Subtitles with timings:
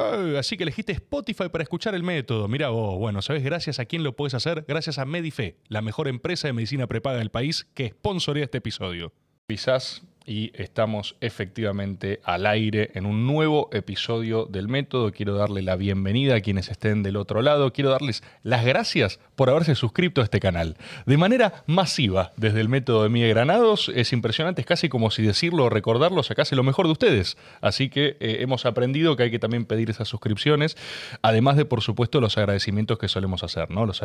[0.00, 2.48] Eh, así que elegiste Spotify para escuchar el método.
[2.48, 4.64] Mira vos, bueno, ¿sabes gracias a quién lo puedes hacer?
[4.66, 9.12] Gracias a Medife, la mejor empresa de medicina prepaga del país que sponsorea este episodio.
[9.46, 15.12] Quizás y estamos efectivamente al aire en un nuevo episodio del método.
[15.12, 17.72] Quiero darle la bienvenida a quienes estén del otro lado.
[17.72, 20.76] Quiero darles las gracias por haberse suscrito a este canal.
[21.06, 25.22] De manera masiva, desde el método de Miguel Granados, es impresionante, es casi como si
[25.22, 27.36] decirlo o recordarlo sacase lo mejor de ustedes.
[27.60, 30.76] Así que eh, hemos aprendido que hay que también pedir esas suscripciones,
[31.22, 33.86] además de, por supuesto, los agradecimientos que solemos hacer, ¿no?
[33.86, 34.02] Los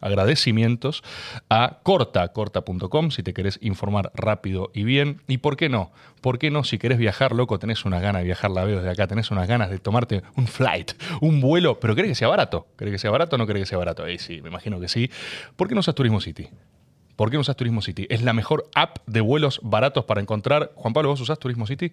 [0.00, 1.02] agradecimientos
[1.48, 4.95] a corta, corta.com, si te querés informar rápido y bien
[5.28, 5.90] ¿Y por qué no?
[6.20, 6.64] ¿Por qué no?
[6.64, 9.46] Si querés viajar, loco, tenés unas ganas de viajar, la veo desde acá, tenés unas
[9.46, 12.66] ganas de tomarte un flight, un vuelo, pero ¿querés que sea barato?
[12.76, 14.04] ¿Querés que sea barato o no querés que sea barato?
[14.04, 15.10] Ahí sí, me imagino que sí.
[15.56, 16.48] ¿Por qué no usas Turismo City?
[17.16, 18.06] ¿Por qué no usas Turismo City?
[18.10, 20.72] Es la mejor app de vuelos baratos para encontrar.
[20.74, 21.92] Juan Pablo, ¿vos usás Turismo City?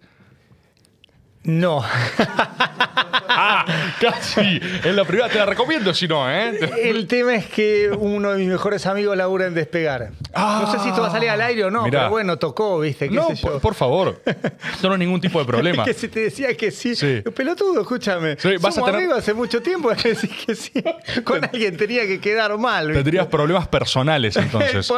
[1.44, 1.84] No.
[3.30, 3.66] ah,
[4.00, 4.62] casi.
[4.84, 6.58] En la primera te la recomiendo si no, ¿eh?
[6.82, 10.12] El tema es que uno de mis mejores amigos labura en Despegar.
[10.34, 13.10] no sé si esto va a salir al aire o no, pero bueno, tocó, ¿viste?
[13.10, 13.28] no,
[13.62, 14.22] Por, favor.
[14.74, 15.84] Esto no es ningún tipo de problema.
[15.84, 16.94] que si te decía que sí.
[17.36, 18.38] Pelotudo, escúchame.
[18.40, 19.12] Sí, vas a tener...
[19.12, 20.72] hace mucho tiempo decir que sí.
[21.24, 22.94] Con alguien tenía que quedar mal.
[22.94, 24.90] Tendrías problemas personales entonces.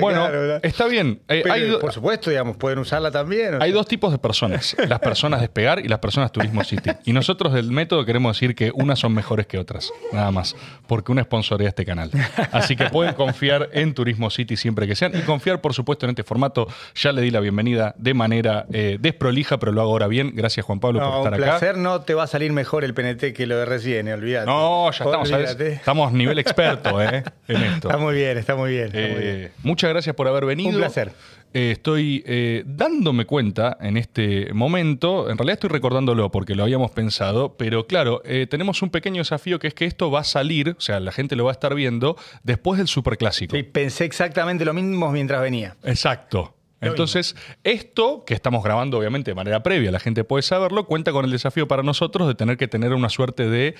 [0.00, 0.28] bueno,
[0.62, 1.20] está bien.
[1.28, 3.60] Eh, por supuesto, digamos, pueden usarla también.
[3.60, 4.74] Hay dos tipos de personas.
[4.88, 6.90] Las personas Despegar y las personas Turismo City.
[7.04, 11.12] Y nosotros del método queremos decir que unas son mejores que otras, nada más, porque
[11.12, 12.10] una sponsorea este canal.
[12.52, 16.10] Así que pueden confiar en Turismo City siempre que sean y confiar, por supuesto, en
[16.10, 16.68] este formato.
[16.94, 20.32] Ya le di la bienvenida de manera eh, desprolija, pero lo hago ahora bien.
[20.34, 21.76] Gracias, Juan Pablo, por estar un placer.
[21.76, 24.46] No te va a salir mejor el PNT que lo de recién, eh, olvídate.
[24.46, 27.88] No, ya estamos, estamos nivel experto eh, en esto.
[27.88, 29.50] Está muy bien, está muy bien.
[29.62, 30.70] Muchas gracias por haber venido.
[30.70, 31.12] Un placer.
[31.52, 36.92] Eh, estoy eh, dándome cuenta en este momento, en realidad estoy recordándolo porque lo habíamos
[36.92, 40.76] pensado, pero claro, eh, tenemos un pequeño desafío que es que esto va a salir,
[40.78, 43.56] o sea, la gente lo va a estar viendo después del Superclásico.
[43.56, 45.76] Sí, pensé exactamente lo mismo mientras venía.
[45.82, 46.54] Exacto.
[46.82, 51.26] Entonces, esto que estamos grabando obviamente de manera previa, la gente puede saberlo, cuenta con
[51.26, 53.74] el desafío para nosotros de tener que tener una suerte de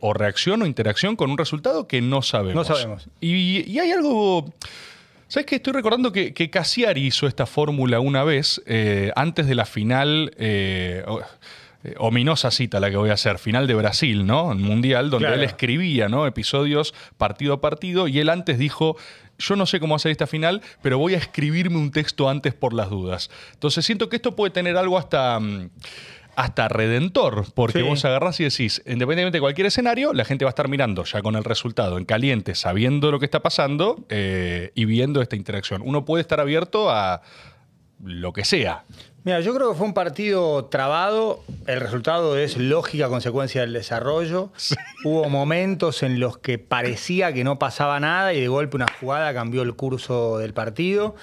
[0.00, 2.68] o reacción o interacción con un resultado que no sabemos.
[2.68, 3.08] No sabemos.
[3.20, 4.52] y hay algo
[5.28, 5.56] ¿Sabes qué?
[5.56, 10.32] Estoy recordando que, que Cassiari hizo esta fórmula una vez, eh, antes de la final,
[10.38, 11.04] eh,
[11.82, 14.52] eh, ominosa cita la que voy a hacer, final de Brasil, ¿no?
[14.52, 16.28] En Mundial, donde él escribía, ¿no?
[16.28, 18.96] Episodios partido a partido, y él antes dijo,
[19.38, 22.72] yo no sé cómo hacer esta final, pero voy a escribirme un texto antes por
[22.72, 23.28] las dudas.
[23.54, 25.40] Entonces siento que esto puede tener algo hasta...
[26.36, 30.52] Hasta redentor, porque vos agarrás y decís, independientemente de cualquier escenario, la gente va a
[30.52, 34.84] estar mirando ya con el resultado en caliente, sabiendo lo que está pasando eh, y
[34.84, 35.80] viendo esta interacción.
[35.82, 37.22] Uno puede estar abierto a
[38.04, 38.84] lo que sea.
[39.24, 41.42] Mira, yo creo que fue un partido trabado.
[41.66, 44.52] El resultado es lógica consecuencia del desarrollo.
[45.04, 49.34] Hubo momentos en los que parecía que no pasaba nada y de golpe una jugada
[49.34, 51.16] cambió el curso del partido.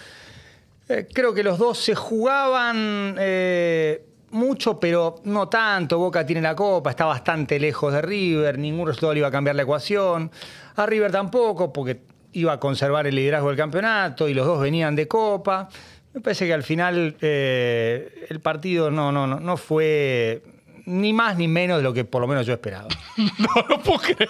[0.90, 3.16] Eh, creo que los dos se jugaban.
[3.20, 5.98] Eh, mucho, pero no tanto.
[5.98, 9.56] Boca tiene la copa, está bastante lejos de River, ningún resultado le iba a cambiar
[9.56, 10.32] la ecuación.
[10.76, 12.02] A River tampoco, porque
[12.34, 15.70] iba a conservar el liderazgo del campeonato y los dos venían de copa.
[16.14, 20.44] Me parece que al final eh, el partido no, no, no, no fue
[20.86, 22.88] ni más ni menos de lo que por lo menos yo esperaba.
[23.18, 24.30] no, no puedo creer.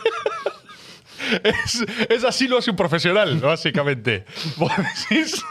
[1.44, 4.26] Es, es, así lo hace un profesional, básicamente.
[4.58, 4.72] ¿Vos
[5.10, 5.44] decís?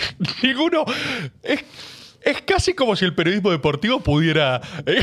[0.42, 0.84] Ninguno.
[1.42, 1.64] Es,
[2.22, 4.60] es casi como si el periodismo deportivo pudiera.
[4.86, 5.02] Eh,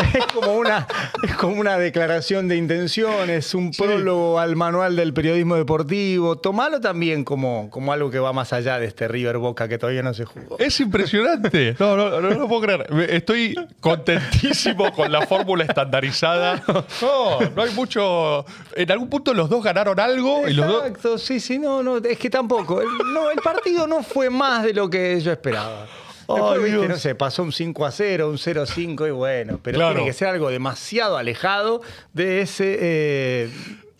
[0.14, 0.86] es como una,
[1.22, 6.36] es como una declaración de intenciones, un prólogo al manual del periodismo deportivo.
[6.36, 10.02] Tomalo también como, como algo que va más allá de este River Boca que todavía
[10.02, 10.58] no se jugó.
[10.58, 11.76] Es impresionante.
[11.80, 12.86] No, no, no, lo puedo creer.
[13.10, 16.62] Estoy contentísimo con la fórmula estandarizada.
[17.00, 18.44] No, no hay mucho.
[18.74, 20.86] En algún punto los dos ganaron algo y los dos.
[20.86, 21.96] Exacto, sí, sí, no, no.
[21.98, 22.82] Es que tampoco.
[22.82, 25.86] no, el partido no fue más de lo que yo esperaba
[26.36, 30.04] no sé, pasó un 5 a 0, un 0 a 5 y bueno, pero tiene
[30.04, 31.82] que ser algo demasiado alejado
[32.12, 33.50] de ese eh,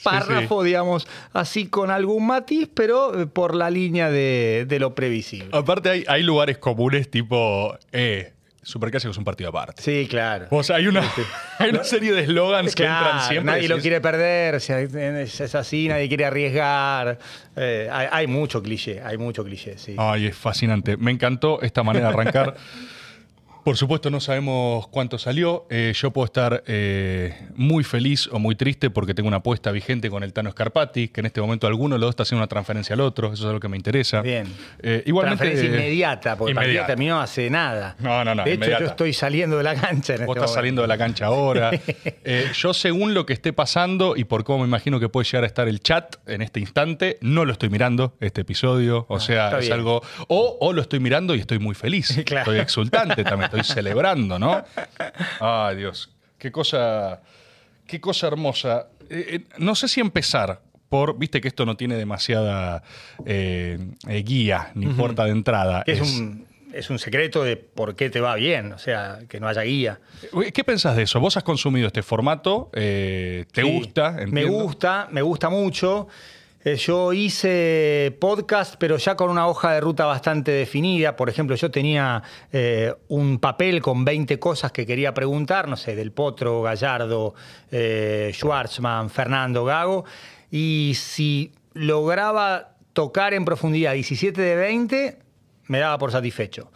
[0.03, 5.49] párrafo, digamos, así con algún matiz, pero eh, por la línea de, lo previsible.
[5.53, 7.77] Aparte hay, hay lugares comunes tipo...
[7.93, 8.33] Eh,
[8.71, 9.83] Superclásico es un partido aparte.
[9.83, 10.47] Sí, claro.
[10.51, 11.03] O sea, hay una,
[11.59, 13.53] hay una serie de eslogans que entran siempre.
[13.53, 17.19] Nadie lo quiere perder, es así, nadie quiere arriesgar.
[17.57, 19.97] Eh, hay, mucho cliché, hay mucho cliché, sí.
[19.99, 20.97] Ay, es fascinante.
[20.97, 22.57] Me encantó esta manera de arrancar.
[23.65, 25.67] Por supuesto no sabemos cuánto salió.
[25.71, 30.11] Eh, yo puedo estar eh, muy feliz o muy triste porque tengo una apuesta vigente
[30.11, 32.49] con el Tano Scarpati, que en este momento alguno de los dos está haciendo una
[32.49, 33.33] transferencia al otro.
[33.33, 34.23] Eso es lo que me interesa.
[34.23, 34.47] Bien.
[34.83, 36.87] Eh, igualmente, Transferencia inmediata, porque el partido inmediata.
[36.87, 37.97] terminó hace nada.
[37.99, 38.85] No, no, no, De hecho, inmediata.
[38.85, 40.55] yo estoy saliendo de la cancha en Vos este estás momento.
[40.55, 41.71] saliendo de la cancha ahora.
[42.25, 45.45] Eh, yo, según lo que esté pasando y por cómo me imagino que puede llegar
[45.45, 49.07] a estar el chat en este instante, no lo estoy mirando, este episodio.
[49.09, 49.73] O sea, Ah, está es bien.
[49.75, 50.03] algo.
[50.29, 52.21] O, o lo estoy mirando y estoy muy feliz.
[52.25, 52.43] Claro.
[52.53, 54.65] Estoy exultante también, estoy celebrando, ¿no?
[55.41, 56.11] Ay, Dios.
[56.39, 57.21] Qué cosa.
[57.87, 58.87] Qué cosa hermosa.
[59.09, 61.19] Eh, eh, no sé si empezar por.
[61.19, 62.83] Viste que esto no tiene demasiada
[63.27, 63.79] eh,
[64.25, 65.83] guía ni puerta de entrada.
[65.87, 69.49] Es, un, es un secreto de por qué te va bien, o sea, que no
[69.49, 69.99] haya guía.
[70.55, 71.19] ¿Qué pensás de eso?
[71.21, 72.71] ¿Vos has consumido este formato?
[72.73, 73.63] ¿Te Sí.
[73.63, 74.17] gusta?
[74.29, 76.07] Me gusta, me gusta mucho.
[76.63, 81.17] Eh, Yo hice podcast, pero ya con una hoja de ruta bastante definida.
[81.17, 82.23] Por ejemplo, yo tenía
[82.53, 87.35] eh, un papel con 20 cosas que quería preguntar, no sé, del Potro, Gallardo,
[87.71, 88.35] eh,
[89.09, 90.05] Fernando, Gago.
[90.51, 95.19] Y si lograba tocar en profundidad 17 de 20,
[95.69, 96.71] me daba por satisfecho.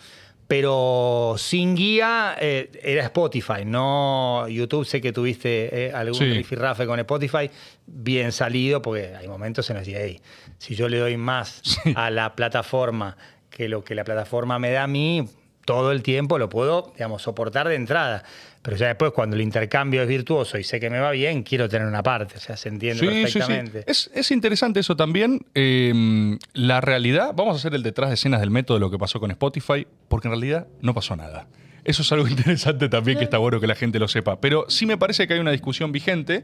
[0.47, 4.85] Pero sin guía eh, era Spotify, no YouTube.
[4.85, 6.33] Sé que tuviste eh, algún Sí.
[6.33, 7.51] rifirrafe con Spotify,
[7.87, 10.21] bien salido, porque hay momentos en los que, hey,
[10.59, 11.63] si yo le doy más
[11.97, 13.17] a la plataforma
[13.51, 15.29] que lo que la plataforma me da a mí,
[15.65, 18.25] todo el tiempo lo puedo, digamos, soportar de entrada.
[18.65, 21.69] Pero ya después, cuando el intercambio es virtuoso y sé que me va bien, quiero
[21.69, 22.39] tener una parte.
[22.39, 23.39] O sea, se entiende Sí, sí, sí.
[23.39, 23.85] perfectamente.
[23.87, 25.45] Es, es interesante eso también.
[25.55, 28.97] Eh, la realidad, vamos a hacer el detrás de escenas del método de lo que
[28.97, 31.47] pasó con Spotify, porque en realidad no pasó nada.
[31.85, 34.41] Eso es algo interesante también que está bueno que la gente lo sepa.
[34.41, 36.43] Pero sí me parece que hay una discusión vigente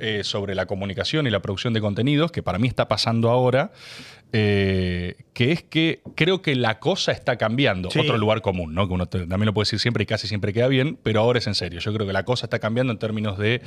[0.00, 3.72] eh, sobre la comunicación y la producción de contenidos, que para mí está pasando ahora,
[4.32, 7.90] eh, que es que creo que la cosa está cambiando.
[7.90, 8.00] Sí.
[8.00, 8.86] Otro lugar común, ¿no?
[8.88, 11.38] Que uno te- también lo puede decir siempre y casi siempre queda bien, pero ahora
[11.38, 11.80] es en serio.
[11.80, 13.62] Yo creo que la cosa está cambiando en términos de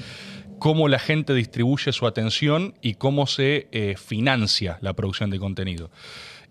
[0.59, 5.89] cómo la gente distribuye su atención y cómo se eh, financia la producción de contenido.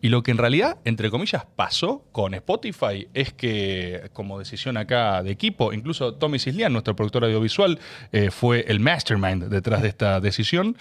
[0.00, 5.22] Y lo que en realidad, entre comillas, pasó con Spotify es que, como decisión acá
[5.24, 7.80] de equipo, incluso Tommy Cislian, nuestro productor audiovisual,
[8.12, 10.76] eh, fue el mastermind detrás de esta decisión.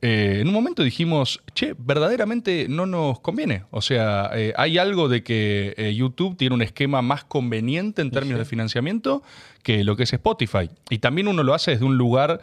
[0.00, 3.64] Eh, en un momento dijimos, che, verdaderamente no nos conviene.
[3.70, 8.38] O sea, eh, hay algo de que YouTube tiene un esquema más conveniente en términos
[8.38, 9.22] de financiamiento
[9.62, 10.70] que lo que es Spotify.
[10.90, 12.40] Y también uno lo hace desde un lugar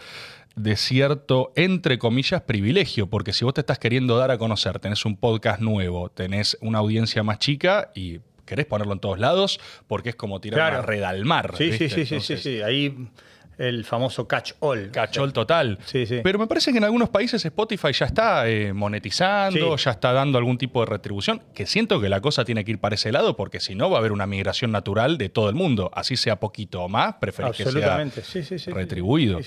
[0.56, 5.06] de cierto, entre comillas, privilegio, porque si vos te estás queriendo dar a conocer, tenés
[5.06, 10.09] un podcast nuevo, tenés una audiencia más chica y querés ponerlo en todos lados, porque
[10.09, 10.77] es como tirar Claro.
[10.80, 11.53] una red al mar.
[11.57, 11.89] Sí, sí, ¿viste?
[11.89, 12.62] sí, sí, sí, Entonces, sí.
[12.62, 13.07] Ahí
[13.57, 14.89] el famoso catch all.
[14.92, 15.77] Cachol total.
[15.86, 16.19] Sí, sí.
[16.24, 19.83] Pero me parece que en algunos países Spotify ya está eh, monetizando, Sí.
[19.86, 22.80] ya está dando algún tipo de retribución, que siento que la cosa tiene que ir
[22.80, 25.56] para ese lado, porque si no va a haber una migración natural de todo el
[25.56, 25.92] mundo.
[25.94, 28.71] Así sea poquito o más, preferís que sea Absolutamente, sí, sí, sí, sí.
[28.71, 29.39] retribuido.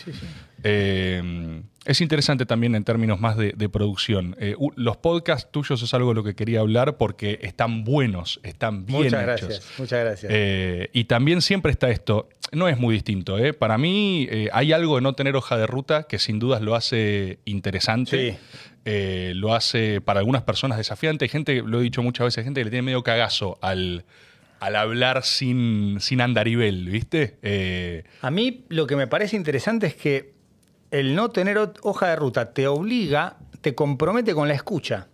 [0.65, 4.35] Eh, es interesante también en términos más de, de producción.
[4.41, 8.87] Eh, los podcasts tuyos es algo de lo que quería hablar porque están buenos, están
[8.87, 9.49] bien Muchas hechos.
[9.49, 10.33] gracias, muchas gracias.
[10.35, 13.39] Eh, y también siempre está esto, no es muy distinto.
[13.39, 13.53] ¿eh?
[13.53, 17.39] Para mí hay algo de no tener hoja de ruta que sin dudas lo hace
[17.45, 18.33] interesante.
[18.33, 18.39] Sí.
[19.35, 21.25] Lo hace para algunas personas desafiante.
[21.25, 24.05] Hay gente, lo he dicho muchas veces, gente que le tiene medio cagazo al,
[24.61, 28.05] al hablar sin, sin andarivel, ¿viste?
[28.21, 30.34] A mí lo que me parece interesante es que
[30.95, 35.09] el no tener hoja de ruta te obliga, te compromete con la escucha.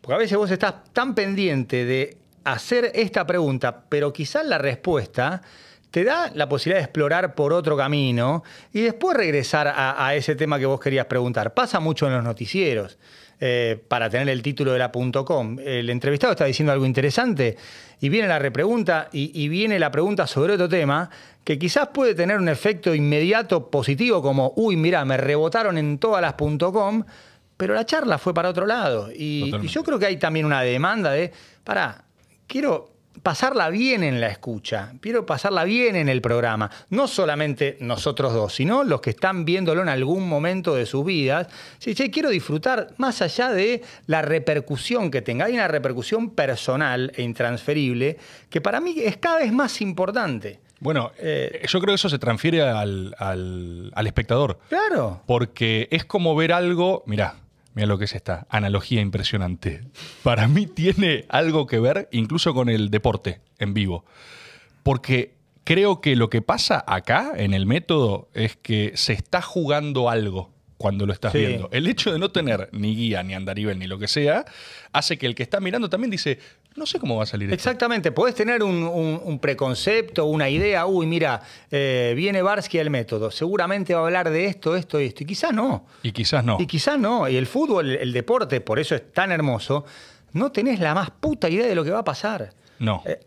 [0.00, 5.42] Porque a veces vos estás tan pendiente de hacer esta pregunta, pero quizás la respuesta
[5.90, 10.36] te da la posibilidad de explorar por otro camino y después regresar a, a ese
[10.36, 11.54] tema que vos querías preguntar.
[11.54, 12.96] Pasa mucho en los noticieros.
[13.40, 15.58] Eh, para tener el título de la .com.
[15.58, 17.56] El entrevistado está diciendo algo interesante
[18.00, 21.08] y viene la repregunta y, y viene la pregunta sobre otro tema
[21.42, 26.20] que quizás puede tener un efecto inmediato positivo como, uy, mira, me rebotaron en todas
[26.20, 27.04] las .com,
[27.56, 29.10] pero la charla fue para otro lado.
[29.10, 31.32] Y, y yo creo que hay también una demanda de,
[31.64, 32.04] para,
[32.46, 32.89] quiero
[33.22, 36.70] pasarla bien en la escucha, quiero pasarla bien en el programa.
[36.90, 41.48] No solamente nosotros dos, sino los que están viéndolo en algún momento de sus vidas.
[41.78, 45.46] Sí, che, quiero disfrutar más allá de la repercusión que tenga.
[45.46, 48.16] Hay una repercusión personal e intransferible
[48.48, 50.60] que para mí es cada vez más importante.
[50.78, 54.58] bueno, Eh, yo creo que eso se transfiere al, al- al espectador.
[54.70, 55.20] Claro.
[55.26, 57.34] Porque es como ver algo, mirá,
[57.74, 59.82] mira lo que es esta analogía impresionante.
[60.22, 64.04] Para mí tiene algo que ver incluso con el deporte en vivo.
[64.82, 65.34] Porque
[65.64, 70.50] creo que lo que pasa acá en el método es que se está jugando algo
[70.78, 71.38] cuando lo estás Sí.
[71.38, 71.68] viendo.
[71.72, 74.46] El hecho de no tener ni guía, ni andarivel, ni lo que sea,
[74.92, 76.38] hace que el que está mirando también dice,
[76.80, 77.54] no sé cómo va a salir esto.
[77.54, 82.90] Exactamente, podés tener un, un- un preconcepto, una idea, uy, mira, eh, viene Barsky al
[82.90, 85.86] método, seguramente va a hablar de esto, esto y esto, y quizás no.
[86.02, 86.56] Y quizás no.
[86.58, 87.28] Y quizás no.
[87.28, 89.84] Y el fútbol, el deporte, por eso es tan hermoso,
[90.32, 92.50] no tenés la más puta idea de lo que va a pasar.
[92.78, 93.02] No.
[93.04, 93.20] Eh,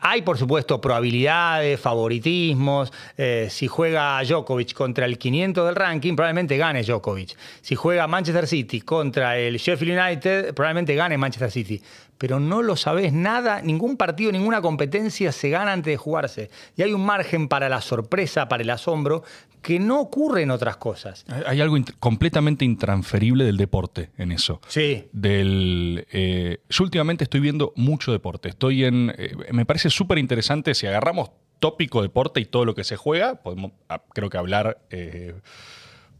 [0.00, 2.92] hay, por supuesto, probabilidades, favoritismos.
[3.16, 7.34] Eh, si juega Djokovic contra el 500 del ranking, probablemente gane Djokovic.
[7.62, 11.82] Si juega Manchester City contra el Sheffield United, probablemente gane Manchester City.
[12.18, 16.50] Pero no lo sabés nada, ningún partido, ninguna competencia se gana antes de jugarse.
[16.76, 19.22] Y hay un margen para la sorpresa, para el asombro,
[19.60, 21.24] que no ocurre en otras cosas.
[21.46, 24.60] Hay- algo int- completamente intransferible del deporte en eso.
[24.68, 28.48] Sí, Del, eh, yo últimamente estoy viendo mucho deporte.
[28.48, 29.12] Estoy en.
[29.18, 33.36] eh, me parece súper interesante si agarramos tópico deporte y todo lo que se juega,
[33.42, 35.34] podemos ah, creo que hablar eh,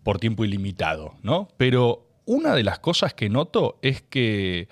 [0.02, 1.48] por tiempo ilimitado, ¿no?
[1.56, 4.68] Pero una de las cosas que noto es que.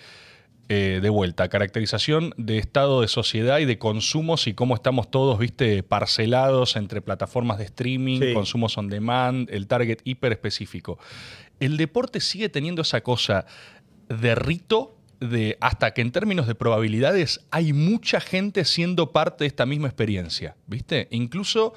[0.68, 5.38] Eh, de vuelta, caracterización de estado de sociedad y de consumos y cómo estamos todos,
[5.38, 8.32] viste, parcelados entre plataformas de streaming, Sí.
[8.34, 10.98] consumos on demand, el target hiper específico.
[11.60, 13.46] El deporte sigue teniendo esa cosa
[14.08, 19.48] de rito de hasta que en términos de probabilidades hay mucha gente siendo parte de
[19.48, 21.08] esta misma experiencia, ¿viste?
[21.10, 21.74] Incluso,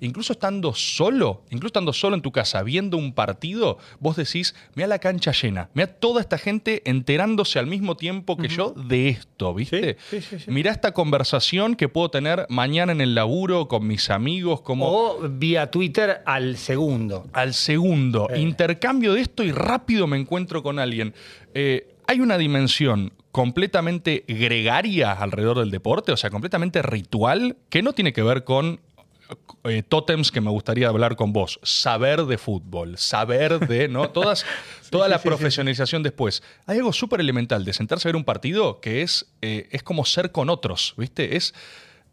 [0.00, 4.88] incluso estando solo, incluso estando solo en tu casa viendo un partido, vos decís, mira
[4.88, 9.54] la cancha llena, mira toda esta gente enterándose al mismo tiempo que yo de esto,
[9.54, 9.96] ¿viste?
[10.10, 10.50] Sí, sí, sí, sí.
[10.50, 15.28] Mirá esta conversación que puedo tener mañana en el laburo con mis amigos, como o
[15.28, 17.26] vía Twitter al segundo.
[17.32, 18.28] al segundo.
[18.30, 18.40] Eh.
[18.40, 21.14] Intercambio de esto y rápido me encuentro con alguien.
[21.54, 27.92] Eh, hay una dimensión completamente gregaria alrededor del deporte, o sea, completamente ritual, que no
[27.92, 28.80] tiene que ver con
[29.64, 31.58] eh, tótems que me gustaría hablar con vos.
[31.62, 34.10] Saber de fútbol, saber de, ¿no?
[34.12, 34.44] Todas,
[34.90, 36.42] toda la profesionalización después.
[36.66, 40.04] Hay algo súper elemental de sentarse a ver un partido que es, eh, es como
[40.04, 41.36] ser con otros, ¿viste?
[41.36, 41.54] Es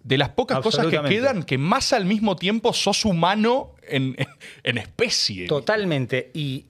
[0.04, 4.28] de las pocas cosas que quedan que más al mismo tiempo sos humano en, en-
[4.64, 5.48] en especie.
[5.48, 6.32] Totalmente.
[6.34, 6.66] Y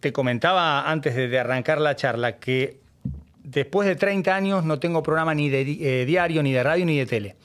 [0.00, 2.80] te comentaba antes de, de arrancar la charla que
[3.44, 6.86] después de 30 años no tengo programa ni de di- eh, diario, ni de radio,
[6.86, 7.36] ni de tele.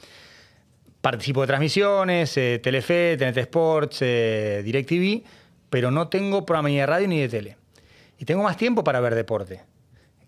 [1.02, 5.24] Participo de transmisiones, eh, Telefe, TNT Sports, eh, DirecTV,
[5.70, 7.58] pero no tengo programa ni de radio ni de tele.
[8.20, 9.64] Y tengo más tiempo para ver deporte.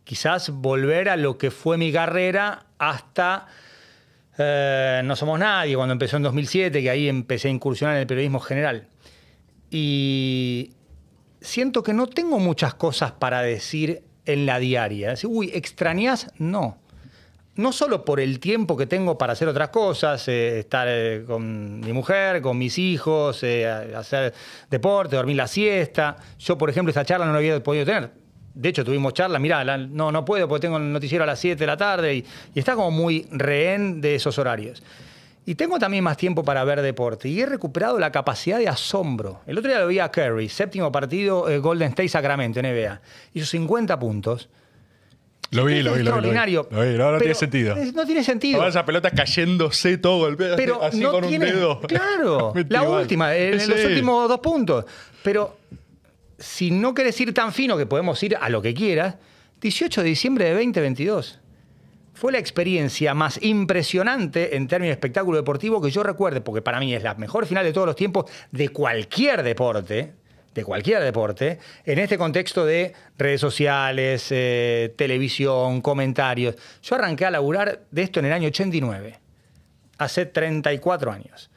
[0.04, 3.48] Quizás volver a lo que fue mi carrera hasta
[4.38, 8.08] eh, No Somos Nadie, cuando empezó en 2007, que ahí empecé a incursionar en el
[8.08, 8.88] periodismo general.
[9.70, 10.74] Y
[11.42, 15.14] siento que no tengo muchas cosas para decir en la diaria.
[15.26, 16.32] Uy, ¿extrañas?
[16.38, 16.78] No.
[17.60, 21.82] No solo por el tiempo que tengo para hacer otras cosas, eh, estar eh, con
[21.82, 24.34] mi mujer, con mis hijos, eh, hacer
[24.70, 26.16] deporte, dormir la siesta.
[26.40, 28.12] Yo, por ejemplo, esta charla no la había podido tener.
[28.54, 31.60] De hecho, tuvimos charla, mirá, no, no puedo porque tengo el noticiero a las 7
[31.60, 32.26] de la tarde y,
[32.56, 34.82] está como muy rehén de esos horarios.
[35.46, 39.42] Y tengo también más tiempo para ver deporte y he recuperado la capacidad de asombro.
[39.46, 43.02] El otro día lo vi a Curry, séptimo partido, Golden State Sacramento, NBA.
[43.34, 44.48] Hizo 50 puntos.
[45.52, 46.00] Lo vi, Es lo vi, lo vi, lo vi.
[46.02, 46.68] extraordinario.
[46.70, 47.76] Lo vi, no, no Pero tiene sentido.
[47.76, 48.58] es- No tiene sentido.
[48.60, 51.82] Toda esa pelota cayéndose todo golpeado Pero así no con tiene, un dedo.
[51.82, 53.02] Claro, Mete la igual.
[53.02, 53.68] última, en, en Sí.
[53.72, 54.86] los últimos dos puntos.
[55.24, 55.58] Pero
[56.38, 59.16] si no querés ir tan fino, que podemos ir a lo que quieras,
[59.62, 61.40] 18 de diciembre de 2022.
[62.14, 66.80] Fue la experiencia más impresionante en términos de espectáculo deportivo que yo recuerde, porque para
[66.80, 70.14] mí es la mejor final de todos los tiempos de cualquier deporte,
[70.60, 76.56] de cualquier deporte, en este contexto de redes sociales, eh, televisión, comentarios.
[76.82, 79.20] Yo arranqué a laburar de esto en el año 89
[79.98, 81.50] hace 34 años.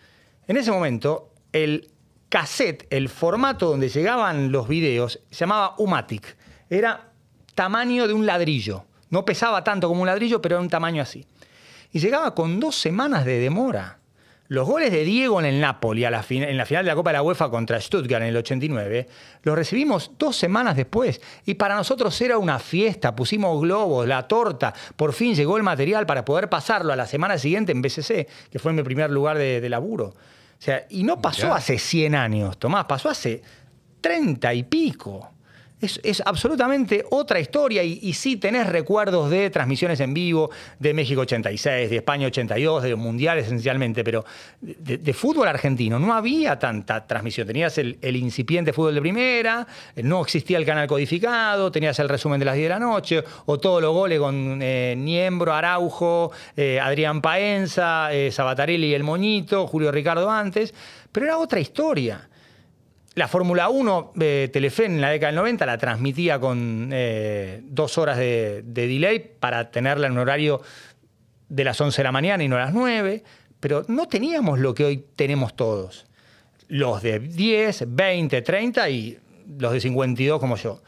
[0.47, 1.91] En ese momento, el
[2.29, 6.37] cassette, el formato donde llegaban los videos, se llamaba Umatic.
[6.71, 7.09] Era
[7.55, 8.85] tamaño de un ladrillo.
[9.11, 11.27] No pesaba tanto como un ladrillo, pero era un tamaño así.
[11.93, 13.99] Y llegaba con dos semanas de demora.
[14.53, 17.09] Los goles de Diego en el Napoli a la en la final de la Copa
[17.09, 19.09] de la UEFA contra Stuttgart en el 89,
[19.45, 21.23] los recibimos dos semanas después.
[21.47, 23.17] Y para nosotros era una fiesta.
[23.17, 24.75] Pusimos globos, la torta.
[24.95, 28.59] Por fin llegó el material para poder pasarlo a la semana siguiente en BCC, que
[28.59, 30.09] fue mi primer lugar de, de laburo.
[30.09, 30.15] O
[30.59, 31.57] sea, y no pasó Mirá.
[31.57, 33.41] hace 100 años, Tomás, pasó hace
[34.03, 35.31] 30 y pico.
[35.83, 41.91] Es, absolutamente otra historia y, sí tenés recuerdos de transmisiones en vivo de México 86,
[41.91, 44.25] de España 82, de los mundiales esencialmente, pero
[44.61, 47.47] de, de fútbol argentino no había tanta transmisión.
[47.47, 52.39] Tenías el, el incipiente fútbol de primera, no existía el canal codificado, tenías el resumen
[52.39, 56.79] de las 10 de la noche, o todos los goles con eh, Niembro, Araujo, eh,
[56.81, 60.73] Adrián Paenza, eh, Sabatarelli y el Moñito, Julio Ricardo antes,
[61.11, 62.29] pero era otra historia.
[63.15, 67.99] La Fórmula 1, eh, Telefe en la década del 90 la transmitía con eh, dos
[67.99, 70.63] horas de, de delay para tenerla en un horario
[71.49, 73.23] de las 11 de la mañana y no a las 9,
[73.61, 76.07] pero no teníamos lo que hoy tenemos todos.
[76.69, 79.19] Los de 10, 20, 30 y
[79.59, 80.83] los de 52 como yo.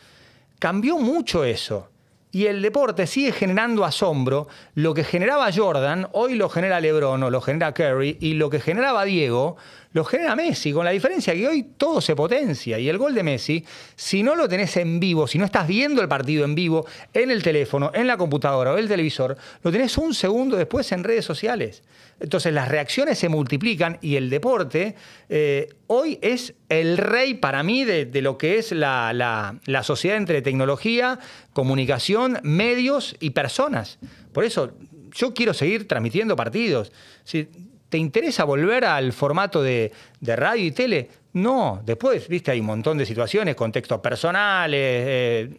[0.58, 1.90] Cambió mucho eso.
[2.34, 4.48] Y el deporte sigue generando asombro.
[4.74, 8.16] Lo que generaba Jordan, hoy lo genera LeBron lo genera Curry.
[8.18, 9.56] Y lo que generaba Diego,
[9.92, 10.72] lo genera Messi.
[10.72, 12.76] Con la diferencia que hoy todo se potencia.
[12.80, 13.64] Y el gol de Messi,
[13.94, 17.30] si no lo tenés en vivo, si no estás viendo el partido en vivo, en
[17.30, 21.24] el teléfono, en la computadora o el televisor, lo tenés un segundo después en redes
[21.24, 21.84] sociales.
[22.20, 24.94] Entonces las reacciones se multiplican y el deporte
[25.28, 31.18] eh, hoy es el rey para mí de, lo que es la, sociedad entre tecnología,
[31.52, 33.98] comunicación, medios y personas.
[34.32, 34.72] Por eso
[35.12, 36.92] yo quiero seguir transmitiendo partidos.
[37.24, 37.48] Si
[37.88, 42.96] te interesa volver al formato de, radio y tele, no, después, viste, hay un montón
[42.96, 45.50] de situaciones, contextos personales, eh,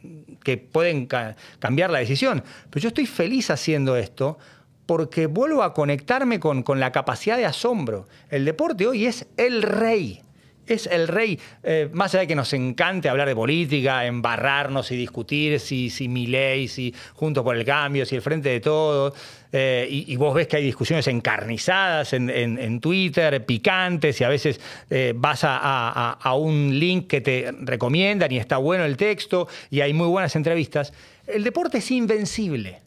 [0.42, 2.44] que pueden ca cambiar la decisión.
[2.70, 4.38] Pero yo estoy feliz haciendo esto
[4.86, 8.08] porque vuelvo a conectarme con, con, la capacidad de asombro.
[8.30, 10.22] El deporte hoy es el rey.
[10.68, 11.39] Es el rey.
[11.63, 16.08] Eh, más allá de que nos encante hablar de política, embarrarnos y discutir si, si
[16.08, 19.13] mi ley, si Juntos por el Cambio, si el Frente de Todos.
[19.51, 24.30] Eh, y, vos ves que hay discusiones encarnizadas en, en, en Twitter, picantes, y a
[24.30, 28.98] veces eh, vas a, a, a un link que te recomiendan y está bueno el
[28.98, 30.92] texto, y hay muy buenas entrevistas.
[31.25, 32.82] El deporte es invencible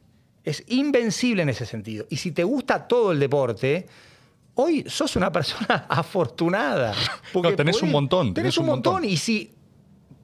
[0.48, 2.06] es invencible en ese sentido.
[2.08, 3.86] Y si te gusta todo el deporte,
[4.54, 6.94] hoy sos una persona afortunada.
[7.32, 8.34] Porque no, tenés podés, un montón.
[8.34, 9.04] Tenés, tenés un, montón.
[9.04, 9.52] Y si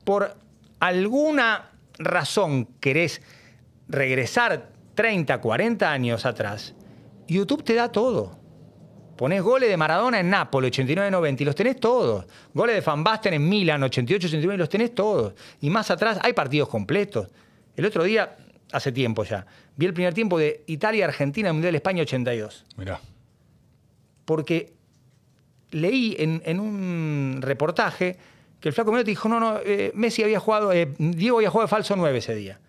[0.05, 0.37] por
[0.81, 3.21] alguna razón querés
[3.89, 6.75] regresar 30, 40 años atrás,
[7.29, 8.39] YouTube te da todo.
[9.17, 12.27] Ponés goles de Maradona en Nápoles, 89-90, y los tenés todos.
[12.53, 15.35] Goles de Van Basten en Milan, 88-89, y los tenés todos.
[15.61, 17.29] Y más atrás hay partidos completos.
[17.77, 18.37] El otro día,
[18.75, 22.67] hace tiempo ya, vi el primer tiempo de Italia-Argentina en Mundial España 82.
[22.77, 23.01] Mirá.
[24.25, 24.75] Porque
[25.71, 28.19] leí en, en, un reportaje
[28.61, 31.67] que el flaco Menotti dijo, no, no, eh, Messi había jugado, eh, Diego había jugado
[31.67, 32.61] de falso 9 ese día.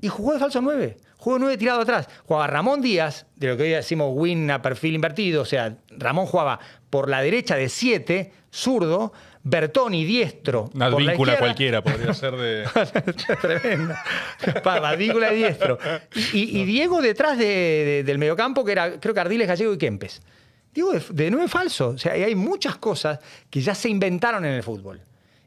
[0.00, 0.96] Y jugó de falso 9.
[1.18, 2.08] Jugó 9 tirado atrás.
[2.24, 5.42] Jugaba Ramón Díaz, de lo que hoy decimos win a perfil invertido.
[5.42, 6.58] O sea, Ramón jugaba
[6.90, 9.12] por la derecha de 7, zurdo,
[9.44, 10.70] Bertoni diestro.
[10.74, 12.64] Una advíncula cualquiera podría ser de.
[13.40, 14.04] Tremenda.
[14.64, 15.78] Advíncula de diestro.
[16.32, 19.78] Y, y, Diego detrás de, de, del mediocampo, que era, creo que Ardiles, Gallego y
[19.78, 20.22] Kempes.
[20.72, 21.88] Diego de, de nueve falso.
[21.88, 23.18] O sea, hay muchas cosas
[23.50, 25.00] que ya se inventaron en el fútbol.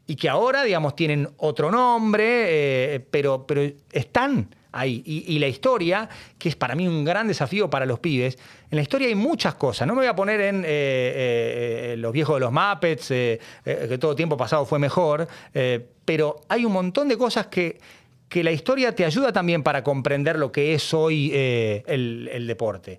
[0.06, 6.08] Y que ahora, digamos, tienen otro nombre, eh, pero, pero están Y, la historia,
[6.38, 8.38] que es para mí un gran desafío para los pibes,
[8.70, 9.86] en la historia hay muchas cosas.
[9.86, 13.98] No me voy a poner en eh, eh, los viejos de los Muppets, eh, que
[13.98, 15.26] todo tiempo pasado fue mejor,
[16.04, 17.78] pero hay un montón de cosas que,
[18.28, 22.98] que, la historia te ayuda también para comprender lo que es hoy el, el, deporte.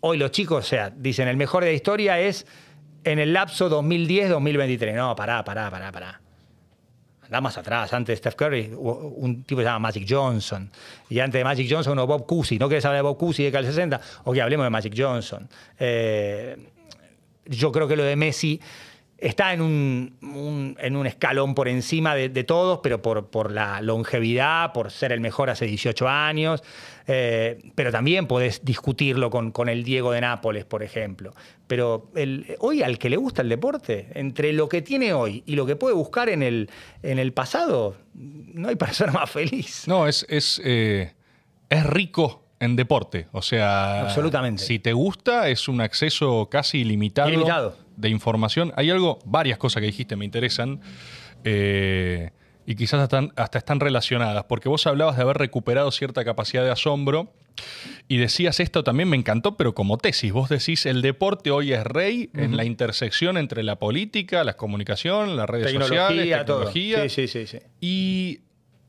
[0.00, 2.46] Hoy los chicos, o sea, dicen, el mejor de la historia es
[3.04, 4.94] en el lapso 2010-2023.
[4.94, 6.23] No, pará, pará, pará, pará
[7.24, 10.70] anda más atrás, antes de Steph Curry, un tipo que se llama Magic Johnson,
[11.08, 13.52] y antes de Magic Johnson uno Bob Cousy, ¿no querés hablar de Bob Cousy de
[13.52, 14.00] Cal 60?
[14.24, 15.48] Ok, hablemos de Magic Johnson.
[15.78, 16.56] Eh,
[17.46, 18.60] yo creo que lo de Messi
[19.18, 23.50] está en un, un, en un escalón por encima de, de todos, pero por, por,
[23.50, 26.62] la longevidad, por ser el mejor hace 18 años.
[27.06, 31.34] Eh, pero también podés discutirlo con, con, el Diego de Nápoles, por ejemplo.
[31.66, 35.54] Pero el, hoy al que le gusta el deporte, entre lo que tiene hoy y
[35.54, 36.70] lo que puede buscar en el,
[37.02, 39.84] en el pasado, no hay persona más feliz.
[39.86, 41.12] No, es, es, eh,
[41.68, 43.28] es rico en deporte.
[43.32, 44.62] O sea, Absolutamente.
[44.62, 47.76] si te gusta, es un acceso casi ilimitado, ilimitado.
[47.96, 48.72] de información.
[48.76, 50.80] Hay algo, varias cosas que dijiste me interesan.
[51.44, 52.30] Eh,
[52.66, 56.70] y quizás hasta, hasta, están relacionadas, porque vos hablabas de haber recuperado cierta capacidad de
[56.70, 57.32] asombro
[58.08, 61.84] y decías esto también me encantó, pero como tesis, vos decís el deporte hoy es
[61.84, 62.44] rey uh -huh.
[62.44, 66.96] en la intersección entre la política, la comunicación, las redes tecnología, sociales, tecnología.
[66.96, 67.08] Todo.
[67.08, 67.58] Sí, sí, sí, sí.
[67.80, 68.40] Y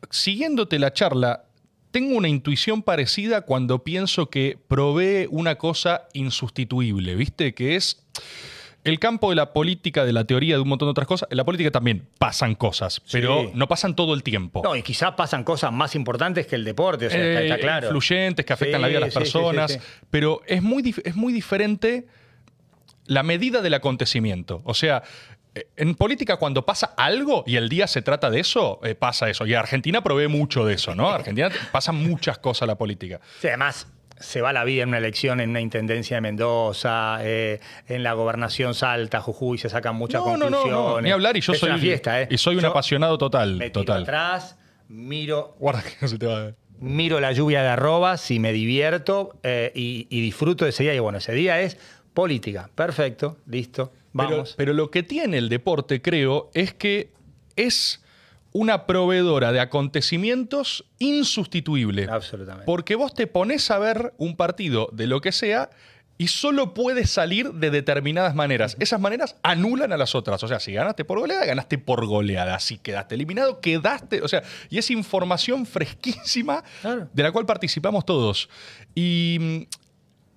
[0.10, 1.46] siguiéndote la charla,
[1.92, 7.54] tengo una intuición parecida cuando pienso que provee una cosa insustituible, ¿viste?
[7.54, 8.06] Que es
[8.86, 11.28] el campo de la política, de la teoría, de un montón de otras cosas.
[11.32, 13.52] En la política también pasan cosas, pero sí.
[13.56, 14.62] no pasan todo el tiempo.
[14.64, 17.88] No, y quizás pasan cosas más importantes que el deporte, o sea, eh, está, claro.
[17.88, 19.72] Influyentes, que afectan sí, la vida de las personas.
[19.74, 19.80] Sí,
[20.12, 22.06] pero es muy, es muy diferente
[23.08, 24.62] la medida del acontecimiento.
[24.66, 25.02] O sea,
[25.56, 29.30] eh, en política, cuando pasa algo y el día se trata de eso, eh, pasa
[29.30, 29.48] eso.
[29.48, 31.10] Y Argentina provee mucho de eso, ¿no?
[31.10, 33.20] Argentina pasa muchas cosas la política.
[33.40, 33.88] Sí, además,
[34.20, 38.14] se va la vida en una elección, en una intendencia de Mendoza, eh, en la
[38.14, 40.72] gobernación Salta, Jujuy, se sacan muchas No, conclusiones.
[40.72, 42.28] no, no, ni hablar y yo Es soy una fiesta, ¿eh?
[42.32, 44.04] y soy un Yo apasionado total, me tiro total.
[44.04, 48.40] atrás, miro, Guarda que no se te va a miro la lluvia de arrobas y
[48.40, 50.94] me divierto eh, y, y disfruto de ese día.
[50.94, 51.78] Y bueno, ese día es
[52.14, 52.70] política.
[52.76, 54.54] Perfecto, listo, Pero, vamos.
[54.58, 57.12] pero lo que tiene el deporte, creo, es que
[57.56, 58.04] es
[58.58, 62.08] una proveedora de acontecimientos insustituible.
[62.10, 62.66] Absolutamente.
[62.66, 65.70] Porque vos te pones a ver un partido de lo que sea
[66.18, 68.78] y solo puedes salir de determinadas maneras.
[68.80, 70.42] Esas maneras anulan a las otras.
[70.42, 72.58] O sea, si ganaste por goleada, ganaste por goleada.
[72.60, 74.22] Si quedaste eliminado, quedaste.
[74.22, 77.10] O sea, y es información fresquísima Claro.
[77.12, 78.48] de la cual participamos todos.
[78.96, 79.85] Y mm,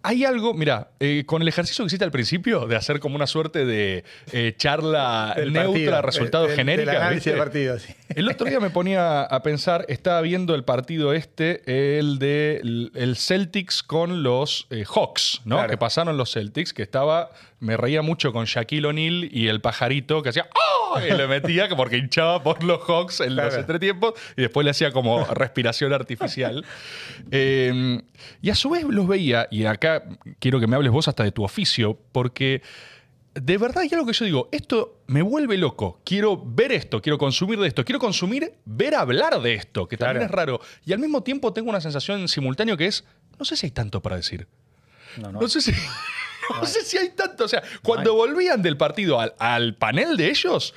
[0.09, 3.27] hay algo, mira, eh, con el ejercicio que hiciste al principio de hacer como una
[3.27, 7.11] suerte de eh, charla Del neutra, partido, resultado genérica.
[7.11, 7.29] ¿viste?
[7.29, 7.93] del partido, sí.
[8.15, 12.63] El otro día me ponía a pensar, estaba viendo el partido este, el de
[12.95, 15.57] el Celtics con los eh, Hawks, ¿no?
[15.57, 15.69] Claro.
[15.69, 17.29] Que pasaron los Celtics, que estaba,
[17.61, 20.78] me reía mucho con Shaquille O'Neal y el pajarito que hacía ¡Oh!
[21.07, 23.61] Y le metía que porque hinchaba por los Hawks en los Claro.
[23.61, 26.65] entretiempos y después le hacía como respiración artificial.
[27.31, 28.01] Eh,
[28.43, 30.05] y a su vez los veía, y acá
[30.39, 32.63] quiero que me hables vos hasta de tu oficio, porque
[33.35, 36.01] de verdad hay algo que yo digo, esto me vuelve loco.
[36.05, 40.25] Quiero ver esto, quiero consumir de esto, quiero consumir, ver hablar de esto, que también
[40.25, 40.61] es raro.
[40.85, 43.05] Y al mismo tiempo tengo una sensación simultánea que es,
[43.39, 44.47] no sé si hay tanto para decir.
[45.17, 45.49] No, No, no.
[45.49, 45.73] sé si...
[46.61, 47.45] No sé si hay tanto.
[47.45, 50.75] O sea, cuando volvían del partido al, al panel de ellos,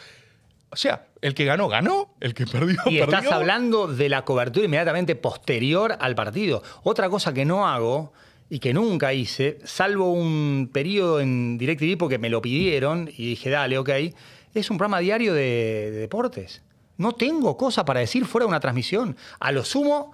[0.69, 3.03] o sea, el que ganó, ganó, el que perdió, Y perdió.
[3.03, 6.63] estás hablando de la cobertura inmediatamente posterior al partido.
[6.83, 8.13] Otra cosa que no hago
[8.49, 13.49] y que nunca hice, salvo un periodo en DirecTV porque me lo pidieron y dije,
[13.49, 13.89] dale, ok,
[14.53, 16.61] es un programa diario de, de deportes.
[16.97, 19.15] No tengo cosa para decir fuera de una transmisión.
[19.39, 20.11] A lo sumo,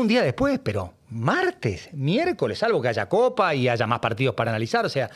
[0.00, 4.50] un día después, pero martes, miércoles, salvo que haya copa y haya más partidos para
[4.50, 4.84] analizar.
[4.84, 5.10] O sea,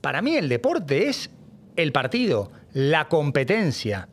[0.00, 1.30] para mí el deporte es
[1.76, 4.08] el partido, la competencia.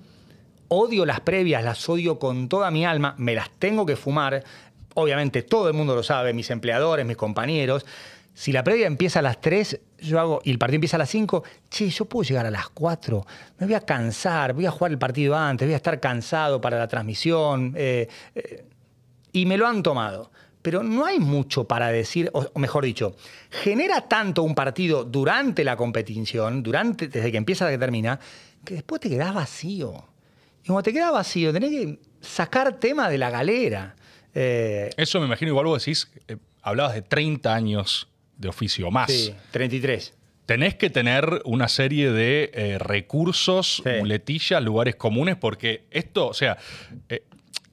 [0.67, 4.43] Odio las previas, las odio con toda mi alma, me las tengo que fumar.
[4.93, 7.86] Obviamente todo el mundo lo sabe, mis empleadores, mis compañeros.
[8.36, 11.10] Si la previa empieza a las 3, yo hago, y el partido empieza a las
[11.10, 13.25] 5, che, yo puedo llegar a las 4,
[13.58, 16.78] me voy a cansar, voy a jugar el partido antes, voy a estar cansado para
[16.78, 17.73] la transmisión.
[17.75, 18.69] eh, eh,
[19.32, 20.32] y me lo han tomado.
[20.62, 23.15] Pero no hay mucho para decir, o mejor dicho,
[23.50, 28.20] genera tanto un partido durante la competición, durante, desde que empieza hasta que termina,
[28.65, 29.94] que después te quedás vacío.
[30.63, 33.96] Y como te quedas vacío, tenés que sacar tema de la galera.
[34.36, 39.10] Eh, Eso me imagino, igual vos decís, eh, hablabas de 30 años de oficio más.
[39.12, 40.13] sí, 33.
[40.46, 43.89] Tenés que tener una serie de eh, recursos, Sí.
[44.00, 46.58] muletillas, lugares comunes, porque esto, o sea,
[47.08, 47.24] eh,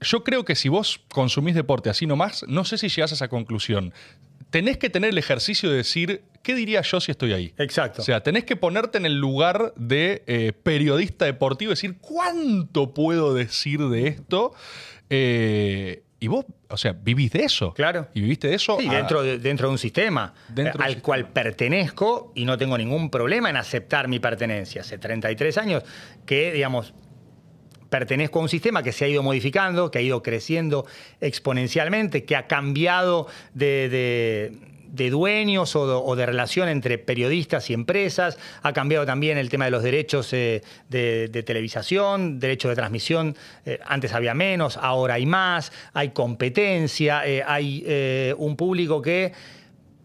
[0.01, 3.29] yo creo que si vos consumís deporte así nomás, no sé si llegás a esa
[3.29, 3.93] conclusión.
[4.51, 7.53] Tenés que tener el ejercicio de decir, ¿qué diría yo si estoy ahí?
[7.59, 8.01] Exacto.
[8.03, 12.95] O sea, tenés que ponerte en el lugar de eh, periodista deportivo y decir, ¿cuánto
[12.95, 14.53] puedo decir de esto?
[15.11, 17.75] Eh, y vos, o sea, vivís de eso.
[17.75, 18.09] Claro.
[18.15, 18.79] Y viviste de eso.
[18.81, 21.03] Sí, a- dentro de, dentro de un sistema Dentro de un al sistema.
[21.05, 24.81] cual pertenezco y no tengo ningún problema en aceptar mi pertenencia.
[24.81, 25.83] Hace 33 años
[26.25, 26.95] que, digamos,
[27.88, 30.87] pertenezco a un sistema que se ha ido modificando, que ha ido creciendo
[31.20, 34.53] exponencialmente, que ha cambiado de,
[35.11, 39.83] dueños o de, relación entre periodistas y empresas, ha cambiado también el tema de los
[39.83, 45.72] derechos eh, de, de televisación, derechos de transmisión, eh, antes había menos, ahora hay más,
[45.92, 49.33] hay competencia, eh, hay un público que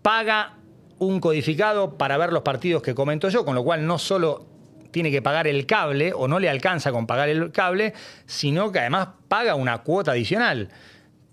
[0.01, 0.55] paga
[0.99, 4.50] un codificado para ver los partidos que comento yo, con lo cual no solo
[4.91, 7.93] tiene que pagar el cable o no le alcanza con pagar el cable,
[8.25, 10.69] sino que además paga una cuota adicional.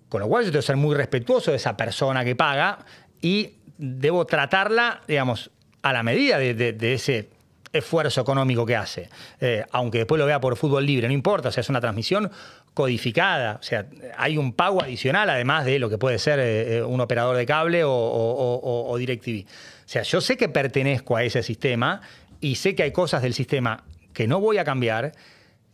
[0.08, 2.78] Con lo cual yo tengo que ser muy respetuoso de esa persona que paga
[3.20, 5.50] y debo tratarla, digamos,
[5.82, 7.28] a la medida de, ese
[7.72, 9.10] esfuerzo económico que hace.
[9.40, 12.30] Eh, aunque después lo vea por fútbol libre, no importa, o sea, es una transmisión
[12.72, 16.82] codificada, o sea, hay un pago adicional además de lo que puede ser eh, eh,
[16.82, 19.44] un operador de cable o- o DirecTV.
[19.44, 22.00] O sea, yo sé que pertenezco a ese sistema
[22.40, 25.12] y sé que hay cosas del sistema que no voy a cambiar,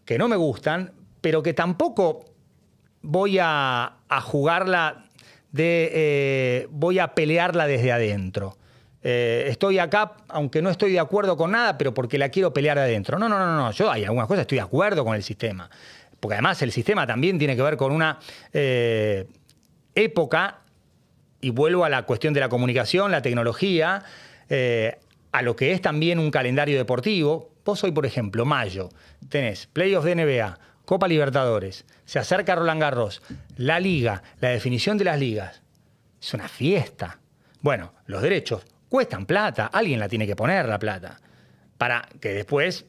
[0.04, 2.26] que no me gustan, pero que tampoco
[3.02, 5.06] voy a, jugarla
[5.52, 5.90] de.
[5.92, 8.56] eh, voy a pelearla desde adentro.
[9.02, 12.78] Eh, estoy acá, aunque no estoy de acuerdo con nada, pero porque la quiero pelear
[12.78, 13.18] de adentro.
[13.18, 13.70] No, no, no, no.
[13.70, 15.68] Yo hay algunas cosas estoy de acuerdo con el sistema.
[16.20, 18.18] Porque además el sistema también tiene que ver con una
[18.52, 19.26] eh,
[19.94, 20.60] época,
[21.42, 24.02] y vuelvo a la cuestión de la comunicación, la tecnología,
[25.34, 27.50] a lo que es también un calendario deportivo.
[27.64, 28.90] Vos hoy, por ejemplo, mayo,
[29.28, 33.20] tenés playoffs de NBA, Copa Libertadores, se acerca Roland Garros,
[33.56, 35.60] la liga, la definición de las ligas.
[36.22, 37.18] Es una fiesta.
[37.62, 41.20] Bueno, los derechos cuestan plata, alguien la tiene que poner la plata,
[41.78, 42.86] para que después,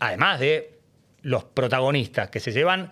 [0.00, 0.80] además de
[1.20, 2.90] los protagonistas que se llevan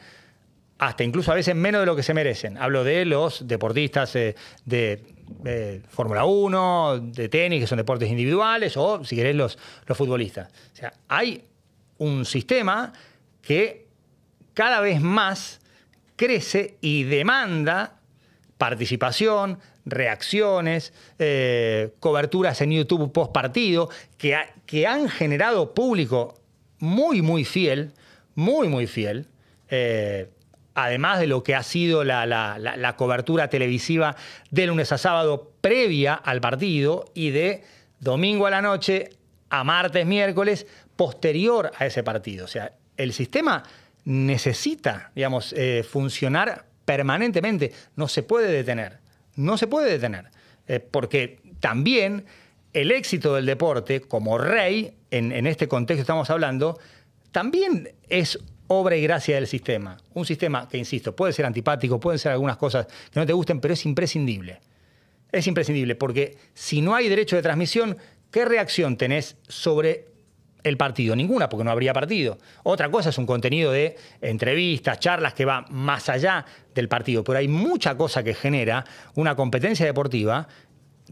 [0.79, 2.59] hasta incluso a veces menos de lo que se merecen.
[2.59, 4.35] Hablo de los deportistas eh,
[4.65, 5.03] de
[5.45, 10.51] eh, Fórmula 1, de tenis, que son deportes individuales, o si querés los, los futbolistas.
[10.73, 11.45] O sea, hay
[11.99, 12.93] un sistema
[13.41, 13.87] que
[14.53, 15.61] cada vez más
[16.17, 18.01] crece y demanda
[18.59, 26.35] participación, reacciones, eh, coberturas en YouTube post partido, que, que, han generado público
[26.79, 27.93] muy, muy fiel,
[28.35, 29.29] muy, muy fiel.
[30.75, 34.17] Además de lo que ha sido la, cobertura televisiva
[34.51, 37.63] de lunes a sábado previa al partido y de
[38.01, 39.11] domingo a la noche
[39.51, 42.45] a martes, miércoles, posterior a ese partido.
[42.45, 43.63] O sea, el sistema
[44.05, 47.73] necesita, digamos, eh, funcionar permanentemente.
[47.95, 48.99] No se puede detener.
[49.37, 50.31] No se puede detener.
[50.67, 52.27] Eh, porque también
[52.73, 56.79] el éxito del deporte, como rey, en, en este contexto estamos hablando,
[57.31, 59.97] también es obra y gracia del sistema.
[60.15, 63.61] Un sistema que, insisto, puede ser antipático, pueden ser algunas cosas que no te gusten,
[63.61, 64.61] pero es imprescindible.
[65.31, 67.97] Es imprescindible, porque si no hay derecho de transmisión,
[68.31, 70.07] ¿qué reacción tenés sobre
[70.63, 71.17] el partido?
[71.17, 72.39] Ninguna, porque no habría partido.
[72.63, 77.39] Otra cosa es un contenido de entrevistas, charlas que va más allá del partido, pero
[77.39, 80.49] hay mucha cosa que genera una competencia deportiva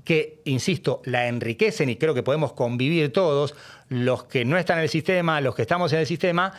[0.05, 3.55] que, insisto, la enriquecen y creo que podemos convivir todos,
[3.89, 6.53] los que no están en el sistema, los que estamos en el sistema,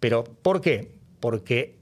[0.00, 0.92] pero ¿por qué?
[1.20, 1.76] Porque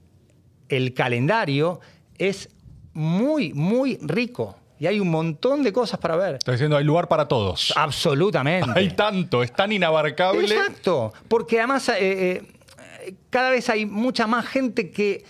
[0.69, 1.81] el calendario
[2.19, 2.49] es
[2.93, 4.57] muy, muy rico.
[4.79, 6.35] Y hay un montón de cosas para ver.
[6.37, 7.73] Está diciendo, hay lugar para todos.
[7.77, 8.71] Absolutamente.
[8.75, 10.45] Hay tanto, es tan inabarcable.
[10.45, 15.25] Exacto, porque además eh, eh, cada vez hay mucha más gente que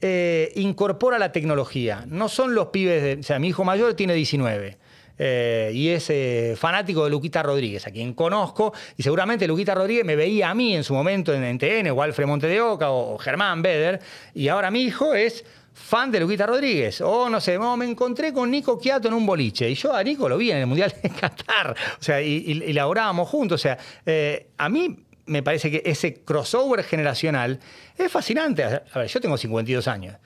[0.00, 2.04] eh, incorpora la tecnología.
[2.06, 3.14] No son los pibes de...
[3.14, 4.78] O sea, mi hijo mayor tiene 19.
[5.18, 10.04] Eh, y es eh, fanático de Luquita Rodríguez, a quien conozco, y seguramente Luquita Rodríguez
[10.04, 13.18] me veía a mí en su momento en, TN, o Alfred Monte de Oca, o,
[13.18, 14.00] Germán Beder,
[14.34, 17.00] y ahora mi hijo es fan de Luquita Rodríguez.
[17.00, 19.68] O no sé, me encontré con Nico Quiato en un boliche.
[19.68, 21.74] Y yo a Nico lo vi en el Mundial de Qatar.
[21.98, 23.60] O sea, y, y, laborábamos juntos.
[23.60, 27.58] O sea, eh, a mí me parece que ese crossover generacional
[27.96, 28.62] es fascinante.
[28.62, 30.16] A ver, yo tengo 52 años.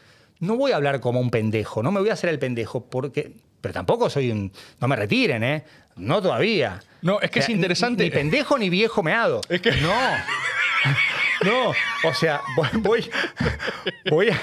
[0.40, 3.32] No voy a hablar como un pendejo, no me voy a hacer el pendejo, porque
[3.60, 4.52] pero tampoco soy un.
[4.80, 5.64] No me retiren, ¿eh?
[5.96, 6.80] No todavía.
[7.02, 8.04] No, es que es interesante.
[8.04, 9.40] Ni, pendejo ni viejo meado.
[9.48, 9.72] Es que.
[9.72, 9.92] No.
[11.44, 11.70] No,
[12.04, 12.40] o sea,
[12.82, 13.08] voy,
[14.10, 14.40] voy, a,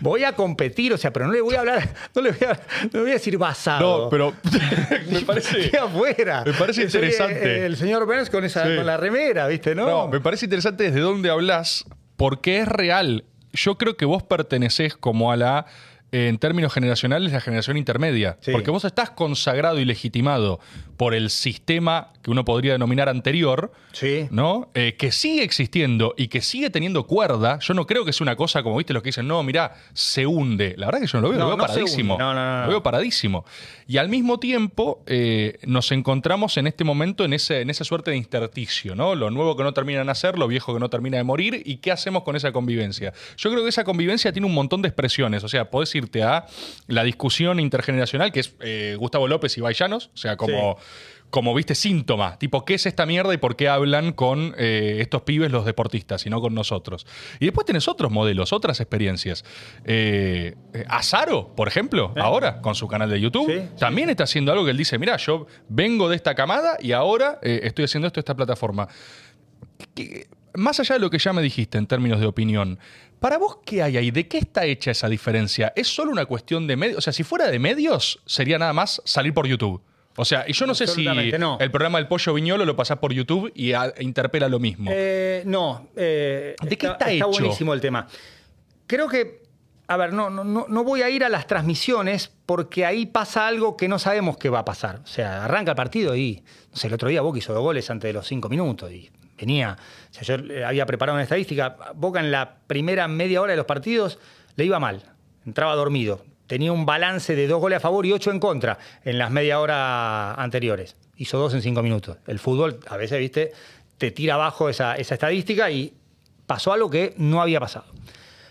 [0.00, 2.52] voy a competir, o sea, pero no le voy a hablar, no le voy a,
[2.52, 4.04] no le voy a decir basado.
[4.04, 4.32] No, pero
[5.10, 5.76] me parece.
[5.76, 6.44] afuera.
[6.44, 7.66] Me parece interesante.
[7.66, 9.74] el señor Burns con, esa, con la remera, ¿viste?
[9.74, 9.86] ¿no?
[9.86, 11.84] no, me parece interesante desde dónde hablas,
[12.16, 13.24] porque es real.
[13.52, 15.66] Yo creo que vos pertenecés como a la
[16.14, 18.38] en términos generacionales, la generación intermedia.
[18.52, 20.60] Porque vos estás consagrado y legitimado
[20.96, 24.28] por el sistema que uno podría denominar anterior, sí.
[24.30, 24.70] ¿no?
[24.72, 27.58] Eh, que sigue existiendo y que sigue teniendo cuerda.
[27.58, 30.26] Yo no creo que sea una cosa como viste los que dicen, no, mirá, se
[30.26, 30.74] hunde.
[30.78, 32.16] La verdad que yo no lo veo, lo veo paradísimo.
[32.18, 33.44] No, no, lo veo paradísimo.
[33.86, 38.10] Y al mismo tiempo eh, nos encontramos en este momento en, ese, en esa suerte
[38.12, 39.14] de intersticio, ¿no?
[39.14, 41.76] Lo nuevo que no termina de nacer, lo viejo que no termina de morir, y
[41.76, 43.12] qué hacemos con esa convivencia.
[43.36, 45.44] Yo creo que esa convivencia tiene un montón de expresiones.
[45.44, 46.46] O sea, podés ir a
[46.86, 50.78] la discusión intergeneracional, que es eh, Gustavo López y Baillanos, o sea, como,
[51.34, 55.22] como viste, síntoma, tipo, ¿qué es esta mierda y por qué hablan con eh, estos
[55.22, 57.08] pibes los deportistas y no con nosotros?
[57.40, 59.44] Y después tenés otros modelos, otras experiencias.
[59.84, 60.54] Eh,
[60.86, 64.76] Azaro, por ejemplo, ahora, con su canal de YouTube, también está haciendo algo que él
[64.76, 68.86] dice, mira, yo vengo de esta camada y ahora estoy haciendo esto en esta plataforma.
[70.54, 72.78] más allá de lo que ya me dijiste en términos de opinión,
[73.18, 74.10] ¿Para vos qué hay ahí?
[74.12, 75.72] ¿De qué está hecha esa diferencia?
[75.74, 76.98] ¿Es solo una cuestión de medios?
[76.98, 79.82] O sea, si fuera de medios, sería nada más salir por YouTube.
[80.16, 83.12] O sea, y yo no sé si el programa del Pollo Viñolo lo pasás por
[83.12, 84.90] YouTube y interpela lo mismo.
[84.92, 85.88] Eh, no.
[85.96, 87.30] Eh, ¿De qué está, hecho?
[87.30, 88.06] Está buenísimo el tema.
[88.86, 89.42] Creo que,
[89.88, 93.76] a ver, no, no, no voy a ir a las transmisiones porque ahí pasa algo
[93.76, 95.00] que no sabemos qué va a pasar.
[95.02, 97.90] O sea, arranca el partido y, no sé, el otro día Boca hizo dos goles
[97.90, 99.76] antes de los cinco minutos y venía,
[100.10, 103.66] o sea, yo había preparado una estadística, Boca en la primera media hora de los
[103.66, 104.18] partidos
[104.56, 105.02] le iba mal,
[105.44, 109.18] entraba dormido, tenía un balance de dos goles a favor y ocho en contra en
[109.18, 110.96] las media hora anteriores.
[111.16, 112.18] Hizo dos en cinco minutos.
[112.26, 113.52] El fútbol, a veces, viste,
[113.98, 115.94] te tira abajo esa, estadística y
[116.46, 117.86] pasó algo que no había pasado.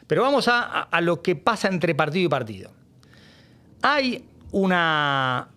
[0.08, 2.71] Pero vamos a, a lo que pasa entre partido y partido.
[3.82, 5.49] Hay una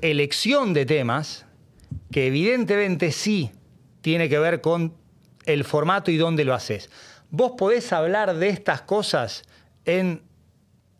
[0.00, 1.46] elección de temas
[2.10, 3.50] que evidentemente sí
[4.00, 4.94] tiene que ver con
[5.46, 6.90] el formato y dónde lo haces.
[7.30, 9.42] Vos podés hablar de estas cosas
[9.84, 10.22] en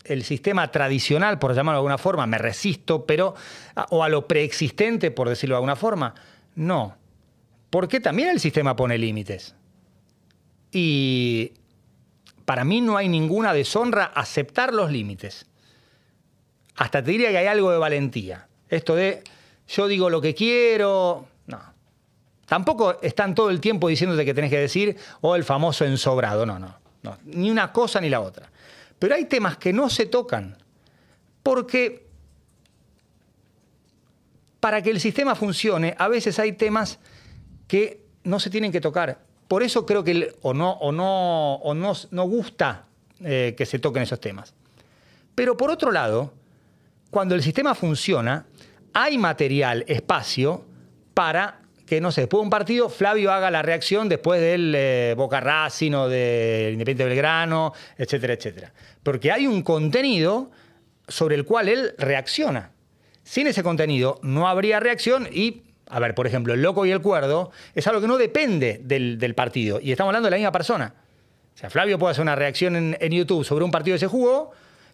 [0.04, 3.34] el sistema tradicional, por llamarlo de alguna forma, me resisto, pero,
[3.90, 6.14] o a lo preexistente, por decirlo de alguna forma.
[6.54, 6.96] No,
[7.70, 9.54] porque también el sistema pone límites.
[10.70, 11.52] Y
[12.44, 15.46] para mí no hay ninguna deshonra aceptar los límites.
[16.76, 18.48] Hasta te diría que hay algo de valentía.
[18.68, 19.22] Esto de
[19.68, 21.60] yo digo lo que quiero, no.
[22.46, 26.44] Tampoco están todo el tiempo diciéndote que tenés que decir, o oh, el famoso ensobrado,
[26.44, 27.18] no, no, no.
[27.24, 28.50] Ni una cosa ni la otra.
[28.98, 30.56] Pero hay temas que no se tocan
[31.42, 32.08] porque
[34.60, 36.98] para que el sistema funcione, a veces hay temas
[37.68, 39.20] que no se tienen que tocar.
[39.46, 42.86] Por eso creo que o no, o no, o no, no gusta
[43.20, 44.54] eh, que se toquen esos temas.
[45.34, 46.32] Pero por otro lado,
[47.10, 48.46] cuando el sistema funciona,
[48.94, 50.64] hay material, espacio
[51.12, 55.14] para que, no sé, después de un partido, Flavio haga la reacción después del eh,
[55.16, 58.72] Boca Racing o del Independiente Belgrano, etcétera, etcétera.
[59.02, 60.50] Porque hay un contenido
[61.08, 62.70] sobre el cual él reacciona.
[63.22, 67.00] Sin ese contenido no habría reacción y, a ver, por ejemplo, el loco y el
[67.00, 69.80] cuerdo es algo que no depende del, partido.
[69.80, 70.94] Y estamos hablando de la misma persona.
[71.54, 74.06] O sea, Flavio puede hacer una reacción en, en YouTube sobre un partido que se
[74.06, 74.52] jugó,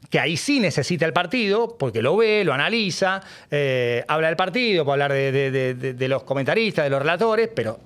[0.09, 4.85] que ahí sí necesita el partido, porque lo ve, lo analiza, eh, habla del partido,
[4.85, 7.79] puede hablar de, los comentaristas, de los relatores, pero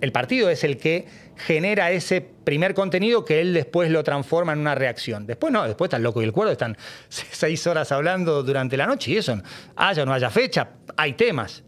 [0.00, 4.60] el partido es el que genera ese primer contenido que él después lo transforma en
[4.60, 5.26] una reacción.
[5.26, 6.76] Después no, después está el loco y el cuerdo, están
[7.08, 9.36] seis horas hablando durante la noche y eso,
[9.74, 11.62] haya o no haya fecha, hay temas.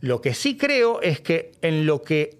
[0.00, 2.38] Lo que sí creo es que en lo que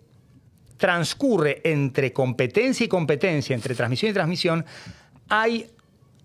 [0.77, 4.65] transcurre entre competencia y competencia, entre transmisión y transmisión,
[5.29, 5.67] hay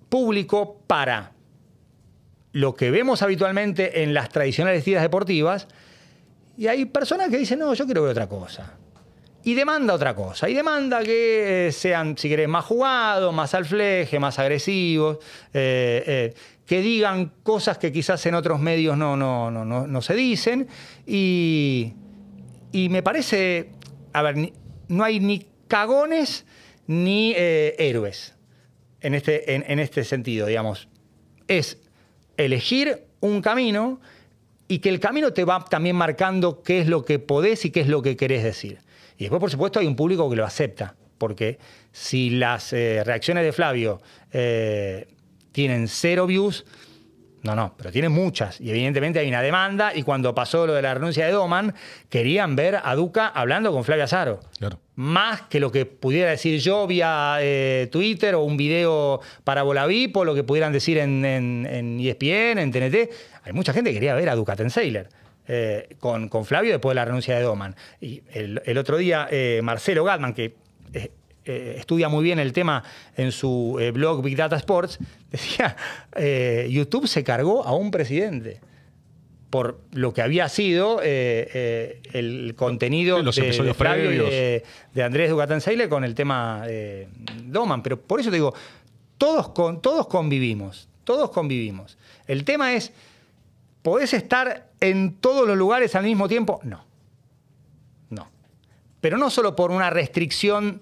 [0.09, 1.31] público para
[2.51, 5.67] lo que vemos habitualmente en las tradicionales tiras deportivas,
[6.57, 8.73] y hay personas que dicen, no, yo quiero ver otra cosa.
[9.43, 10.49] Y demanda otra cosa.
[10.49, 15.17] Y demanda que sean, si querés, más jugados, más al fleje, más agresivos,
[15.53, 16.33] eh, eh,
[16.65, 20.67] que digan cosas que quizás en otros medios no, no, no, no, se dicen.
[21.05, 21.93] Y,
[22.71, 23.69] y, me parece,
[24.13, 24.53] a ver,
[24.87, 26.45] no hay ni cagones
[26.87, 28.34] ni eh, héroes
[29.05, 30.87] en este, en, este sentido, digamos.
[31.47, 31.77] Es
[32.37, 34.01] elegir un camino
[34.67, 37.81] y que el camino te va también marcando qué es lo que podés y qué
[37.81, 38.79] es lo que querés decir.
[39.17, 41.59] Y después, por supuesto, hay un público que lo acepta, porque
[41.91, 44.01] si las eh, reacciones de Flavio
[44.33, 45.07] eh,
[45.51, 46.65] tienen cero views,
[47.43, 48.59] no, no, pero tiene muchas.
[48.59, 49.95] Y evidentemente hay una demanda.
[49.95, 51.75] Y cuando pasó lo de la renuncia de Doman,
[52.09, 54.39] querían ver a Duca hablando con Flavia Azaro.
[54.57, 54.79] Claro.
[54.95, 60.15] Más que lo que pudiera decir yo vía eh, Twitter o un video para Volavip
[60.15, 63.11] o lo que pudieran decir en, en, ESPN, en TNT.
[63.43, 65.09] Hay mucha gente que quería ver a Duca Tenseiler.
[65.47, 67.75] Eh, con, con, Flavio después de la renuncia de Doman.
[68.01, 70.55] Y el, otro día, eh, Marcelo Gatman, que
[70.93, 72.83] eh, estudia muy bien el tema
[73.15, 74.97] en su blog Big Data Sports,
[75.31, 75.75] decía,
[76.67, 78.59] YouTube se cargó a un presidente
[79.55, 86.03] por lo que había sido el contenido los de, Flavio de, de, Andrés Dugatenseiler con
[86.03, 87.07] el tema de
[87.45, 87.81] Doman.
[87.81, 88.53] Pero por eso te digo,
[89.17, 91.97] todos, con, todos convivimos, todos convivimos.
[92.27, 92.91] El tema es,
[93.81, 96.59] ¿podés estar en todos los lugares al mismo tiempo?
[96.63, 96.83] No.
[98.09, 98.27] No.
[98.99, 100.81] Pero no solo por una restricción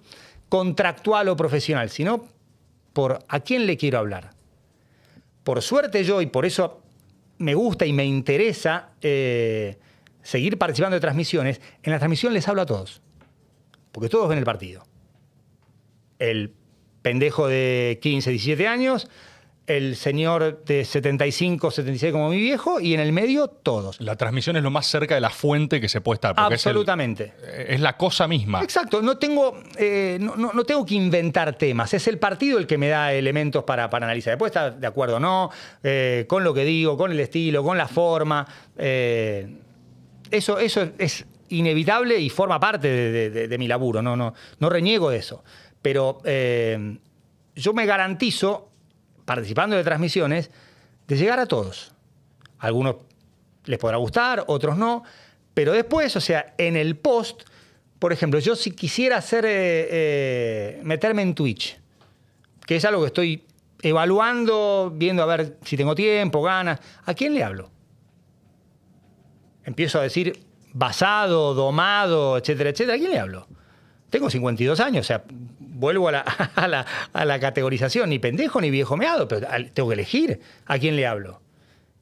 [0.49, 2.25] contractual o profesional, sino
[2.93, 4.31] por a quién le quiero hablar.
[5.43, 6.82] Por suerte yo, y por eso
[7.37, 9.77] me gusta y me interesa eh,
[10.21, 13.01] seguir participando de transmisiones, en la transmisión les hablo a todos,
[13.91, 14.83] porque todos ven el partido.
[16.19, 16.53] El
[17.01, 19.09] pendejo de 15, 17 años,
[19.65, 23.99] el señor de 75, 76 como mi viejo, y en el medio todos.
[24.01, 26.33] La transmisión es lo más cerca de la fuente que se puede estar.
[26.37, 27.33] Absolutamente.
[27.67, 28.61] Es, la cosa misma.
[28.61, 32.89] Exacto, no tengo, eh, no, tengo que inventar temas, es el partido el que me
[32.89, 34.33] da elementos para, analizar.
[34.33, 35.49] Después está de acuerdo o no,
[35.81, 38.45] eh, con lo que digo, con el estilo, con la forma.
[38.77, 39.59] Eh,
[40.29, 42.89] eso, eso es inevitable y forma parte
[43.47, 45.43] de, mi laburo, no, no, no reniego de eso.
[45.81, 46.21] Pero
[47.55, 48.72] yo me garantizo
[49.25, 50.51] participando de transmisiones,
[51.07, 51.91] de llegar a todos.
[52.59, 52.95] algunos
[53.65, 55.03] les podrá gustar, otros no,
[55.53, 57.43] pero después, o sea, en el post,
[57.99, 61.79] por ejemplo, yo si quisiera hacer, eh, eh, meterme en Twitch,
[62.65, 63.43] que es algo que estoy
[63.81, 67.69] evaluando, viendo a ver si tengo tiempo, ganas, ¿a quién le hablo?
[69.63, 70.39] Empiezo a decir
[70.73, 73.47] basado, domado, etcétera, etcétera, ¿a quién le hablo?
[74.09, 75.23] Tengo 52 años, o sea,
[75.83, 80.95] vuelvo a la, categorización, ni pendejo ni viejo meado, pero tengo que elegir a quién
[80.95, 81.41] le hablo.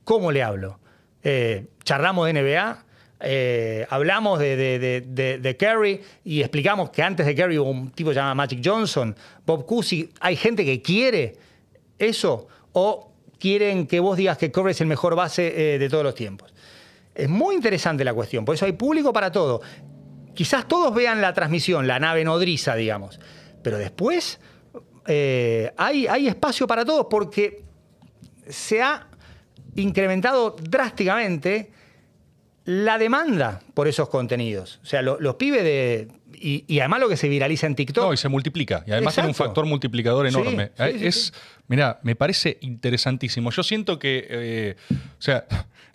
[0.03, 0.79] ¿Cómo le hablo?
[1.23, 2.85] Eh, charlamos de NBA,
[3.21, 8.35] eh, hablamos de, de, Kerry y explicamos que antes de Kerry hubo un tipo llamado
[8.35, 10.11] Magic Johnson, Bob Cousy.
[10.19, 11.35] Hay gente que quiere
[11.97, 16.03] eso o quieren que vos digas que Curry es el mejor base eh, de todos
[16.03, 16.53] los tiempos.
[17.15, 19.61] Es muy interesante la cuestión, por eso hay público para todo.
[20.35, 23.19] Quizás todos vean la transmisión, la nave nodriza, digamos,
[23.61, 24.39] pero después
[25.07, 27.63] eh, hay, hay espacio para todos porque
[28.47, 29.07] se ha
[29.75, 31.71] incrementado drásticamente
[32.65, 34.79] la demanda por esos contenidos.
[34.83, 36.07] O sea, los pibes de...
[36.33, 38.03] Y, además lo que se viraliza en TikTok.
[38.03, 38.83] No, y se multiplica.
[38.87, 40.71] Y además tiene un factor multiplicador enorme.
[40.77, 41.33] Es,
[41.67, 43.51] mira, me parece interesantísimo.
[43.51, 45.45] Yo siento que, eh, o sea,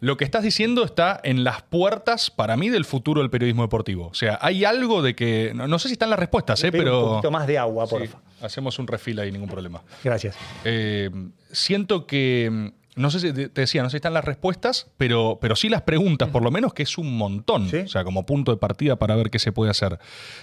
[0.01, 4.09] lo que estás diciendo está en las puertas, para mí, del futuro del periodismo deportivo.
[4.09, 7.05] O sea, hay algo de que, no, sé si están las respuestas, eh, pero...
[7.05, 8.22] Un poquito más de agua, por favor.
[8.40, 9.82] Hacemos un refil ahí, ningún problema.
[10.05, 10.36] Gracias.
[10.64, 11.11] Eh,
[11.51, 15.55] siento que no sé si te decía, no sé si están las respuestas, pero, pero
[15.55, 17.68] sí las preguntas, por lo menos, que es un montón.
[17.84, 19.99] O sea, como punto de partida para ver qué se puede hacer.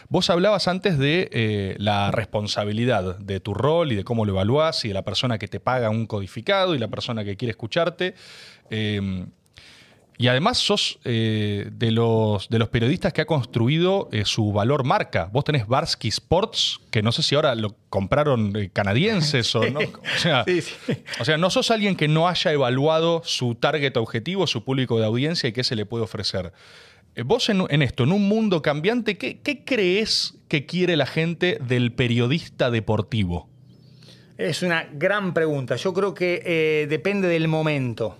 [0.08, 4.86] Vos hablabas antes de eh, la responsabilidad de tu rol y de cómo lo evaluás
[4.86, 8.14] y de la persona que te paga un codificado y la persona que quiere escucharte.
[8.70, 9.26] Eh,
[10.18, 14.84] y además sos eh, de, los, de los periodistas que ha construido eh, su valor
[14.84, 15.30] marca.
[15.32, 19.80] Vos tenés Barsky Sports, que no sé si ahora lo compraron eh, canadienses o no.
[21.20, 25.06] O sea, no sos alguien que no haya evaluado su target objetivo, su público de
[25.06, 26.54] audiencia y qué se le puede ofrecer.
[27.26, 32.70] vos en, esto, en un mundo cambiante, ¿qué, crees que quiere la gente del periodista
[32.70, 33.50] deportivo?
[34.38, 35.76] Es una gran pregunta.
[35.76, 38.18] Yo creo que depende del momento.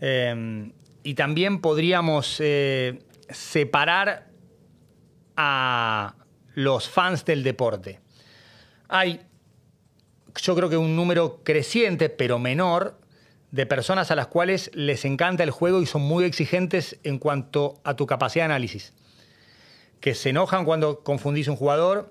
[0.00, 0.72] Em,
[1.02, 4.28] y también podríamos eh, separar
[5.36, 6.14] a
[6.54, 8.00] los fans del deporte.
[8.88, 9.20] Hay,
[10.36, 13.00] yo creo que un número creciente, pero menor,
[13.50, 17.74] de personas a las cuales les encanta el juego y son muy exigentes en cuanto
[17.84, 18.94] a tu capacidad de análisis.
[20.00, 22.10] Que se enojan cuando confundís un jugador,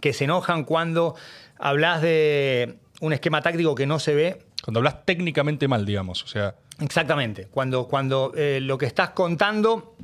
[0.00, 1.14] que se enojan cuando
[1.58, 4.46] hablas de un esquema táctico que no se ve.
[4.62, 6.22] Cuando hablas técnicamente mal, digamos.
[6.22, 6.54] O sea.
[6.80, 7.46] Exactamente.
[7.46, 9.96] Cuando, cuando eh, lo que estás contando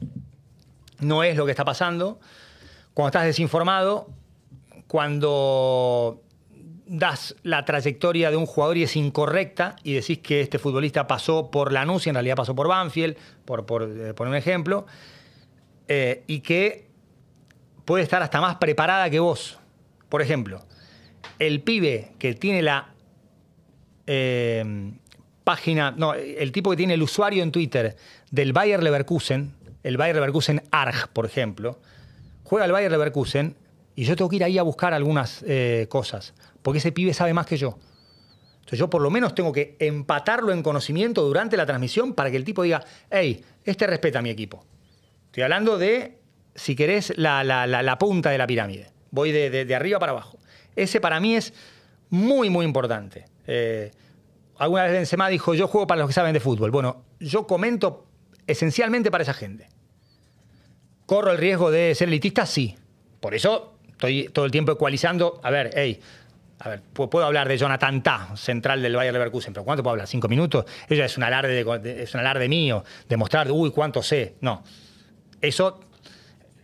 [1.01, 2.21] no es lo que está pasando,
[2.95, 4.11] cuando estás desinformado,
[4.87, 6.23] cuando
[6.87, 11.51] das la trayectoria de un jugador y es incorrecta y decís que este futbolista pasó
[11.51, 14.87] por Lanús y en realidad pasó por Banfield, por, por eh, poner un ejemplo,
[15.89, 16.87] eh, y que
[17.85, 19.59] puede estar hasta más preparada que vos.
[20.09, 20.65] Por ejemplo,
[21.39, 22.93] el pibe que tiene la
[25.47, 27.95] página, no, el tipo que tiene el usuario en Twitter
[28.33, 31.79] del Bayer Leverkusen, el Bayer Leverkusen ARG, por ejemplo,
[32.43, 33.55] juega el Bayer Leverkusen
[33.95, 37.33] y yo tengo que ir ahí a buscar algunas eh, cosas, porque ese pibe sabe
[37.33, 37.79] más que yo.
[38.57, 42.39] Entonces yo por lo menos tengo que empatarlo en conocimiento durante la transmisión para que
[42.39, 44.65] el tipo diga, hey, este respeta a mi equipo.
[45.27, 46.19] Estoy hablando de,
[46.57, 48.91] si querés, la, punta de la pirámide.
[49.13, 50.41] Voy de, arriba para abajo.
[50.75, 51.55] Ese para mí es
[52.11, 53.27] muy, muy importante.
[53.47, 53.93] Eh,
[54.59, 56.71] alguna vez Benzema dijo, yo juego para los que saben de fútbol.
[56.71, 58.07] Bueno, yo comento
[58.47, 59.69] esencialmente para esa gente.
[61.07, 62.47] ¿Corro el riesgo de ser elitista?
[62.47, 62.77] Sí.
[63.21, 65.41] Por eso estoy todo el tiempo ecualizando.
[65.43, 66.01] A ver, hey,
[66.59, 70.07] a ver, puedo hablar de Jonathan Ta, central del Bayern Leverkusen, pero ¿cuánto puedo hablar?
[70.07, 70.65] ¿Cinco minutos?
[70.89, 71.65] Eso es un alarde,
[72.03, 74.37] es un alarde mío, demostrar, uy, cuánto sé.
[74.41, 74.65] No.
[75.41, 75.81] Eso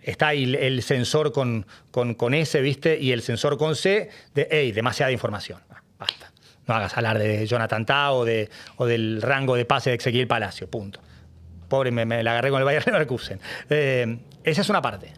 [0.02, 2.98] está ahí el sensor con, con, con S, ¿viste?
[2.98, 5.60] Y el sensor con C de, hey, demasiada información.
[5.98, 6.31] Basta.
[6.66, 10.28] No hagas hablar de Jonathan Tao o, de, o del rango de pase de Ezequiel
[10.28, 11.00] Palacio, punto.
[11.68, 13.40] Pobre, me, la agarré con el Bayern Leverkusen.
[13.68, 15.12] Eh, esa es una parte.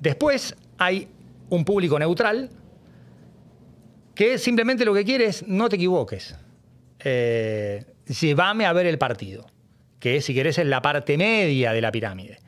[0.00, 1.08] Después hay
[1.50, 2.50] un público neutral
[4.14, 6.34] que simplemente lo que quiere es no te equivoques.
[6.98, 9.46] Eh, llévame a ver el partido,
[9.98, 12.38] que si querés es la parte media de la pirámide.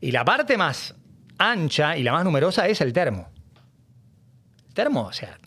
[0.00, 0.94] Y la parte más
[1.38, 3.28] ancha y la más numerosa es el termo.
[4.72, 5.38] termo, o sea,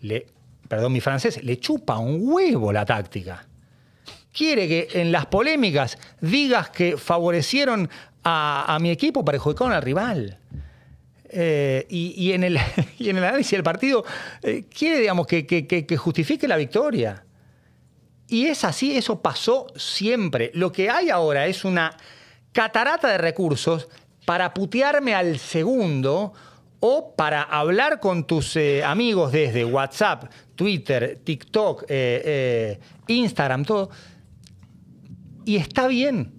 [0.00, 0.26] le,
[0.70, 3.44] perdón mi francés, le chupa un huevo la táctica.
[4.32, 7.90] Quiere que en las polémicas digas que favorecieron
[8.22, 10.38] a, mi equipo para perjudicaron al rival.
[11.28, 12.56] Eh, y, en el,
[13.00, 14.04] en el análisis del partido
[14.42, 17.24] eh, quiere, digamos, que, que justifique la victoria.
[18.28, 20.52] Y es así, eso pasó siempre.
[20.54, 21.96] Lo que hay ahora es una
[22.52, 23.88] catarata de recursos
[24.24, 26.32] para putearme al segundo
[26.80, 30.24] o para hablar con tus eh, amigos desde WhatsApp,
[30.60, 33.88] Twitter, TikTok, eh, eh, Instagram, todo.
[35.46, 36.34] Y está bien.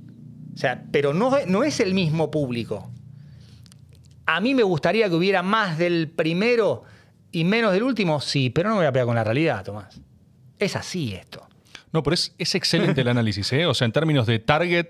[0.53, 2.91] O sea, pero no, no es el mismo público.
[4.27, 6.83] A mí me gustaría que hubiera más del primero
[7.31, 9.99] y menos del último, sí, pero no me voy a pegar con la realidad, Tomás.
[10.59, 11.47] Es así esto.
[11.91, 13.65] No, pero es, es excelente el análisis, ¿eh?
[13.65, 14.87] O sea, en términos de target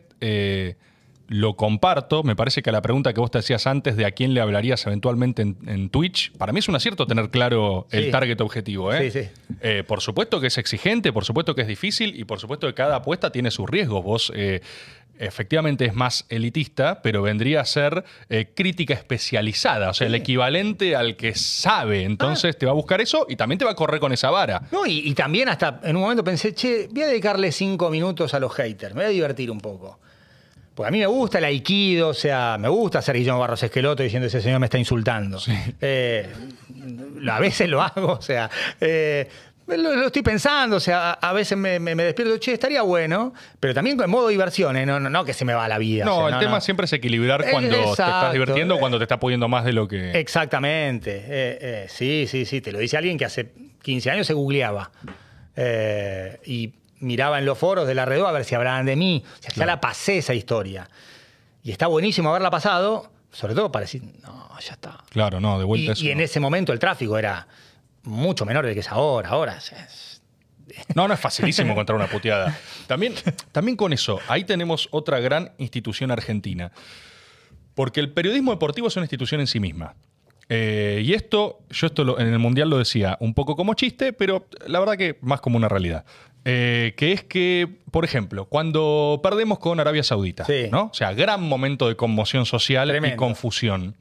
[1.31, 2.23] lo comparto.
[2.23, 4.41] Me parece que a la pregunta que vos te hacías antes de a quién le
[4.41, 8.93] hablarías eventualmente en, en Twitch, para mí es un acierto tener claro el target objetivo.
[8.93, 9.09] ¿eh?
[9.09, 9.29] Sí, sí.
[9.61, 12.73] Eh, por supuesto que es exigente, por supuesto que es difícil y por supuesto que
[12.73, 14.03] cada apuesta tiene sus riesgos.
[14.03, 14.59] Vos eh,
[15.19, 20.97] efectivamente es más elitista, pero vendría a ser eh, crítica especializada, o sea, el equivalente
[20.97, 22.03] al que sabe.
[22.03, 24.63] Entonces te va a buscar eso y también te va a correr con esa vara.
[24.69, 28.33] No, y, y también hasta en un momento pensé, che, voy a dedicarle cinco minutos
[28.33, 29.97] a los haters, me voy a divertir un poco.
[30.73, 34.03] Porque a mí me gusta el aikido, o sea, me gusta hacer Guillermo Barros Esqueloto
[34.03, 35.37] diciendo ese señor me está insultando.
[35.81, 36.29] Eh,
[37.29, 38.49] a veces lo hago, o sea,
[38.79, 39.27] eh,
[39.67, 43.33] lo, lo estoy pensando, o sea, a veces me, me- me despierto, che, estaría bueno,
[43.59, 44.85] pero también en modo diversión, ¿eh?
[44.85, 46.03] no, no, no que se me va la vida.
[46.05, 46.61] No, o sea, el tema no.
[46.61, 49.87] siempre es equilibrar cuando te estás divirtiendo o cuando te está pudiendo más de lo
[49.87, 50.11] que...
[50.19, 51.17] Exactamente.
[51.17, 51.23] Eh,
[51.61, 52.59] eh, sí, sí, sí.
[52.61, 53.51] Te lo dice alguien que hace
[53.81, 54.91] 15 años se googleaba.
[56.45, 59.23] Y miraba en los foros de la red a ver si hablaban de mí.
[59.25, 60.89] O sea, ya la pasé esa historia.
[61.63, 64.97] Y está buenísimo haberla pasado, sobre todo para decir, no, ya está.
[65.09, 66.03] Claro, no, de Y, vuelta eso.
[66.03, 66.23] y en no.
[66.23, 67.47] ese momento el tráfico era
[68.03, 69.29] mucho menor del que es ahora.
[69.29, 70.21] Ahora es-
[70.95, 72.57] No, no es facilísimo encontrar una puteada.
[72.87, 73.13] También,
[73.51, 76.71] también con eso, ahí tenemos otra gran institución argentina.
[77.75, 79.95] Porque el periodismo deportivo es una institución en sí misma.
[80.49, 84.11] Eh, y esto, yo esto lo- en el Mundial lo decía un poco como chiste,
[84.11, 86.05] pero la verdad que más como una realidad.
[86.43, 90.69] Eh, que es que, por ejemplo, cuando perdemos con Arabia Saudita, Sí.
[90.71, 90.85] ¿no?
[90.85, 93.95] O sea, gran momento de conmoción social y confusión.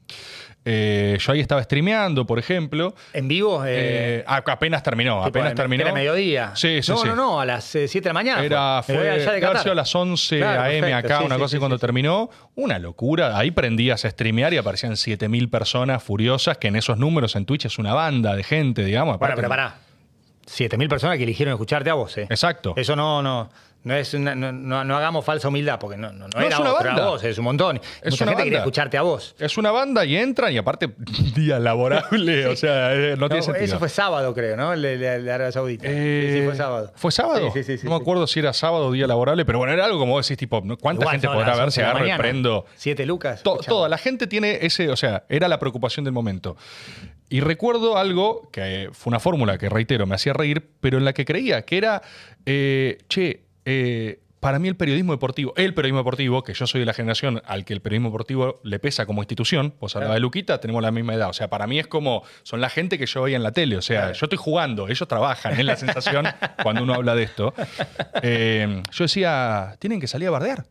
[0.63, 2.93] Eh, yo ahí estaba streameando, por ejemplo.
[3.13, 3.65] en vivo.
[3.65, 5.91] eh, Eh, apenas terminó, apenas era terminó.
[5.91, 6.51] mediodía.
[6.55, 7.07] Sí, sí, no, sí.
[7.07, 8.43] no, no, a las 7 de la mañana.
[8.45, 11.55] Era, fue, ya de a las 11 Claro, AM perfecto, acá, sí, una sí, cosa
[11.55, 13.37] y cuando terminó, una locura.
[13.39, 17.65] Ahí prendías a streamear y aparecían 7000 personas furiosas, que en esos números en Twitch
[17.65, 19.17] es una banda de gente, digamos.
[19.17, 19.75] Bueno, pero pará.
[20.45, 22.27] 7.000 personas que eligieron escucharte a vos, ¿eh?
[22.29, 22.73] Exacto.
[22.75, 23.49] Eso no, no,
[23.83, 26.71] no es una- no, no- no hagamos falsa humildad, porque no, no, era es una
[26.71, 27.15] banda.
[27.23, 27.77] es un montón.
[28.01, 28.69] Es Mucha una gente quería banda.
[28.69, 29.35] escucharte a vos.
[29.39, 30.91] Es una banda y entran y aparte
[31.35, 33.65] día laborable, o sea, eh, no, tiene sentido.
[33.65, 34.73] eso fue sábado, creo, ¿no?
[34.73, 35.85] El de, el Arabia Saudita.
[35.87, 36.91] Eh, sí, sí, fue sábado.
[36.95, 37.51] ¿Fue sábado?
[37.53, 38.01] Sí, sí, sí, no me sí.
[38.01, 40.61] acuerdo si era sábado o día laborable, pero bueno, era algo como vos decís, tipo.
[40.79, 42.17] ¿cuánta Igual, gente podrá ver 11 si y mañana.
[42.17, 42.65] prendo?
[42.75, 43.41] Siete lucas.
[43.43, 46.55] To- toda la gente tiene ese, o sea, era la preocupación del momento.
[47.29, 51.13] Y recuerdo algo que fue una fórmula que, reitero, me hacía reír, pero en la
[51.13, 52.01] que creía que era,
[52.45, 56.87] eh, che, eh, para mí el periodismo deportivo, el periodismo deportivo, que yo soy de
[56.87, 60.13] la generación al que el periodismo deportivo le pesa como institución, vos hablabas Claro.
[60.15, 62.97] de Luquita, tenemos la misma edad, o sea, para mí es como, son la gente
[62.97, 64.13] que yo veía en la tele, o sea, Claro.
[64.15, 66.25] yo estoy jugando, ellos trabajan, es la sensación
[66.63, 67.53] cuando uno habla de esto.
[68.23, 70.65] Eh, yo decía, tienen que salir a bardear.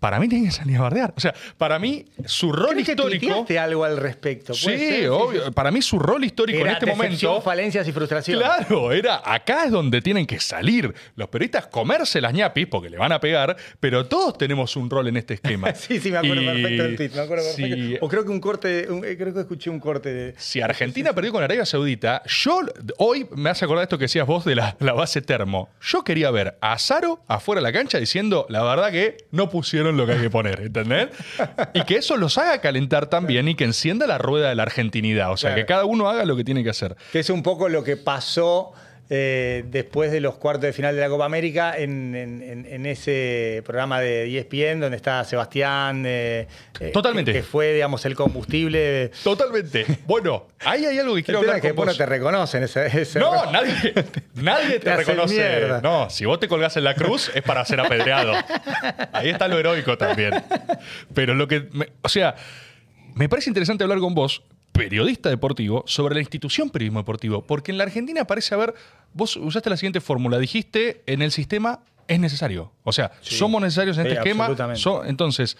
[0.00, 1.12] Para mí tienen que salir a bardear.
[1.16, 3.26] O sea, para mí su rol Creo que histórico...
[3.26, 4.54] tuiteaste algo al respecto.
[4.64, 5.08] ¿puede Sí, ser?
[5.10, 5.52] obvio.
[5.52, 7.40] Para mí su rol histórico Era en este momento.
[7.42, 8.38] falencias y frustración.
[8.40, 12.96] Claro, era acá es donde tienen que salir los periodistas, comerse las ñapis, porque le
[12.98, 15.72] van a pegar, pero todos tenemos un rol en este esquema.
[15.74, 18.06] Sí, sí, me acuerdo Y perfecto del tweet, me acuerdo si- perfecto.
[18.06, 20.34] O creo que un corte, un- eh, creo que escuché un corte de...
[20.38, 22.60] Si Argentina perdió con Arabia Saudita, yo
[22.98, 25.68] hoy me hace acordar esto que decías vos de la, la base termo.
[25.82, 29.89] Yo quería ver a Zaro afuera de la cancha diciendo, la verdad que no pusieron
[29.96, 31.08] lo que hay que poner, ¿entendés?
[31.74, 35.32] Y que eso los haga calentar también y que encienda la rueda de la argentinidad.
[35.32, 35.62] O sea, Claro.
[35.62, 36.96] que cada uno haga lo que tiene que hacer.
[37.12, 38.72] Que es un poco lo que pasó
[39.12, 42.86] eh, después de los cuartos de final de la Copa América en, en- en- en
[42.86, 46.04] ese programa de ESPN donde está Sebastián.
[46.06, 46.46] eh,
[46.78, 47.32] eh, Totalmente.
[47.32, 49.10] Que, que fue, digamos, el combustible.
[49.24, 49.84] Totalmente.
[50.06, 51.98] Bueno, ahí hay algo que quiero hablar es que con vos.
[51.98, 53.52] te reconocen ese, ese No, error.
[53.52, 53.92] nadie,
[54.34, 55.68] nadie te, reconoce.
[55.82, 58.32] No, si vos te colgás en la cruz es para ser apedreado.
[59.12, 60.32] Ahí está lo heroico también.
[61.14, 61.68] Pero lo que.
[61.72, 62.36] me- o sea,
[63.14, 64.42] me parece interesante hablar con vos,
[64.88, 67.42] periodista deportivo, sobre la institución periodismo deportivo.
[67.42, 68.74] Porque en la Argentina parece haber.
[69.12, 70.38] Vos usaste la siguiente fórmula.
[70.38, 72.72] Dijiste en el sistema es necesario.
[72.84, 73.36] O sea, Sí.
[73.36, 74.44] somos necesarios en Sí, este esquema.
[74.44, 74.80] absolutamente.
[74.80, 75.56] so- entonces.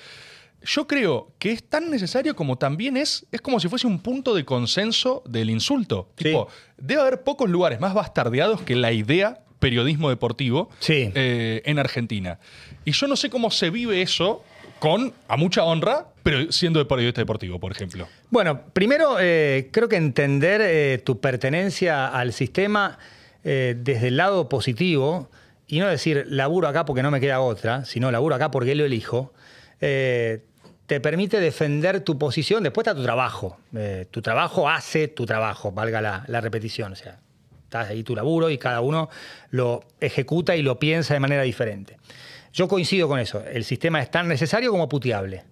[0.63, 4.35] Yo creo que es tan necesario como también es, es como si fuese un punto
[4.35, 6.11] de consenso del insulto.
[6.19, 6.25] Sí.
[6.25, 11.11] Tipo, debe haber pocos lugares más bastardeados que la idea periodismo deportivo Sí.
[11.15, 12.41] eh, en Argentina.
[12.85, 14.45] Y yo no sé cómo se vive eso
[14.81, 18.09] con, a mucha honra, pero siendo periodista deportivo, por ejemplo.
[18.31, 22.99] Bueno, primero eh, creo que entender eh, tu pertenencia al sistema
[23.45, 25.29] eh, desde el lado positivo
[25.69, 28.85] y no decir laburo acá porque no me queda otra, sino laburo acá porque lo
[28.85, 29.33] elijo,
[29.79, 32.65] te permite defender tu posición.
[32.65, 33.59] Después está tu trabajo.
[34.11, 36.93] Tu trabajo hace tu trabajo, valga la, la repetición.
[36.93, 37.21] O sea,
[37.65, 39.09] estás ahí tu laburo y cada uno
[39.51, 41.99] lo ejecuta y lo piensa de manera diferente.
[42.53, 43.45] Yo coincido con eso.
[43.45, 45.45] El sistema es tan necesario como puteable.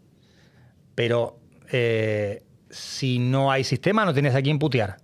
[0.95, 1.39] Pero
[1.71, 4.97] eh, si no hay sistema, no tenés a quién putear.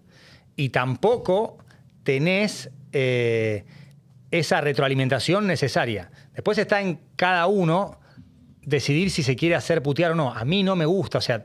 [0.57, 1.59] Y tampoco
[2.03, 3.65] tenés eh,
[4.31, 6.11] esa retroalimentación necesaria.
[6.35, 8.01] Después está en cada uno
[8.63, 10.33] decidir si se quiere hacer putear o no.
[10.33, 11.45] A mí no me gusta, o sea,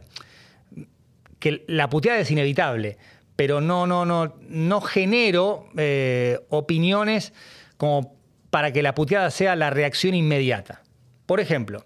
[1.40, 2.98] que la puteada es inevitable,
[3.36, 7.34] pero no, no, no, no genero eh, opiniones
[7.78, 8.19] como
[8.50, 10.82] para que la puteada sea la reacción inmediata.
[11.26, 11.86] Por ejemplo,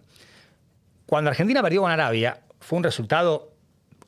[1.05, 3.53] cuando Argentina perdió con Arabia, fue un resultado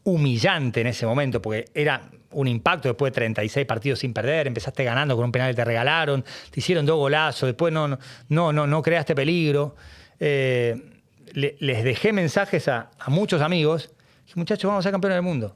[0.04, 4.84] humillante en ese momento, porque era un impacto después de 36 partidos sin perder, empezaste
[4.84, 7.98] ganando con un penal que te regalaron, te hicieron dos golazos, después no,
[8.30, 9.76] no, no, no creaste peligro.
[10.20, 11.02] Eh,
[11.34, 13.92] les dejé mensajes a, muchos amigos,
[14.36, 15.56] muchachos, vamos a ser campeones del mundo.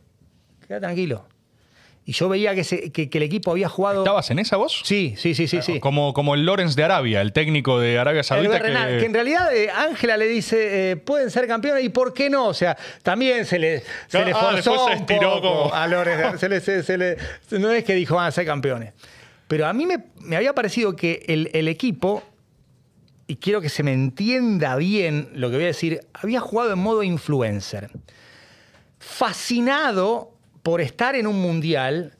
[0.68, 1.26] Queda tranquilo.
[2.10, 4.02] Y yo veía que, el equipo había jugado.
[4.02, 4.82] ¿Estabas en esa voz?
[4.84, 5.62] Sí, sí, sí, sí.
[5.62, 5.80] sí.
[5.80, 8.60] Como, como el Lorenz de Arabia, el técnico de Arabia Saudita.
[8.60, 9.06] que...
[9.06, 12.48] en realidad eh, Ángela le dice, eh, pueden ser campeones, ¿y por qué no?
[12.48, 15.72] O sea, también se le, se le ah, forzó se estiró como...
[15.72, 16.42] a Lorenz.
[17.52, 18.94] no es que dijo, van a ser campeones.
[19.48, 22.24] Pero a mí me, había parecido que el, el equipo
[23.28, 26.80] y quiero que se me entienda bien lo que voy a decir, había jugado en
[26.80, 27.92] modo influencer.
[28.98, 32.14] Fascinado por estar en un mundial.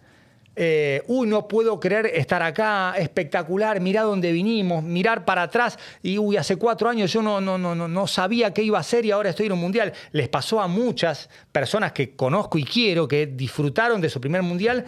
[0.56, 6.18] Eh, uy, no puedo creer estar acá, espectacular, mirá dónde vinimos, mirar para atrás y
[6.18, 9.12] uy, hace cuatro años yo no, no, no, no sabía qué iba a hacer y
[9.12, 9.94] ahora estoy en un mundial.
[10.12, 14.86] Les pasó a muchas personas que conozco y quiero que disfrutaron de su primer mundial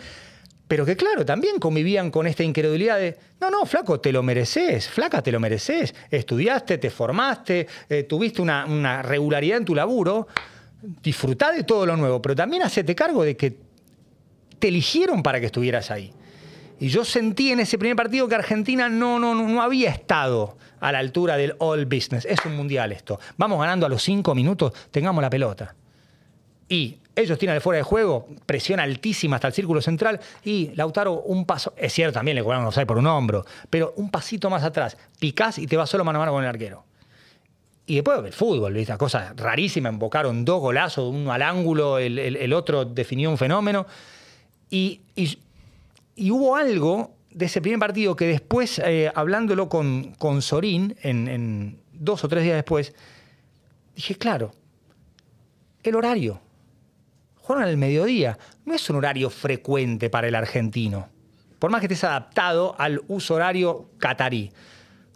[0.72, 4.88] pero que claro, también convivían con esta incredulidad de, no, no, flaco, te lo mereces,
[4.88, 10.30] flaca, te lo mereces, estudiaste, te formaste, eh, tuviste una, regularidad en tu laburo,
[10.82, 13.58] disfrutá de todo lo nuevo, pero también hacete cargo de que
[14.60, 16.14] te eligieron para que estuvieras ahí.
[16.80, 20.92] Y yo sentí en ese primer partido que Argentina no, no, no había estado a
[20.92, 22.26] la altura del all business.
[22.26, 23.20] Es un mundial esto.
[23.38, 25.76] Vamos ganando a los cinco minutos, tengamos la pelota.
[26.68, 31.22] Y ellos tiran el fuera de juego, presión altísima hasta el círculo central y Lautaro
[31.22, 34.98] un paso, es cierto, también le cobraron por un hombro, pero un pasito más atrás,
[35.20, 36.86] picás y te vas solo mano a mano con el arquero.
[37.86, 38.96] Y después el fútbol, ¿viste?
[38.98, 43.86] cosa rarísima, invocaron dos golazos, uno al ángulo, el, otro definió un fenómeno.
[44.70, 45.02] Y,
[46.30, 52.24] hubo algo de ese primer partido que después, eh, hablándolo con, con Sorín, en dos
[52.24, 52.94] o tres días después,
[53.96, 54.52] dije, claro,
[55.84, 56.40] el horario
[57.42, 58.38] jugaron al mediodía.
[58.66, 61.10] No es un horario frecuente para el argentino.
[61.60, 64.52] Por más que estés adaptado al uso horario catarí.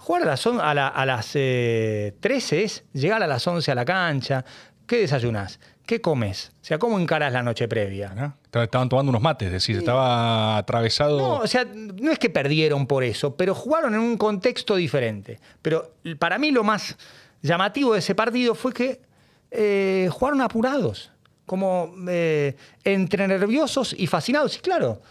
[0.05, 4.45] Jugar a las, a, las 13 eh, es llegar a las 11 a la cancha.
[4.85, 5.59] ¿Qué desayunas?
[5.83, 6.51] ¿Qué comes?
[6.61, 8.35] O sea, ¿cómo encaras la noche previa?
[8.53, 11.17] Estaban tomando unos mates, es decir, estaba atravesado.
[11.17, 15.39] No, o sea, no es que perdieron por eso, pero jugaron en un contexto diferente.
[15.63, 16.95] Pero para mí lo más
[17.41, 19.01] llamativo de ese partido fue que
[19.49, 21.11] eh, jugaron apurados
[21.47, 24.55] como eh, entre nerviosos y fascinados.
[24.57, 25.01] Y claro,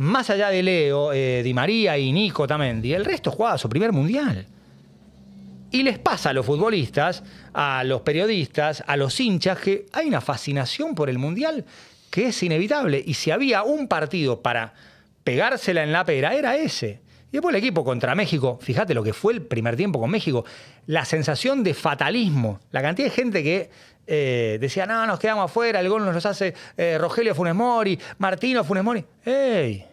[0.00, 3.92] más allá de Leo, eh, Di María y Nico también, el resto jugaba su primer
[3.92, 4.46] mundial.
[5.70, 7.22] Y les pasa a los futbolistas,
[7.52, 11.66] a los periodistas, a los hinchas, que hay una fascinación por el mundial
[12.08, 13.02] que es inevitable.
[13.04, 14.72] Y si había un partido para
[15.22, 17.02] pegársela en la pera, era ese.
[17.28, 20.46] Y después el equipo contra México, fíjate lo que fue el primer tiempo con México,
[20.86, 23.70] la sensación de fatalismo, la cantidad de gente que
[24.06, 28.64] eh, decía, no, nos quedamos afuera, el gol nos hace eh, Rogelio Funes Mori, Martino
[28.64, 29.04] Funes Mori.
[29.26, 29.89] ¡Ey!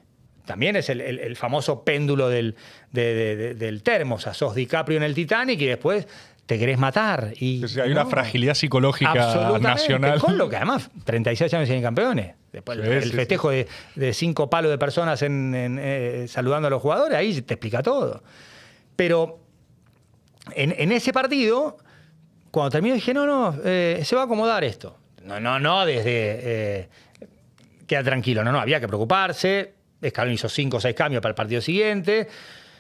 [0.48, 2.56] También es el, famoso péndulo del,
[2.92, 4.16] del termo.
[4.16, 6.08] O sea, sos DiCaprio en el Titanic y después
[6.48, 7.34] te querés matar.
[7.40, 10.20] Y, hay una fragilidad psicológica nacional.
[10.20, 12.34] Con lo que además, 36 años sin campeones.
[12.52, 13.68] Después el festejo De,
[14.14, 18.24] cinco palos de personas en, eh, saludando a los jugadores, ahí te explica todo.
[18.96, 19.40] Pero
[20.56, 21.78] en, en ese partido
[22.58, 24.98] cuando terminó dije, no, no, eh, se va a acomodar esto.
[25.24, 26.10] No, no, no, desde...
[26.10, 26.90] Eh,
[27.86, 29.76] queda tranquilo, no, no, había que preocuparse.
[30.02, 32.28] Escalón hizo cinco o seis cambios para el partido siguiente.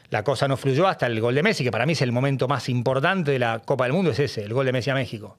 [0.09, 2.47] La cosa no fluyó hasta el gol de Messi, que para mí es el momento
[2.47, 5.37] más importante de la Copa del Mundo, es ese, el gol de Messi a México.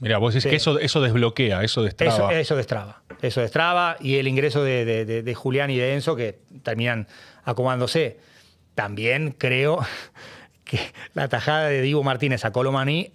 [0.00, 2.14] Mira, vos decís que eso, eso desbloquea, eso destraba.
[2.14, 3.02] Eso, eso destraba.
[3.20, 3.96] Eso destraba.
[4.00, 7.08] Y el ingreso de, de, Julián y de Enzo, que terminan
[7.44, 8.18] acomodándose.
[8.76, 9.84] También creo
[10.64, 10.78] que
[11.14, 13.12] la tajada de Diego Martínez a Colomani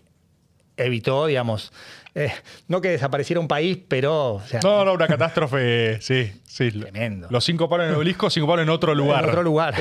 [0.76, 1.72] evitó, digamos,
[2.16, 2.32] eh,
[2.68, 4.40] no que desapareciera un país, pero...
[4.64, 6.72] no, no, una catástrofe, sí, sí.
[6.72, 7.28] Tremendo.
[7.32, 9.24] Los cinco palos en el obelisco, cinco palos en otro lugar.
[9.24, 9.76] En otro lugar.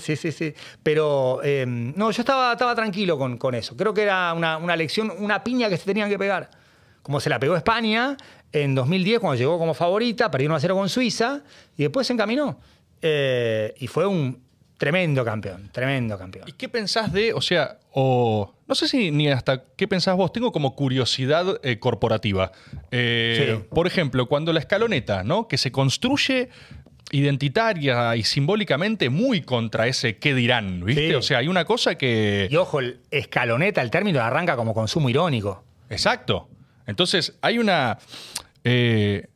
[0.00, 0.54] sí, sí, sí.
[0.82, 3.76] Pero, em, no, yo estaba, estaba tranquilo con, con eso.
[3.76, 6.50] Creo que era una, una, lección, una piña que se tenían que pegar.
[7.02, 8.16] Como se la pegó España
[8.52, 11.42] en 2010, cuando llegó como favorita, perdió 1 a 0 con Suiza,
[11.76, 12.58] y después se encaminó.
[13.02, 14.49] Eh, y fue un
[14.80, 16.48] Tremendo campeón, tremendo campeón.
[16.48, 20.32] ¿Y qué pensás de, o sea, o no sé si ni hasta qué pensás vos,
[20.32, 22.50] tengo como curiosidad eh, corporativa.
[22.90, 25.48] Eh, por ejemplo, cuando la escaloneta, ¿no?
[25.48, 26.48] Que se construye
[27.10, 31.08] identitaria y simbólicamente muy contra ese qué dirán, ¿viste?
[31.08, 31.14] Sí.
[31.14, 32.48] O sea, hay una cosa que...
[32.50, 35.62] Y ojo, el escaloneta, el término arranca como consumo irónico.
[35.90, 36.48] Exacto.
[36.86, 37.98] Entonces, hay una...
[38.64, 39.26] eh,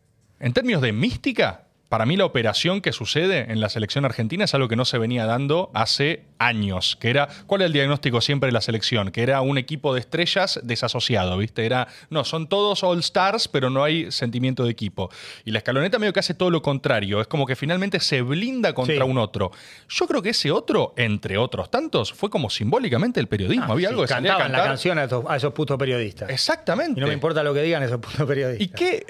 [0.40, 1.63] en términos de mística,
[1.94, 4.98] para mí la operación que sucede en la selección argentina es algo que no se
[4.98, 9.12] venía dando hace años, que era, ¿cuál era el diagnóstico siempre de la selección?
[9.12, 11.64] Que era un equipo de estrellas desasociado, ¿viste?
[11.64, 15.08] Era, no, son todos all stars, pero no hay sentimiento de equipo.
[15.44, 18.72] Y la escaloneta medio que hace todo lo contrario, es como que finalmente se blinda
[18.74, 19.00] contra Sí.
[19.00, 19.52] un otro.
[19.88, 23.72] Yo creo que ese otro, entre otros tantos, fue como simbólicamente el periodismo.
[23.72, 24.70] Había Ah, Sí, algo que salía a cantaban la cantar.
[24.72, 26.28] canción a esos, a esos putos periodistas.
[26.28, 26.98] Exactamente.
[26.98, 28.66] Y no me importa lo que digan esos putos periodistas.
[28.66, 29.06] ¿Y qué,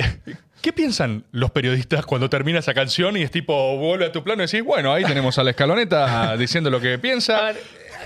[0.65, 4.43] qué piensan los periodistas cuando termina esa canción y es tipo, vuelve a tu plano
[4.43, 7.53] y decís, bueno, ahí tenemos a la escaloneta diciendo lo que piensa?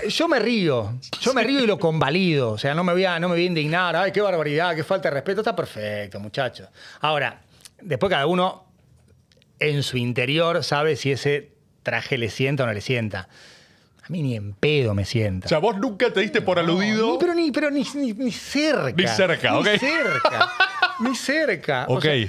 [0.09, 3.17] yo me río, yo me río y lo convalido, o sea, no me voy a,
[3.17, 6.67] no me voy a indignar, ay, qué barbaridad, qué falta de respeto, está perfecto, muchachos.
[6.99, 7.39] Ahora,
[7.81, 8.65] después cada uno
[9.59, 11.51] en su interior sabe si ese
[11.83, 13.29] traje le sienta o no le sienta.
[14.03, 15.45] A mí ni en pedo me sienta.
[15.45, 17.13] O sea, vos nunca te diste por aludido.
[17.13, 18.91] Ni- pero ni, pero ni, ni- ni cerca.
[18.95, 19.65] Ni cerca, ok.
[19.71, 20.51] Ni cerca.
[20.99, 21.85] ni cerca.
[21.89, 22.01] O Ok.
[22.03, 22.27] sea,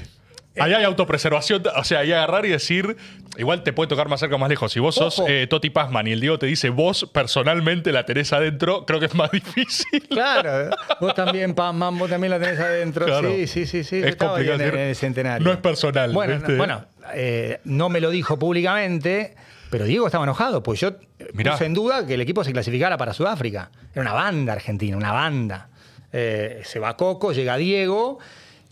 [0.59, 2.97] Ahí hay autopreservación, o sea, ahí agarrar y decir,
[3.39, 4.73] igual te puede tocar más cerca o más lejos.
[4.73, 5.29] Si vos sos Ojo.
[5.29, 9.07] eh, Toti Pazman y el Diego te dice, vos personalmente la tenés adentro, creo que
[9.07, 10.07] es más difícil.
[10.09, 13.07] Claro, vos también, Pazman, vos también la tenés adentro.
[13.07, 13.31] Claro.
[13.31, 13.97] Sí, sí, sí, sí.
[13.97, 15.47] Es yo estaba ahí complicado en, decir, en el centenario.
[15.47, 16.53] no es personal, Bueno, ¿viste?
[16.53, 16.85] no, bueno
[17.15, 19.35] eh, no me lo dijo públicamente,
[19.71, 20.89] pero Diego estaba enojado, pues yo
[21.21, 21.53] eh, Mirá.
[21.53, 23.71] puse en duda que el equipo se clasificara para Sudáfrica.
[23.93, 25.69] Era una banda argentina, una banda.
[26.13, 28.19] Eh, se va Coco, llega Diego.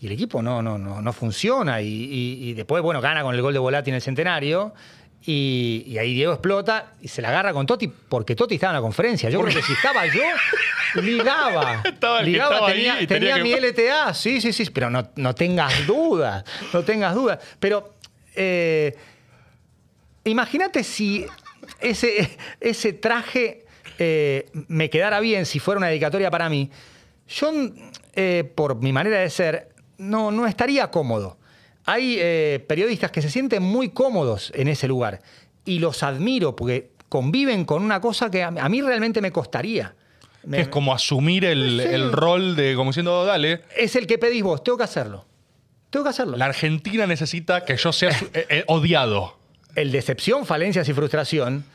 [0.01, 1.81] Y el equipo no, no, no, no funciona.
[1.81, 4.73] Y, y- y después, bueno, gana con el gol de Volati en el centenario.
[5.25, 8.75] Y, y ahí Diego explota y se la agarra con Totti porque Totti estaba en
[8.77, 9.29] la conferencia.
[9.29, 10.21] Yo creo que si estaba yo,
[11.01, 11.83] ligaba.
[12.23, 15.85] Ligaba, ahí tenía, tenía tenía que- mi LTA, sí, sí, sí, pero no, no tengas
[15.85, 17.39] dudas, no tengas dudas.
[17.59, 17.95] Pero
[18.35, 18.95] eh,
[20.23, 21.25] imagínate si
[21.81, 23.65] ese, ese traje
[23.97, 26.69] eh, me quedara bien, si fuera una dedicatoria para mí.
[27.27, 27.51] Yo,
[28.13, 29.69] eh, por mi manera de ser,
[29.99, 31.37] no, no estaría cómodo.
[31.85, 35.21] Hay eh, periodistas que se sienten muy cómodos en ese lugar
[35.65, 39.93] y los admiro porque conviven con una cosa que a, a mí realmente me costaría.
[40.43, 41.93] Me- es como asumir el, Sí.
[41.93, 45.25] el rol de, como diciendo, dale, es el que pedís vos, tengo que hacerlo.
[45.89, 46.37] Tengo que hacerlo.
[46.37, 49.37] la Argentina necesita que yo sea eh, eh, odiado.
[49.75, 51.65] El decepción, falencias y frustración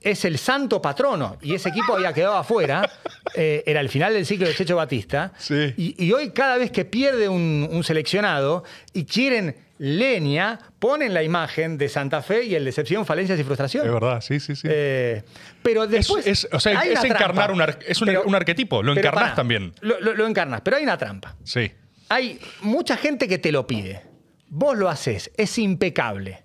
[0.00, 1.38] es el santo patrono.
[1.42, 2.88] Y ese equipo había quedado afuera.
[3.34, 5.32] eh, era el final del ciclo de Checho Batista.
[5.38, 5.74] Sí.
[5.76, 11.22] Y, y hoy, cada vez que pierde un, un seleccionado y quieren leña, ponen la
[11.22, 13.86] imagen de Santa Fe y el decepción, falencias y frustración.
[13.86, 14.66] Es verdad, sí, sí, sí.
[14.70, 15.22] Eh,
[15.62, 16.26] pero después.
[16.26, 19.72] es- o sea, es encarnar un ar- es un- un arquetipo, lo pará, también.
[19.80, 21.36] Lo, lo- lo encarnás, pero hay una trampa.
[21.44, 21.70] Sí.
[22.08, 24.02] Hay mucha gente que te lo pide.
[24.48, 26.42] Vos lo haces, es impecable.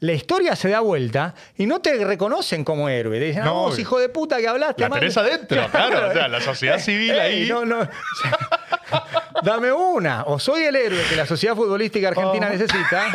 [0.00, 3.18] La historia se da vuelta y no te reconocen como héroe.
[3.18, 5.00] Te dicen, No, no, vos, hijo de puta, que hablaste La mal".
[5.00, 6.08] tenés adentro, claro.
[6.08, 7.48] O sea, la sociedad civil Ey, ahí.
[7.48, 7.78] No, no.
[9.42, 10.24] Dame una.
[10.24, 12.52] O soy el héroe que la sociedad futbolística argentina Oh.
[12.52, 13.06] necesita.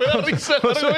[0.00, 0.92] Me da risa el O soy,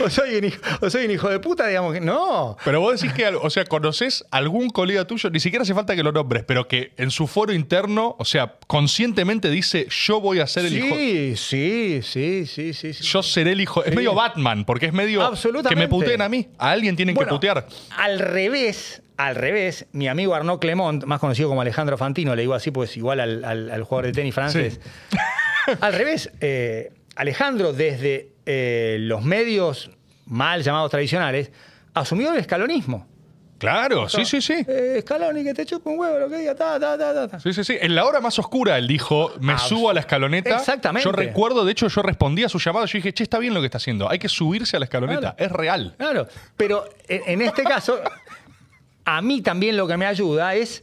[0.00, 2.00] o- o soy un hijo, o soy un hijo de puta, digamos que.
[2.00, 2.56] No.
[2.64, 6.02] Pero vos decís que, o sea, conoces algún colega tuyo, ni siquiera hace falta que
[6.02, 10.46] lo nombres, pero que en su foro interno, o sea, conscientemente dice, yo voy a
[10.46, 10.94] ser el hijo.
[10.96, 12.92] Sí, sí, sí, sí, sí.
[12.94, 13.04] sí.
[13.04, 13.84] Yo seré el hijo.
[13.84, 15.30] Es medio Batman, porque es medio
[15.68, 16.48] que me puteen a mí.
[16.58, 17.66] A alguien tienen Bueno, que putear.
[17.96, 22.54] Al revés, al revés, mi amigo Arnaud Clemont, más conocido como Alejandro Fantino, le digo
[22.54, 24.80] así, pues igual al, al- al jugador de tenis francés.
[25.80, 29.90] al revés, eh, Alejandro, desde eh, los medios
[30.26, 31.50] mal llamados tradicionales,
[31.94, 33.06] asumió el escalonismo.
[33.58, 34.54] Claro, sí, sí, sí.
[34.66, 37.40] Eh, Scaloni, que te chupa un huevo, lo que diga, ta, ta, ta, ta.
[37.40, 37.76] Sí, sí, sí.
[37.78, 40.56] En la hora más oscura él dijo, me Abs- subo a la escaloneta.
[40.56, 41.04] Exactamente.
[41.04, 42.86] Yo recuerdo, de hecho, yo respondí a su llamado.
[42.86, 44.08] Yo dije, che, está bien lo que está haciendo.
[44.10, 45.34] Hay que subirse a la escaloneta.
[45.34, 45.36] Claro.
[45.38, 45.94] Es real.
[45.98, 48.00] Claro, pero en, en este caso,
[49.04, 50.82] a mí también lo que me ayuda es.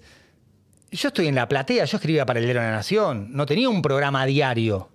[0.91, 3.69] Yo estoy en la platea, yo escribía para el Diario de la Nación, no tenía
[3.69, 4.89] un programa diario.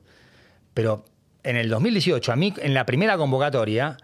[0.73, 1.05] Pero
[1.45, 3.97] en el 2018, a mí, en la primera convocatoria,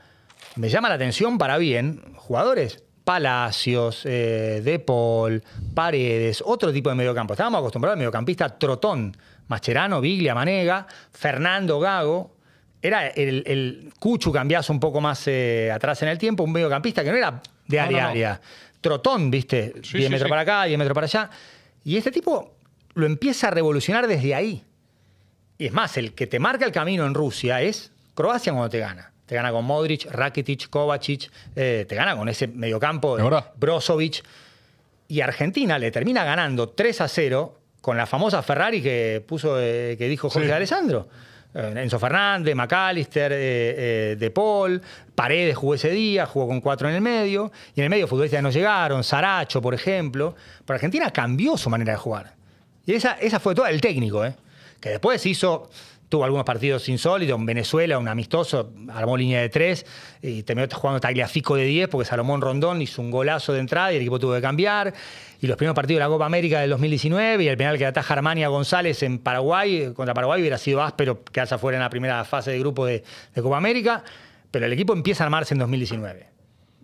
[0.57, 2.83] me llama la atención para bien jugadores.
[3.05, 5.43] Palacios, eh, De Paul,
[5.75, 7.33] Paredes, otro tipo de mediocampo.
[7.33, 9.17] Estábamos acostumbrados al mediocampista Trotón,
[9.47, 12.37] Mascherano, Biglia, Manega, Fernando Gago.
[12.83, 17.03] Era el, el Cuchu, cambiás un poco más eh, atrás en el tiempo, un mediocampista
[17.03, 18.11] que no era de No, área no, a no.
[18.11, 18.41] área.
[18.81, 19.73] Trotón, ¿viste?
[19.83, 20.31] Sí, 10 sí, metros sí.
[20.31, 21.31] para acá, 10 metros para allá.
[21.85, 22.57] Y este tipo
[22.95, 24.65] lo empieza a revolucionar desde ahí.
[25.59, 28.79] Y es más, el que te marca el camino en Rusia es Croacia cuando te
[28.79, 29.13] gana.
[29.27, 33.53] Te gana con Modric, Rakitic, Kovacic, eh, te gana con ese mediocampo verdad.
[33.57, 34.23] Brozovic.
[35.09, 39.97] Y Argentina le termina ganando 3 a 0 con la famosa Ferrari que puso, eh,
[39.99, 40.53] que dijo Jorge Sí.
[40.53, 41.09] Alessandro.
[41.55, 44.81] Eh, Enzo Fernández, McAllister, eh, De Paul,
[45.15, 48.43] Paredes jugó ese día, jugó con cuatro en el medio, y en el medio futbolistas
[48.43, 50.35] no llegaron, Saracho, por ejemplo.
[50.65, 52.35] Pero Argentina cambió su manera de jugar.
[52.87, 54.25] Y esa, esa fue toda el técnico,
[54.81, 55.69] que después hizo
[56.09, 57.39] tuvo algunos partidos insólitos.
[57.39, 59.85] En Venezuela, un amistoso, armó línea de tres
[60.23, 63.97] y terminó jugando Tagliafico de 10 porque Salomón Rondón hizo un golazo de entrada y
[63.97, 64.95] el equipo tuvo que cambiar.
[65.41, 68.15] Y los primeros partidos de la Copa América del 2019 y el penal que ataja
[68.15, 72.51] Armania González en Paraguay, contra Paraguay hubiera sido áspero quedarse afuera en la primera fase
[72.51, 73.05] de grupo de,
[73.41, 74.03] Copa América,
[74.51, 76.27] pero el equipo empieza a armarse en 2019.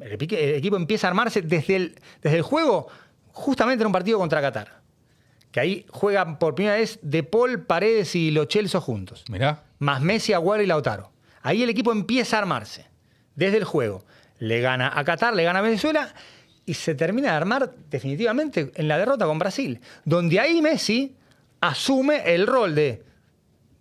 [0.01, 2.86] El, equipo empieza a armarse desde el, desde el juego,
[3.32, 4.84] justamente en un partido contra Qatar
[5.55, 9.25] que ahí juegan por primera vez De Paul, Paredes y Lo Celso juntos.
[9.31, 9.63] Mirá.
[9.79, 11.13] Más Messi, Aguero y Lautaro.
[11.43, 12.87] Ahí el equipo empieza a armarse,
[13.37, 14.05] desde el juego.
[14.41, 16.13] Le gana a Qatar, le gana a Venezuela
[16.67, 21.15] y se termina de armar definitivamente en la derrota con Brasil, donde ahí Messi
[21.61, 23.05] asume el rol de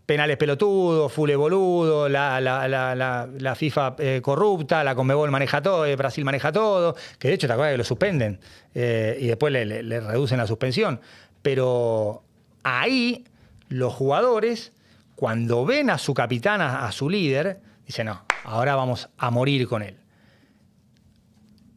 [0.05, 6.25] penales pelotudos, fule boludo, la, la, FIFA eh, corrupta, la Conmebol maneja todo, eh, Brasil
[6.25, 8.39] maneja todo, que de hecho te acuerdas que lo suspenden
[8.73, 10.99] eh, y después le, reducen la suspensión.
[11.43, 12.23] Pero
[12.63, 13.25] ahí
[13.69, 14.73] los jugadores,
[15.15, 19.83] cuando ven a su capitán, a, su líder, dicen, no, ahora vamos a morir con
[19.83, 19.97] él.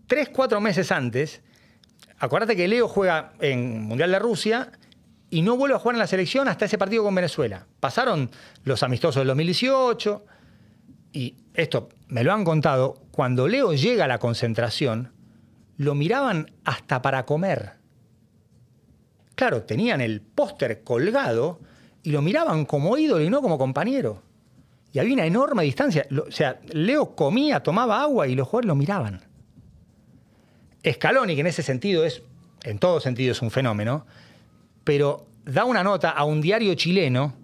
[0.07, 1.43] Tres, cuatro meses antes,
[2.19, 4.73] acuérdate que Leo juega en Mundial de Rusia
[5.29, 7.67] y no vuelve a jugar en la selección hasta ese partido con Venezuela.
[7.81, 8.31] Pasaron
[8.65, 10.25] los amistosos del 2018
[11.13, 15.13] y esto me lo han contado, cuando Leo llega a la concentración,
[15.77, 17.76] lo miraban hasta para comer.
[19.37, 21.61] Claro, tenían el póster colgado
[22.03, 24.23] y lo miraban como ídolo y no como compañero.
[24.93, 26.07] Y había una enorme distancia.
[26.27, 29.21] O sea, Leo comía, tomaba agua y los jugadores lo miraban.
[30.91, 32.23] Scaloni, que en ese sentido es,
[32.65, 34.07] en todo sentido es un fenómeno,
[34.85, 37.35] pero da una nota a un diario chileno,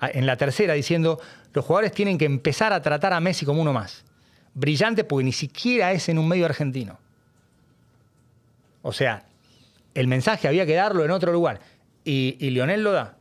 [0.00, 1.20] en la tercera, diciendo,
[1.52, 4.04] los jugadores tienen que empezar a tratar a Messi como uno más.
[4.54, 6.98] Brillante porque ni siquiera es en un medio argentino.
[8.82, 9.26] O sea,
[9.94, 11.60] el mensaje había que darlo en otro lugar.
[12.04, 13.16] Y, Lionel lo da.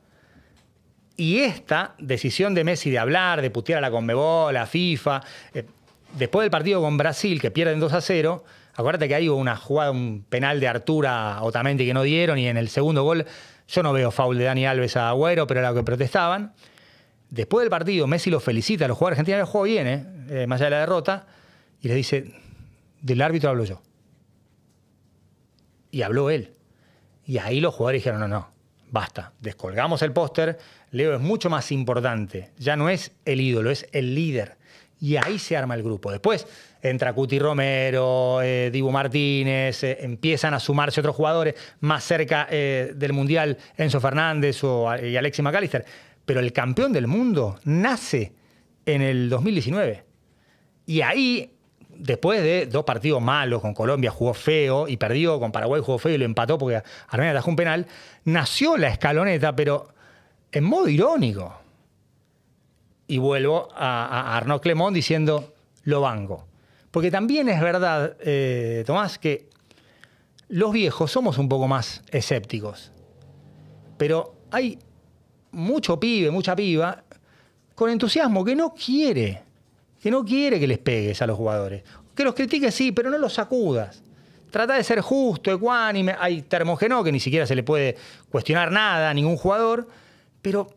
[1.18, 5.22] Y esta decisión de Messi de hablar, de putear a la Conmebol, a FIFA,
[5.54, 5.66] eh,
[6.18, 8.44] después del partido con Brasil, que pierden 2 a 0,
[8.74, 12.48] acuérdate que ahí hubo una jugada, un penal de Artura Otamendi que no dieron, y
[12.48, 13.26] en el segundo gol,
[13.68, 16.54] yo no veo foul de Dani Alves a Agüero, pero era lo que protestaban.
[17.30, 20.60] Después del partido, Messi los felicita, los jugadores argentinos, el juego bien, eh, eh, más
[20.60, 21.28] allá de la derrota,
[21.82, 22.34] y les dice,
[23.02, 23.82] del árbitro hablo yo.
[25.92, 26.52] Y habló él.
[27.32, 28.50] Y ahí los jugadores dijeron, no, no,
[28.92, 30.58] basta, descolgamos el póster,
[30.90, 34.58] Leo es mucho más importante, ya no es el ídolo, es el líder.
[35.00, 36.12] Y ahí se arma el grupo.
[36.12, 36.46] Después
[36.82, 42.92] entra Cuti Romero, eh, Dibu Martínez, eh, empiezan a sumarse otros jugadores más cerca eh,
[42.98, 45.86] del Mundial, Enzo Fernández o, y Alexis McAllister.
[46.26, 48.34] Pero el campeón del mundo nace
[48.86, 50.04] en el 2019.
[50.86, 51.50] Y ahí
[52.02, 56.14] después de dos partidos malos con Colombia, jugó feo y perdió, con Paraguay jugó feo
[56.14, 57.88] y lo empató porque Armenia atajó un penal,
[58.26, 59.90] nació la escaloneta, pero
[60.52, 61.54] en modo irónico.
[63.08, 66.48] Y vuelvo a, Arnaud Clemón diciendo, lo banco.
[66.90, 69.50] Porque también es verdad, eh, Tomás, que
[70.48, 72.92] los viejos somos un poco más escépticos.
[73.98, 74.80] Pero hay
[75.52, 77.04] mucho pibe, mucha piba,
[77.76, 79.44] con entusiasmo que no quiere
[80.02, 81.84] que no quiere que les pegues a los jugadores.
[82.16, 84.02] Que los critiques sí, pero no los sacudas.
[84.50, 86.16] Trata de ser justo, ecuánime.
[86.20, 87.96] Hay termogeno que ni siquiera se le puede
[88.30, 89.88] cuestionar nada a ningún jugador,
[90.42, 90.68] pero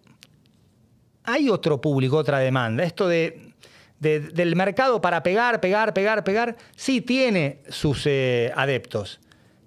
[1.24, 2.84] hay otro público, otra demanda.
[2.84, 3.54] Esto de,
[3.98, 9.20] del mercado para pegar, pegar, pegar, pegar, sí tiene sus eh, adeptos,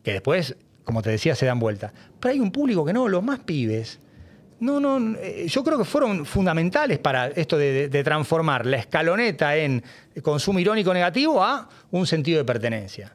[0.03, 1.91] que después, como te decía, se dan vuelta.
[2.19, 3.99] Pero hay un público que no, los más pibes,
[4.59, 9.83] no, no, eh, yo creo que fueron fundamentales para esto de, transformar la escaloneta en
[10.23, 13.13] consumo irónico negativo a un sentido de pertenencia.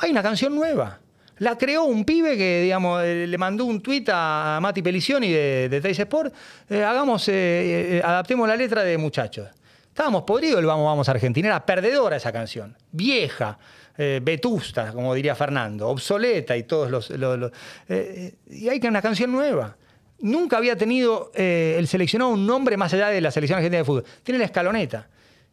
[0.00, 1.00] Hay una canción nueva.
[1.38, 5.68] La creó un pibe que, digamos, eh, le mandó un tuit a Mati Pelicioni de,
[5.68, 6.34] de Sport.
[6.68, 9.48] Eh, hagamos, adaptemos la letra de muchachos.
[9.88, 11.48] Estábamos podridos el Vamos, Vamos Argentina.
[11.48, 12.76] Era perdedora esa canción.
[12.92, 13.58] Vieja,
[13.96, 17.10] vetusta, como diría Fernando, obsoleta y todos los.
[18.50, 19.76] y hay que una canción nueva
[20.24, 23.84] nunca había tenido eh, el seleccionado un nombre más allá de la selección argentina de
[23.84, 24.04] fútbol.
[24.22, 25.06] Tiene la escaloneta.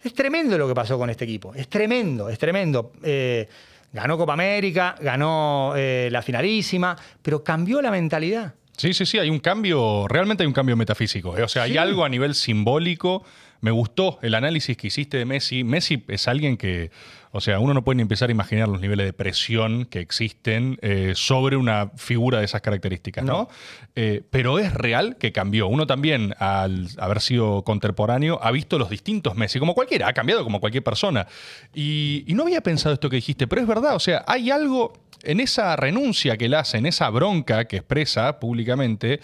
[0.04, 1.54] Es tremendo lo que pasó con este equipo.
[1.54, 2.94] Es tremendo, es tremendo.
[3.04, 3.48] Eh,
[3.94, 8.56] ganó Copa América, ganó eh, la finalísima, pero cambió la mentalidad.
[8.78, 11.32] Sí, sí, sí, hay un cambio, realmente hay un cambio metafísico.
[11.32, 13.24] O sea, hay algo a nivel simbólico
[13.60, 15.64] Me gustó el análisis que hiciste de Messi.
[15.64, 16.90] Messi es alguien que,
[17.32, 20.78] o sea, uno no puede ni empezar a imaginar los niveles de presión que existen
[20.82, 23.48] eh, sobre una figura de esas características, ¿no?
[23.96, 25.68] Eh, pero es real que cambió.
[25.68, 30.44] Uno también, al haber sido contemporáneo, ha visto los distintos Messi, como cualquiera, ha cambiado
[30.44, 31.26] como cualquier persona.
[31.74, 34.94] Y, y no había pensado esto que dijiste, pero es verdad, o sea, hay algo
[35.24, 39.22] en esa renuncia que él hace, en esa bronca que expresa públicamente,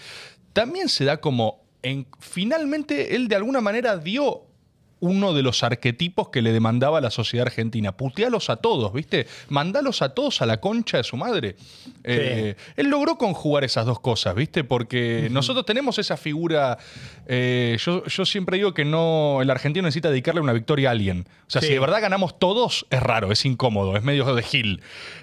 [0.52, 4.47] también se da como en, finalmente él de alguna manera dio
[5.00, 7.96] uno de los arquetipos que le demandaba la sociedad argentina.
[7.96, 9.26] Putealos a todos, ¿viste?
[9.48, 11.56] Mandalos a todos a la concha de su madre.
[12.04, 14.64] Eh, él logró conjugar esas dos cosas, ¿viste?
[14.64, 16.78] Porque nosotros tenemos esa figura.
[17.26, 19.40] eh, yo, yo siempre digo que no.
[19.42, 21.26] El argentino necesita dedicarle una victoria a alguien.
[21.46, 21.68] O sea, Sí.
[21.68, 24.82] si de verdad ganamos todos, es raro, es incómodo, es medio de gil.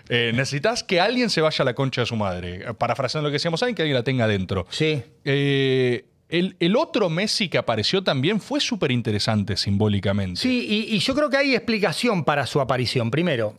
[0.09, 2.73] Eh, necesitas que alguien se vaya a la concha de su madre.
[2.75, 4.65] Parafraseando lo que decíamos, alguien que alguien la tenga dentro.
[4.69, 5.03] Sí.
[5.23, 6.05] Eh,
[6.39, 10.41] el, el otro Messi que apareció también fue súper interesante simbólicamente.
[10.41, 13.11] Sí, y, y yo creo que hay explicación para su aparición.
[13.11, 13.55] Primero,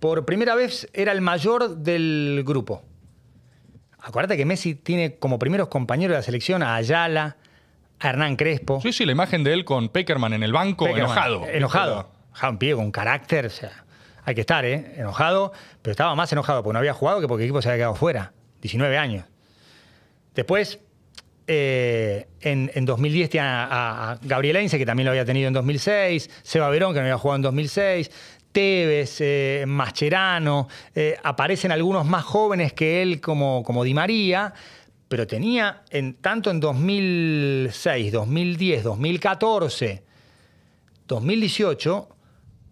[0.00, 2.82] por primera vez era el mayor del grupo.
[4.00, 7.36] Acuérdate que Messi tiene como primeros compañeros de la selección a Ayala,
[7.98, 8.80] a Hernán Crespo.
[8.80, 11.46] Sí, sí, la imagen de él con Peckerman en el banco, Peckerman, enojado.
[11.48, 12.10] Enojado.
[12.28, 13.46] Enojado en pie, con carácter.
[13.46, 13.84] O sea,
[14.24, 14.94] hay que estar, ¿eh?
[14.96, 15.52] Enojado,
[15.82, 17.94] pero estaba más enojado porque no había jugado que porque el equipo se había quedado
[17.96, 18.32] fuera.
[18.62, 19.24] 19 años.
[20.34, 20.78] Después,
[21.50, 26.28] eh, en, en 2010 tiene a, Gabriel Heinze, que también lo había tenido en 2006,
[26.42, 28.10] Seba Verón, que no había jugado en 2006,
[28.52, 34.52] Tevez, eh, Mascherano, eh, aparecen algunos más jóvenes que él como, como Di María,
[35.08, 40.02] pero tenía en, tanto en 2006, 2010, 2014,
[41.06, 42.08] 2018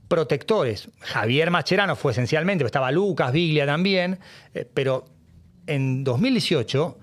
[0.07, 0.91] protectores.
[1.01, 4.19] Javier Mascherano fue esencialmente, estaba Lucas, Biglia también,
[4.53, 5.07] eh, pero
[5.67, 6.99] en 2018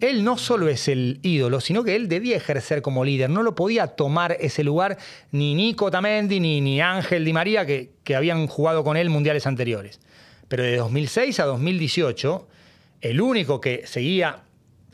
[0.00, 3.30] él no solo es el ídolo, sino que él debía ejercer como líder.
[3.30, 4.98] No lo podía tomar ese lugar
[5.30, 9.46] ni Nico Tamendi ni, ni Ángel Di María, que, que habían jugado con él mundiales
[9.46, 10.00] anteriores.
[10.48, 12.48] Pero de 2006 a 2018,
[13.00, 14.42] el único que seguía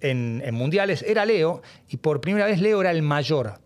[0.01, 3.61] en, en mundiales era Leo, y por primera vez Leo era el mayor.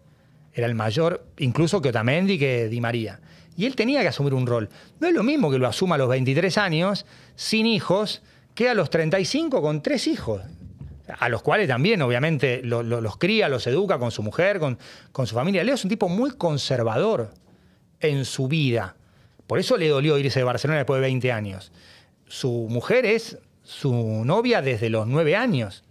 [0.53, 3.21] Era el mayor, incluso que Otamendi, que Di María.
[3.57, 4.69] Y él tenía que asumir un rol.
[5.01, 8.23] No es lo mismo que lo asuma a los 23 años, sin hijos,
[8.55, 10.43] que a los 35 con tres hijos.
[11.19, 14.79] A los cuales también, obviamente, lo- lo- los cría, los educa con su mujer, con,
[15.13, 15.65] con su familia.
[15.65, 17.31] Leo es un tipo muy conservador
[18.01, 18.95] en su vida.
[19.47, 21.73] Por eso le dolió irse de Barcelona después de 20 años.
[22.27, 23.93] Su mujer es su
[24.25, 25.85] novia desde los 9 años.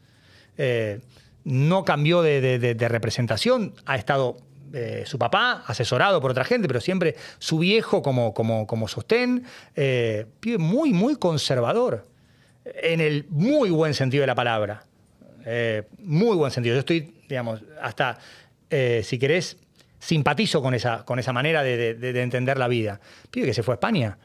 [0.57, 0.99] Eh,
[1.43, 4.37] no cambió de, representación, ha estado
[4.73, 9.45] eh, su papá asesorado por otra gente, pero siempre su viejo como, como, como sostén.
[9.75, 10.25] Eh,
[10.59, 12.05] muy, muy conservador,
[12.65, 14.83] en el muy buen sentido de la palabra.
[15.49, 16.75] Eh, muy buen sentido.
[16.75, 18.17] Yo estoy, digamos, hasta,
[18.69, 19.57] eh, si querés,
[19.97, 22.99] simpatizo con esa, con esa manera de, de- de entender la vida.
[23.31, 24.17] Pibe que se fue a España.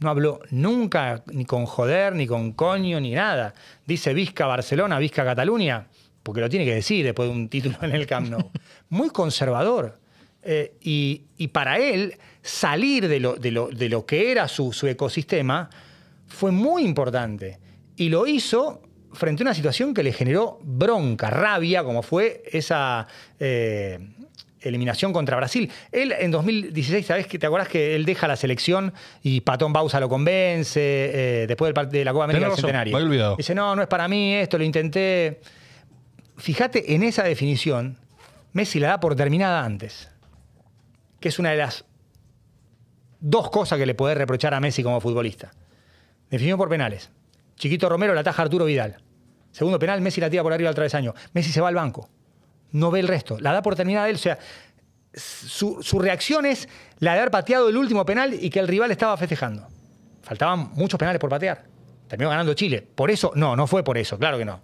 [0.00, 3.54] No habló nunca ni con joder, ni con coño, ni nada.
[3.86, 5.86] Dice Vizca Barcelona, Vizca Cataluña,
[6.22, 8.50] porque lo tiene que decir después de un título en el Camp Nou.
[8.90, 9.98] Muy conservador.
[10.42, 14.72] Eh, y, y para él, salir de lo, de lo- de lo que era su,
[14.74, 15.70] su ecosistema
[16.26, 17.58] fue muy importante.
[17.96, 18.82] Y lo hizo
[19.16, 23.06] frente a una situación que le generó bronca, rabia, como fue esa
[23.40, 23.98] eh,
[24.60, 25.70] eliminación contra Brasil.
[25.92, 28.92] Él en 2016, ¿sabes que te acuerdas que él deja la selección
[29.22, 32.96] y Patón Bausa lo convence eh, después del de la Copa América del Centenario?
[32.96, 33.36] olvidado.
[33.36, 35.40] Dice, no, no es para mí esto, lo intenté.
[36.36, 37.98] Fíjate en esa definición,
[38.52, 40.10] Messi la da por terminada antes,
[41.20, 41.84] que es una de las
[43.20, 45.52] dos cosas que le podés reprochar a Messi como futbolista.
[46.30, 47.10] Definición por penales.
[47.56, 48.98] Chiquito Romero la ataja Arturo Vidal.
[49.56, 51.14] Segundo penal, Messi la tira por arriba al travesaño.
[51.32, 52.10] Messi se va al banco.
[52.72, 53.38] No ve el resto.
[53.40, 54.16] La da por terminada él.
[54.16, 54.38] O sea,
[55.14, 59.16] su, reacción es la de haber pateado el último penal y que el rival estaba
[59.16, 59.66] festejando.
[60.20, 61.64] Faltaban muchos penales por patear.
[62.06, 62.86] Terminó ganando Chile.
[62.94, 64.60] Por eso, no, no fue por eso, claro que no.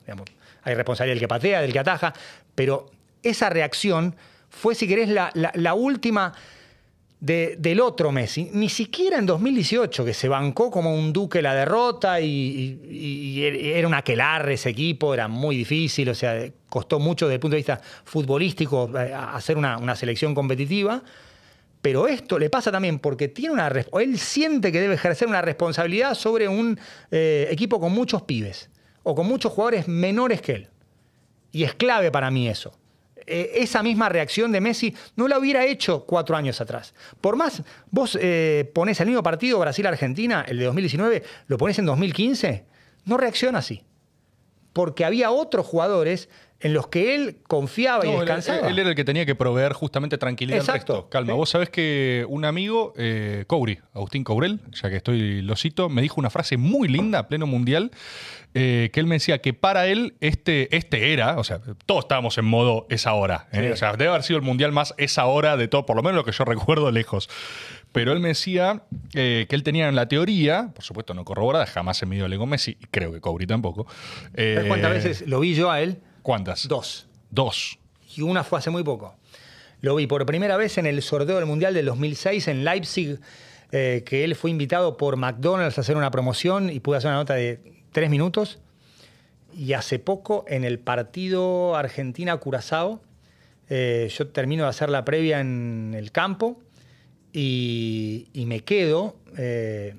[0.63, 2.13] Hay responsabilidad del que patea, del que ataja,
[2.55, 2.91] pero
[3.23, 4.15] esa reacción
[4.51, 6.35] fue, si querés, la última
[7.23, 8.51] de- del otro Messi.
[8.53, 12.27] Ni siquiera en 2018, que se bancó como un duque la derrota y,
[12.91, 17.35] y- y era un aquelarre ese equipo, era muy difícil, o sea, costó mucho desde
[17.35, 21.01] el punto de vista futbolístico eh, hacer una, una selección competitiva.
[21.81, 26.15] Pero esto le pasa también porque tiene una él siente que debe ejercer una responsabilidad
[26.15, 26.79] sobre un
[27.13, 28.69] eh, equipo con muchos pibes
[29.05, 30.69] o con muchos jugadores menores que él.
[31.53, 32.73] Y es clave para mí eso.
[33.27, 36.95] Eh, esa misma reacción de Messi no la hubiera hecho cuatro años atrás.
[37.21, 41.87] Por más, vos eh, ponés el mismo partido Brasil-Argentina, el de 2019, lo ponés en
[41.87, 42.65] 2015,
[43.05, 43.83] no reacciona así.
[44.73, 46.29] Porque había otros jugadores
[46.61, 48.69] en los que él confiaba y él, descansaba.
[48.69, 50.93] él era el que tenía que proveer justamente tranquilidad al Exacto.
[50.95, 51.09] resto.
[51.11, 51.37] Calma, Sí.
[51.37, 56.03] vos sabés que un amigo, eh, Couri, Agustín Courel, ya que estoy lo cito, me
[56.03, 57.91] dijo una frase muy linda a pleno mundial,
[58.55, 62.39] eh, que él me decía que para él este, este era, o sea, todos estábamos
[62.39, 63.49] en modo esa hora.
[63.51, 63.65] ¿eh?
[63.67, 63.73] Sí.
[63.73, 66.15] O sea, debe haber sido el mundial más esa hora de todo, por lo menos
[66.17, 67.29] lo que yo recuerdo lejos.
[67.93, 68.83] Pero él me decía
[69.15, 72.49] eh, que él tenía en la teoría, por supuesto no corroborada, jamás se midió con
[72.49, 73.87] Messi, y creo que Couri tampoco.
[74.35, 75.99] eh, ¿Sabes cuántas veces lo vi yo a él?
[76.23, 76.67] ¿Cuántas?
[76.69, 77.07] Dos.
[77.31, 77.79] Dos.
[78.17, 79.15] Y una fue hace muy poco.
[79.83, 83.19] Lo vi por primera vez en el sorteo del Mundial del 2006 en Leipzig,
[83.73, 87.19] eh, que él fue invitado por McDonald's a hacer una promoción y pude hacer una
[87.19, 87.61] nota de
[87.93, 88.59] tres minutos.
[89.55, 93.03] Y hace poco en el partido Argentina-Curazao,
[93.69, 96.59] yo termino de hacer la previa en el campo
[97.33, 99.17] y, y me quedo.
[99.37, 99.95] eh,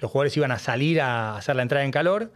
[0.00, 2.32] los jugadores iban a salir a hacer la entrada en calor.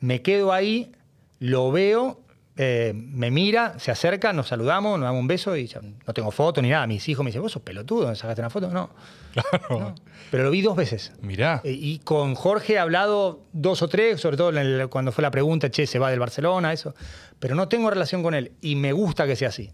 [0.00, 0.92] Me quedo ahí,
[1.40, 2.20] lo veo,
[2.56, 6.30] eh, me mira, se acerca, nos saludamos, nos damos un beso y ya no tengo
[6.30, 6.86] foto ni nada.
[6.86, 8.08] Mis hijos me dicen, ¿vos sos pelotudo?
[8.08, 8.68] ¿Me sacaste una foto?
[8.70, 8.90] No.
[9.32, 9.80] Claro.
[9.80, 9.94] no.
[10.30, 11.12] Pero lo vi dos veces.
[11.22, 11.60] Mirá.
[11.64, 15.22] Eh, Y con Jorge he hablado dos o tres, sobre todo en el- cuando fue
[15.22, 16.94] la pregunta, che, se va del Barcelona, eso.
[17.40, 19.70] Pero no tengo relación con él y me gusta que sea así.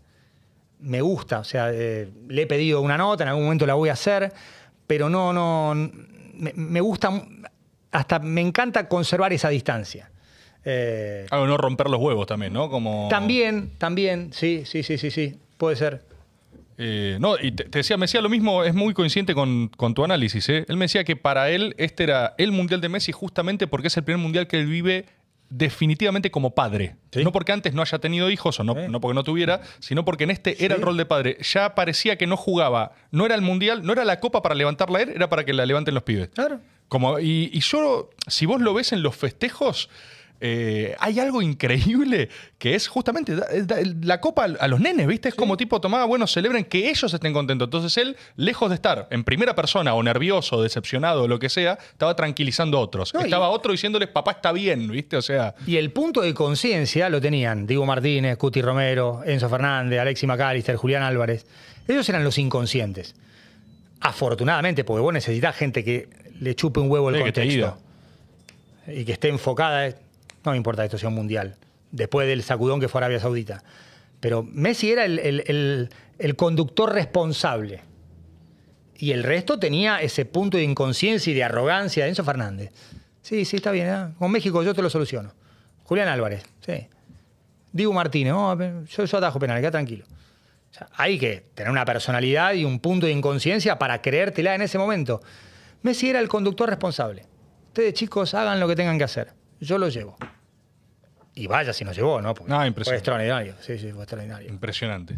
[0.80, 3.88] Me gusta, o sea, eh, le he pedido una nota, en algún momento la voy
[3.88, 4.32] a hacer,
[4.86, 5.74] pero no, no,
[6.34, 7.10] me, me gusta,
[7.90, 10.10] hasta me encanta conservar esa distancia.
[10.64, 12.68] Eh, Algo no romper los huevos también, ¿no?
[12.68, 13.08] Como...
[13.10, 16.04] También, también, sí, sí, sí, sí, sí, puede ser.
[16.80, 19.94] Eh, no, y te, te decía, me decía lo mismo, es muy coincidente con, con
[19.94, 20.48] tu análisis.
[20.48, 20.64] ¿eh?
[20.68, 23.96] Él me decía que para él este era el mundial de Messi justamente porque es
[23.96, 25.06] el primer mundial que él vive
[25.50, 26.96] definitivamente como padre.
[27.12, 27.24] Sí.
[27.24, 30.24] No porque antes no haya tenido hijos o no, no porque no tuviera, sino porque
[30.24, 31.38] en este era el rol de padre.
[31.42, 35.02] Ya parecía que no jugaba, no era el mundial, no era la copa para levantarla
[35.02, 36.28] él, era para que la levanten los pibes.
[36.28, 36.60] Claro.
[36.88, 39.90] Como, y, y yo, si vos lo ves en los festejos,
[40.40, 42.28] eh, hay algo increíble
[42.58, 45.28] que es justamente da- da- la copa a los nenes, ¿viste?
[45.30, 47.66] Es como tipo, tomaba, bueno, celebren que ellos estén contentos.
[47.66, 51.78] Entonces él, lejos de estar en primera persona o nervioso, decepcionado o lo que sea,
[51.90, 53.12] estaba tranquilizando a otros.
[53.14, 55.16] No, y- estaba otro diciéndoles, papá está bien, ¿viste?
[55.16, 59.98] O sea, Y el punto de conciencia lo tenían Diego Martínez, Cuti Romero, Enzo Fernández,
[59.98, 61.46] Alexi McAllister, Julián Álvarez.
[61.88, 63.14] Ellos eran los inconscientes.
[64.00, 66.08] Afortunadamente, porque vos necesitas gente que
[66.40, 67.78] le chupe un huevo el Sí, contexto.
[68.86, 69.92] Y que esté enfocada.
[70.48, 71.56] No me importa que esto sea un mundial.
[71.90, 73.62] Después del sacudón que fue Arabia Saudita.
[74.20, 77.82] Pero Messi era el, el- el- conductor responsable.
[78.96, 82.72] Y el resto tenía ese punto de inconsciencia y de arrogancia de Enzo Fernández.
[83.22, 83.88] Sí, sí, está bien.
[83.88, 84.14] ¿eh?
[84.18, 85.32] Con México yo te lo soluciono.
[85.84, 86.88] Julián Álvarez, sí.
[87.72, 90.04] Diego Martínez, yo, yo atajo penal, queda tranquilo.
[90.96, 95.20] Hay que tener una personalidad y un punto de inconsciencia para creértela en ese momento.
[95.82, 97.26] Messi era el conductor responsable.
[97.68, 99.32] Ustedes, chicos, hagan lo que tengan que hacer.
[99.60, 100.16] Yo lo llevo.
[101.38, 102.34] Y vaya si nos llevó, ¿no?
[102.34, 102.98] Porque No, fue impresionante.
[102.98, 103.54] extraordinario.
[103.60, 104.48] Sí, sí, fue extraordinario.
[104.48, 105.14] impresionante.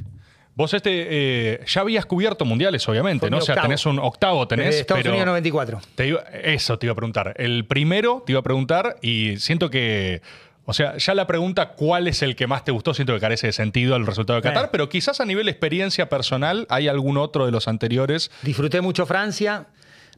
[0.55, 3.39] Vos este, eh, ya habías cubierto mundiales, obviamente, ¿no?
[3.39, 5.13] O sea, tenés un octavo, tenés, Desde Estados pero...
[5.15, 5.81] Unidos 94.
[5.95, 7.35] Te iba- eso te iba a preguntar.
[7.39, 10.21] El primero te iba a preguntar y siento que,
[10.67, 13.47] o sea, ya la pregunta cuál es el que más te gustó, siento que carece
[13.47, 14.69] de sentido el resultado de Qatar, Eh.
[14.71, 18.31] pero quizás a nivel experiencia personal hay algún otro de los anteriores.
[18.43, 19.67] Disfruté mucho Francia,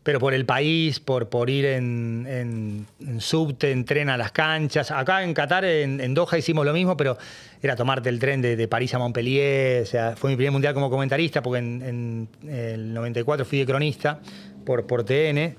[0.03, 4.33] pero por el país, por, por ir en, en- en subte, en tren a las
[4.33, 4.91] canchas.
[4.91, 7.17] Acá en Qatar, en, Doha, hicimos lo mismo, pero
[7.63, 9.83] era tomarte el tren de, París a Montpellier.
[9.83, 14.19] O sea, fue mi primer mundial como comentarista, porque en, el 94 fui de cronista
[14.65, 15.55] por, por TN.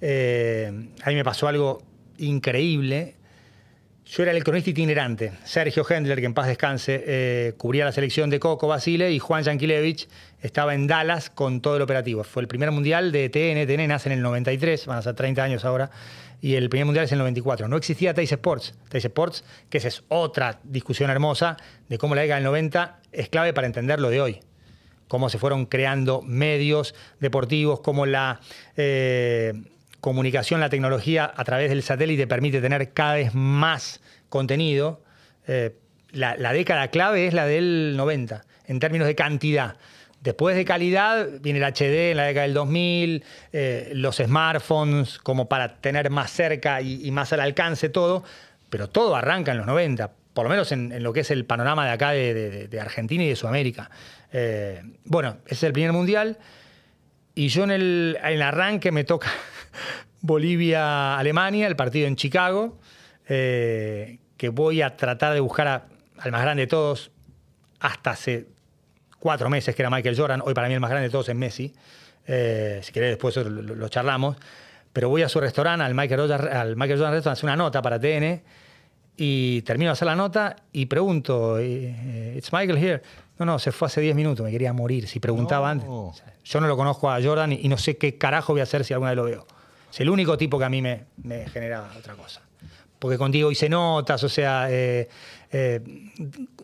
[0.00, 1.82] Eh, ahí me pasó algo
[2.18, 3.16] increíble.
[4.06, 5.32] Yo era el cronista itinerante.
[5.44, 9.42] Sergio Hendler, que en paz descanse, eh, cubría la selección de Coco Basile y Juan
[9.42, 10.08] Yankelevich
[10.40, 12.24] estaba en Dallas con todo el operativo.
[12.24, 13.66] Fue el primer mundial de TN.
[13.66, 15.90] TN nace en el 93, van a ser 30 años ahora.
[16.40, 17.68] Y el primer mundial es en el 94.
[17.68, 18.74] No existía Teis Sports.
[18.88, 21.56] Teis Sports, que esa es otra discusión hermosa
[21.88, 24.40] de cómo la década del 90 es clave para entender lo de hoy
[25.08, 28.40] cómo se fueron creando medios deportivos, cómo la
[28.76, 29.54] eh,
[30.00, 35.02] comunicación, la tecnología a través del satélite permite tener cada vez más contenido.
[35.46, 35.74] Eh,
[36.12, 39.76] la década clave es la del 90, en términos de cantidad.
[40.20, 45.48] Después de calidad viene el HD en la década del 2000, eh, los smartphones como
[45.48, 48.24] para tener más cerca y, más al alcance todo,
[48.68, 51.86] pero todo arranca en los 90, por lo menos en, lo que es el panorama
[51.86, 53.90] de acá de, Argentina y de Sudamérica.
[54.32, 56.38] Eh, bueno, ese es el primer mundial.
[57.36, 59.28] Y yo en el, arranque me toca
[60.20, 62.80] Bolivia-Alemania, el partido en Chicago,
[63.28, 65.86] eh, que voy a tratar de buscar
[66.18, 67.12] al más grande de todos
[67.78, 68.57] hasta hace
[69.18, 70.42] cuatro meses, que era Michael Jordan.
[70.44, 71.74] Hoy para mí el más grande de todos es Messi.
[72.26, 74.36] Eh, si querés después lo, lo- charlamos.
[74.92, 77.56] Pero voy a su restaurante, al Michael Jordan, al Michael Jordan Restaurant, a hacer una
[77.56, 78.42] nota para TN
[79.16, 83.02] Y termino de hacer la nota y pregunto, eh, ¿It's Michael here?
[83.38, 85.06] No, no, se fue hace 10 minutos, me quería morir.
[85.06, 85.88] Si preguntaba antes.
[85.88, 86.12] No.
[86.14, 88.84] Sea, yo no lo conozco a Jordan y, no sé qué carajo voy a hacer
[88.84, 89.46] si alguna vez lo veo.
[89.92, 92.40] Es el único tipo que a mí me, me genera otra cosa.
[92.98, 95.08] Porque contigo hice notas, o sea, eh,
[95.52, 95.80] eh,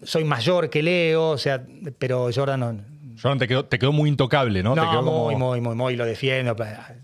[0.03, 1.63] soy mayor que Leo, o sea,
[1.99, 2.95] pero Jordan no.
[3.21, 4.75] Jordan te quedó, te quedó muy intocable, ¿no?
[4.75, 6.57] No, te quedó como- muy, muy, muy, muy, lo defiendo.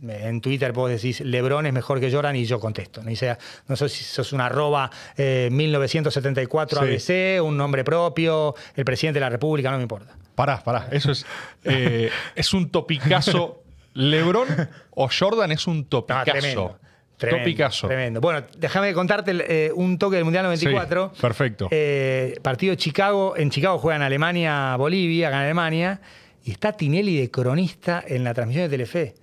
[0.02, 3.00] En Twitter vos decís, Lebron es mejor que Jordan y yo contesto.
[3.04, 3.38] No, sea,
[3.68, 6.84] no sé si sos una arroba eh, 1974 Sí.
[6.86, 10.16] ABC, un nombre propio, el presidente de la República, no me importa.
[10.34, 10.88] Pará, pará.
[10.90, 11.24] Eso es.
[11.64, 13.62] eh, es un topicazo.
[13.94, 14.46] ¿Lebron
[14.90, 16.24] o Jordan es un No, topicazo?
[16.32, 16.78] tremendo.
[17.20, 17.86] Tremendo, topicazo.
[17.86, 18.20] Tremendo.
[18.22, 19.32] Bueno, déjame contarte
[19.66, 21.12] eh, un toque del Mundial 94.
[21.14, 21.68] Sí, perfecto.
[21.70, 23.36] Eh, partido Chicago.
[23.36, 26.00] En Chicago juegan Alemania, Bolivia, gana Alemania.
[26.42, 29.14] Y está Tinelli de cronista en la transmisión de Telefe.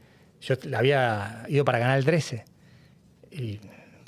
[0.41, 2.45] Yo la había ido para Canal 13.
[3.31, 3.59] Y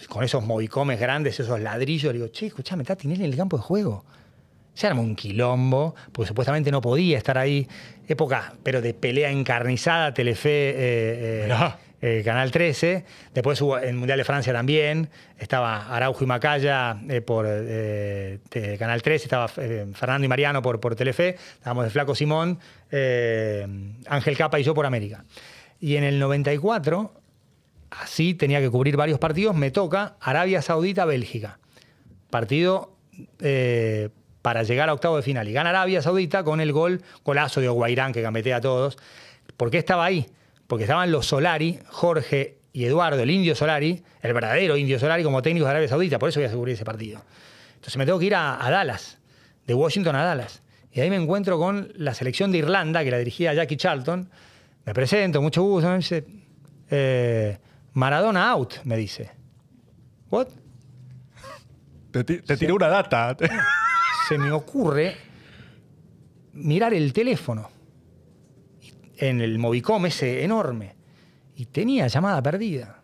[0.07, 3.57] con esos movicomes grandes, esos ladrillos, le digo, che, escuchame, está Tinelli en el campo
[3.57, 4.05] de juego.
[4.75, 7.67] Se armó un quilombo, porque supuestamente no podía estar ahí.
[8.07, 11.47] Época, pero de pelea encarnizada, Telefe, eh,
[12.01, 13.05] eh, Canal 13.
[13.33, 15.09] Después hubo en Mundial de Francia también.
[15.37, 18.39] Estaba Araujo y Macaya eh, por eh,
[18.79, 19.25] Canal 13.
[19.25, 21.35] Estaba Fernando y Mariano por, por Telefe.
[21.53, 22.59] Estábamos de Flaco Simón,
[22.91, 25.25] Ángel Capa y yo por América.
[25.79, 27.13] Y en el 94,
[27.91, 29.55] así tenía que cubrir varios partidos.
[29.55, 31.59] Me toca Arabia Saudita-Bélgica.
[32.29, 32.95] Partido
[34.41, 35.47] para llegar a octavo de final.
[35.47, 38.97] Y gana Arabia Saudita con el gol, golazo de Oguairán que gambetea a todos.
[39.57, 40.27] ¿Por qué estaba ahí?
[40.69, 45.41] Porque estaban los Solari, Jorge y Eduardo, el indio Solari, el verdadero indio Solari como
[45.41, 46.19] técnico de Arabia Saudita.
[46.19, 47.23] Por eso voy a cubrir ese partido.
[47.73, 49.17] Entonces me tengo que ir a, a Dallas,
[49.65, 50.61] de Washington a Dallas.
[50.91, 54.29] Y ahí me encuentro con la selección de Irlanda, que la dirigía Jackie Charlton.
[54.85, 55.89] Me presento, mucho gusto.
[55.89, 56.23] Me dice,
[56.91, 57.57] eh,
[57.93, 59.31] Maradona out, me dice.
[60.29, 60.49] ¿What?
[62.11, 63.35] Te tiré una data.
[64.27, 65.17] se me ocurre
[66.53, 67.78] mirar el teléfono
[69.19, 70.95] en el Movicom ese enorme
[71.55, 73.01] y tenía llamada perdida.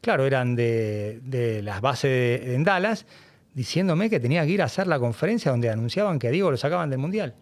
[0.00, 3.06] Claro, eran de, las bases de- en Dallas
[3.54, 6.56] diciéndome que tenía que ir a hacer la conferencia donde anunciaban que a Diego lo
[6.56, 7.34] sacaban del Mundial.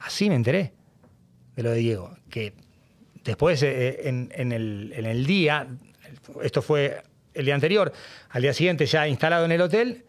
[0.00, 0.72] Así me enteré
[1.56, 2.52] de lo de Diego, que
[3.24, 5.66] después eh, en, en el, en el día,
[6.42, 7.02] esto fue
[7.34, 7.92] el día anterior,
[8.30, 10.04] al día siguiente ya instalado en el hotel,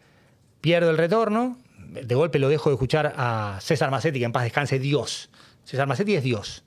[0.59, 4.43] pierdo el retorno, de golpe lo dejo de escuchar a César Macetti, que en paz
[4.43, 5.29] descanse Dios.
[5.65, 6.63] César Macetti es Dios,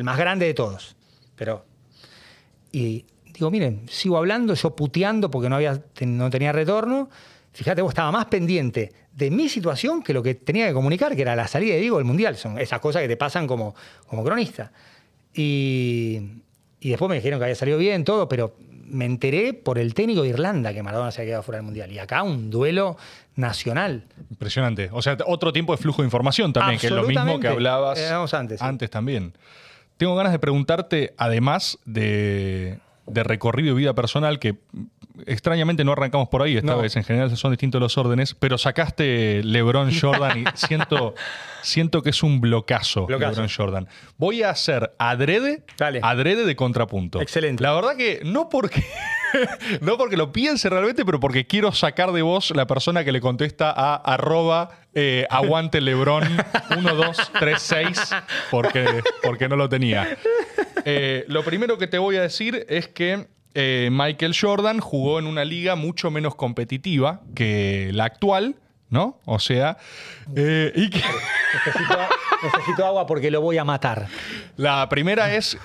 [0.00, 0.96] el más grande de todos.
[1.36, 1.66] Pero,
[2.72, 3.04] y
[3.34, 7.10] digo, miren, sigo hablando, yo puteando porque no, había, no tenía retorno.
[7.52, 11.20] Fíjate, vos estaba más pendiente de mi situación que lo que tenía que comunicar, que
[11.20, 12.36] era la salida de Diego del Mundial.
[12.36, 13.74] Son esas cosas que te pasan como,
[14.06, 14.72] como cronista.
[15.34, 16.18] Y,
[16.80, 18.56] y después me dijeron que había salido bien, todo, pero
[18.86, 21.92] me enteré por el técnico de Irlanda que Maradona se había quedado fuera del Mundial.
[21.92, 22.96] Y acá un duelo
[23.36, 24.04] nacional.
[24.30, 24.88] Impresionante.
[24.92, 27.98] O sea, otro tiempo de flujo de información también, que es lo mismo que hablabas
[27.98, 29.34] Eh, antes, antes también.
[30.00, 34.56] Tengo ganas de preguntarte, además de, de recorrido y vida personal, que
[35.26, 36.78] extrañamente no arrancamos por ahí esta No.
[36.80, 41.14] vez, en general son distintos los órdenes, pero sacaste LeBron Jordan y siento,
[41.60, 43.30] siento que es un blocazo, Blocazo.
[43.42, 43.88] LeBron Jordan.
[44.16, 46.00] Voy a hacer adrede, Dale.
[46.02, 47.20] adrede de contrapunto.
[47.20, 47.62] Excelente.
[47.62, 48.82] La verdad que no porque,
[49.80, 53.20] no porque lo piense realmente, pero porque quiero sacar de vos la persona que le
[53.20, 56.24] contesta a arroba eh, aguante Lebron
[56.70, 58.10] 1236
[58.50, 60.16] porque, porque no lo tenía.
[60.84, 65.26] Eh, lo primero que te voy a decir es que eh, Michael Jordan jugó en
[65.26, 68.56] una liga mucho menos competitiva que la actual,
[68.88, 69.20] ¿no?
[69.26, 69.76] O sea,
[70.28, 71.02] y que
[71.52, 71.98] Necesito,
[72.42, 74.06] necesito agua porque lo voy a matar.
[74.56, 75.58] la primera es,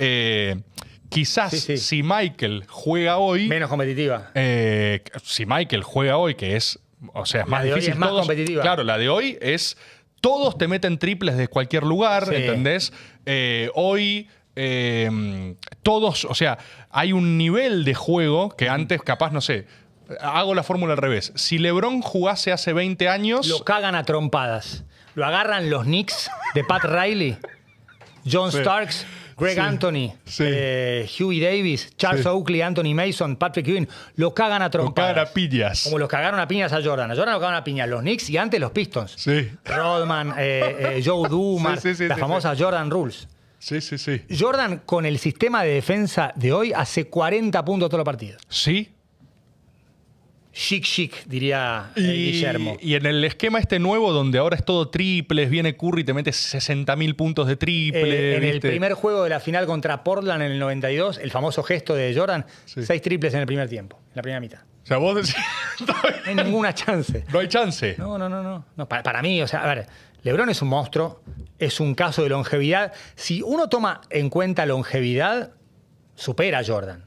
[1.15, 1.77] quizás Sí, sí.
[1.77, 4.31] si Michael juega hoy, Menos competitiva.
[4.35, 6.79] eh, si Michael juega hoy, que es,
[7.13, 7.93] o sea, es La más de hoy difícil.
[7.93, 8.61] es más todos- competitiva.
[8.61, 9.77] Claro, la de hoy es,
[10.21, 12.35] todos te meten triples de cualquier lugar, Sí.
[12.35, 12.93] ¿entendés?
[13.25, 14.27] Eh, hoy...
[14.57, 16.57] eh, todos, o sea,
[16.89, 19.67] hay un nivel de juego que antes capaz, no sé,
[20.21, 21.33] hago la fórmula al revés.
[21.35, 24.85] Si LeBron jugase hace 20 años, Lo cagan a trompadas.
[25.13, 27.37] Lo agarran los Knicks de Pat Riley,
[28.29, 28.49] John.
[28.51, 29.05] Starks,
[29.37, 29.59] Greg Sí.
[29.59, 30.43] Anthony, Sí.
[30.47, 32.27] eh, Huey Davis, Charles Sí.
[32.29, 33.87] Oakley, Anthony Mason, Patrick Ewing.
[34.15, 35.11] Lo cagan a trompadas.
[35.13, 35.83] cagan a pillas.
[35.83, 37.11] Como los cagaron a piñas a Jordan.
[37.11, 39.13] A Jordan lo cagaron a piñas los Knicks y antes los Pistons.
[39.17, 39.49] Sí.
[39.65, 41.27] Rodman, eh, eh, Joe
[41.63, 43.27] las sí, famosas Jordan Rules.
[43.59, 44.21] Sí, sí, sí.
[44.39, 48.41] Jordan, con el sistema de defensa de hoy, hace 40 puntos todos los partidos.
[48.47, 48.89] Sí,
[50.57, 52.77] Chic, chic, diría eh, Y, Guillermo.
[52.79, 56.13] y en el esquema este nuevo, donde ahora es todo triples, viene Curry y te
[56.13, 58.33] mete 60.000 puntos de triple.
[58.33, 61.61] Eh, en el primer juego de la final contra Portland en el 92, el famoso
[61.61, 62.85] gesto de Jordan, Sí.
[62.85, 64.59] seis triples en el primer tiempo, en la primera mitad.
[64.83, 65.35] O sea, vos decís.
[65.85, 65.93] No
[66.25, 67.25] hay ninguna chance.
[67.33, 67.95] no hay chance.
[67.97, 68.65] No, no, no, no.
[68.77, 69.87] no para, para mí, o sea, a ver,
[70.23, 71.21] LeBron es un monstruo,
[71.59, 72.93] es un caso de longevidad.
[73.15, 75.51] Si uno toma en cuenta longevidad,
[76.15, 77.03] supera a Jordan.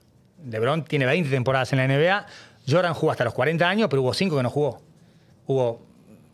[0.51, 2.27] LeBron tiene 20 temporadas en la NBA.
[2.69, 4.81] Jordan jugó hasta los 40 años, pero hubo 5 que no jugó.
[5.47, 5.87] Hubo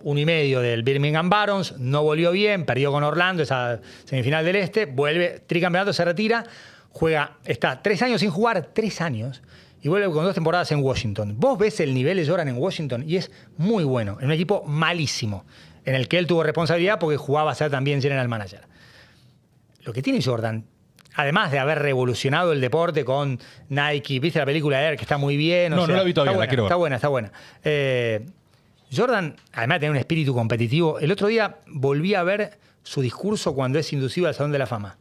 [0.05, 4.57] uno y medio del Birmingham Barons, no volvió bien, perdió con Orlando esa semifinal del
[4.57, 6.45] Este, vuelve, tricampeonato, se retira,
[6.91, 9.43] juega, está tres años sin jugar, tres años,
[9.81, 11.37] y vuelve con dos temporadas en Washington.
[11.39, 14.63] Vos ves el nivel de Jordan en Washington y es muy bueno, en un equipo
[14.67, 15.45] malísimo,
[15.85, 18.63] en el que él tuvo responsabilidad porque jugaba a ser también general manager.
[19.83, 20.67] Lo que tiene Jordan,
[21.15, 23.39] además de haber revolucionado el deporte con
[23.69, 25.73] Nike, viste la película de Air, que está muy bien.
[25.73, 26.69] o No, no la vi todavía, está la buena, quiero ver.
[26.69, 27.33] Está buena, está buena.
[27.65, 28.27] Eh,
[28.95, 33.55] Jordan, además de tener un espíritu competitivo, el otro día volví a ver su discurso
[33.55, 34.99] cuando es inducido al Salón de la Fama.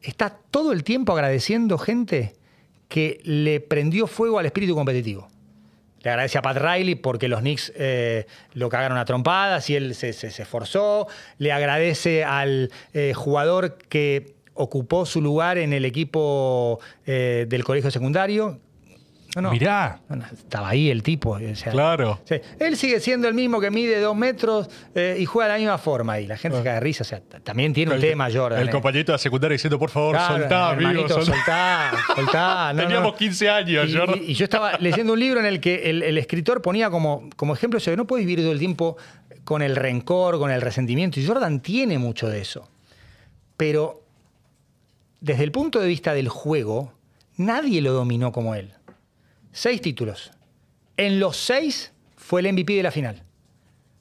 [0.00, 2.34] Está todo el tiempo agradeciendo gente
[2.88, 5.28] que le prendió fuego al espíritu competitivo.
[6.02, 9.94] Le agradece a Pat Riley porque los Knicks eh, lo cagaron a trompadas y él
[9.94, 11.06] se, se- se esforzó.
[11.38, 17.90] Le agradece al eh, jugador que ocupó su lugar en el equipo eh, del colegio
[17.90, 18.60] secundario.
[19.34, 19.50] No, no.
[19.52, 19.98] Mirá.
[20.10, 21.30] No, estaba ahí el tipo.
[21.40, 22.20] o sea, Claro.
[22.58, 25.78] Él sigue siendo el mismo que mide dos metros eh, y juega de la misma
[25.78, 26.20] forma.
[26.20, 27.00] Y la gente se cae de risa.
[27.02, 28.60] O sea, también tiene un tema, Jordan.
[28.60, 28.70] El eh.
[28.70, 31.08] compañerito de secundaria diciendo, por favor, Claro, soltá, amigo.
[31.08, 31.24] soltá.
[31.24, 32.72] soltá, soltá.
[32.76, 33.16] Teníamos no.
[33.16, 34.18] 15 años, Y, Jordan.
[34.22, 37.30] y- y yo estaba leyendo un libro en el que el, el escritor ponía como,
[37.36, 38.98] como ejemplo eso no puedes vivir todo el tiempo
[39.44, 41.18] con el rencor, con el resentimiento.
[41.20, 42.68] Y Jordan tiene mucho de eso.
[43.56, 44.01] Pero
[45.22, 46.92] desde el punto de vista del juego,
[47.36, 48.72] nadie lo dominó como él.
[49.52, 50.32] Seis títulos.
[50.96, 53.22] En los seis fue el MVP de la final.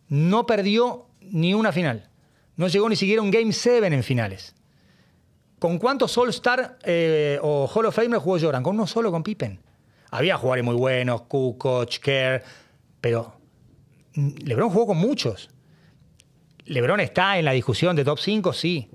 [0.08, 2.10] No perdió ni una final.
[2.56, 4.56] No llegó ni siquiera un Game 7 en finales.
[5.60, 8.64] ¿Con cuántos All-Star eh, o Hall of Famer jugó Jordan?
[8.64, 9.60] Con uno solo, con Pippen.
[10.10, 12.44] Había jugadores muy buenos, Kukoc, Kerr,
[13.00, 13.36] pero
[14.16, 15.52] LeBron jugó con muchos.
[16.66, 18.90] LeBron está en la discusión de top 5, sí.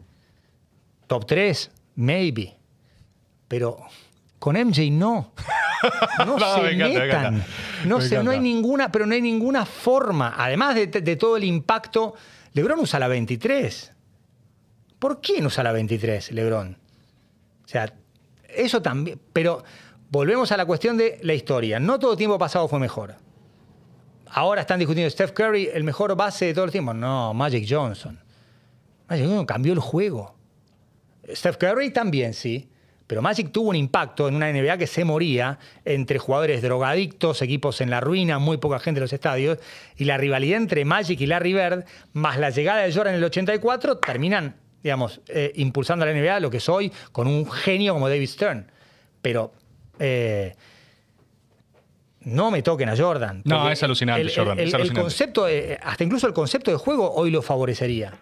[1.07, 2.57] Top 3, maybe.
[3.49, 3.79] Pero
[4.39, 5.33] con MJ no.
[6.19, 7.45] No, No, se me encanta, me metan.
[7.85, 10.35] No, Me no hay ninguna, pero no hay ninguna forma.
[10.37, 12.15] Además de, de todo el impacto,
[12.53, 13.93] LeBron usa la 23.
[14.99, 16.79] ¿Por qué no usa la 23, LeBron?
[17.65, 17.93] O sea,
[18.49, 19.21] eso también.
[19.33, 19.63] Pero
[20.11, 21.79] volvemos a la cuestión de la historia.
[21.79, 23.17] No todo tiempo pasado fue mejor.
[24.29, 26.93] Ahora están discutiendo Steph Curry, el mejor base de todo el tiempo.
[26.95, 28.19] No, Magic Johnson.
[29.09, 30.36] Magic Johnson cambió el juego.
[31.35, 32.69] Steph Curry también, sí.
[33.07, 37.81] Pero Magic tuvo un impacto en una NBA que se moría entre jugadores drogadictos, equipos
[37.81, 39.59] en la ruina, muy poca gente en los estadios.
[39.97, 41.85] Y la rivalidad entre Magic y Larry Bird,
[42.15, 46.41] más la llegada de Jordan en el 84, terminan, digamos, eh, impulsando a la NBA
[46.41, 48.71] lo que soy con un genio como David Stern.
[49.23, 49.53] Pero
[50.01, 50.57] eh,
[52.23, 53.43] no me toquen a Jordan.
[53.45, 55.01] No, es alucinante, el- Jordan, el- es el alucinante.
[55.03, 58.15] concepto, de- hasta incluso el concepto de juego hoy lo favorecería.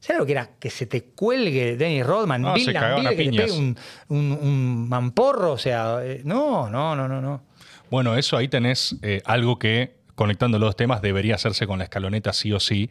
[0.00, 0.50] ¿Sabes lo que era?
[0.60, 3.76] Que se te cuelgue Dennis Rodman, No, Bill Lambier, que te pegue un,
[4.08, 7.42] un- un mamporro, o sea, eh, no, no, no, no, no.
[7.90, 11.84] Bueno, eso ahí tenés eh, algo que, conectando los dos temas, debería hacerse con la
[11.84, 12.90] escaloneta sí o sí,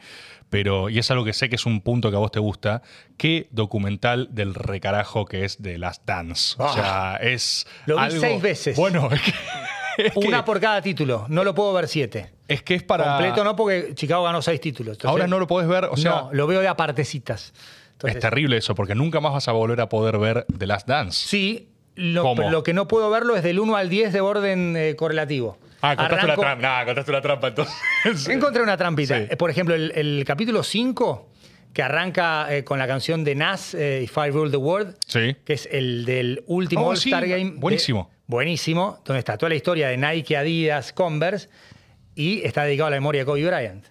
[0.50, 2.82] pero, y es algo que sé que es un punto que a vos te gusta,
[3.18, 6.56] ¿qué documental del recarajo que es de Last Dance?
[6.58, 6.74] O Ah.
[6.74, 8.76] sea, es Lo vi algo- seis veces.
[8.78, 9.34] Bueno, es que-
[10.16, 12.32] Una por cada título, no lo puedo ver siete.
[12.48, 13.04] es que es para...
[13.06, 14.94] Completo no, porque Chicago ganó seis títulos.
[14.94, 16.12] Entonces, Ahora no lo podés ver, o sea...
[16.12, 17.54] no, lo veo de a partecitas.
[17.94, 20.88] Entonces, es terrible eso, porque nunca más vas a volver a poder ver The Last
[20.88, 21.28] Dance.
[21.28, 24.96] Sí, lo, lo que no puedo verlo es del 1 al 10 de orden eh,
[24.96, 25.58] correlativo.
[25.82, 26.36] Ah, contaste una
[27.22, 27.48] trampa.
[27.48, 28.28] Una entonces.
[28.30, 29.18] Encontré una trampita.
[29.18, 29.28] Sí.
[29.30, 31.30] Eh, Por ejemplo, el, el capítulo 5,
[31.78, 35.36] que arranca eh, con la canción de Nas, eh, If I Rule the World, Sí.
[35.46, 37.52] que es el del último Oh, All-Star sí, Game.
[37.52, 38.10] de- buenísimo.
[38.26, 41.50] buenísimo, donde está toda la historia de Nike, Adidas, Converse,
[42.16, 43.86] y está dedicado a la memoria de Kobe Bryant,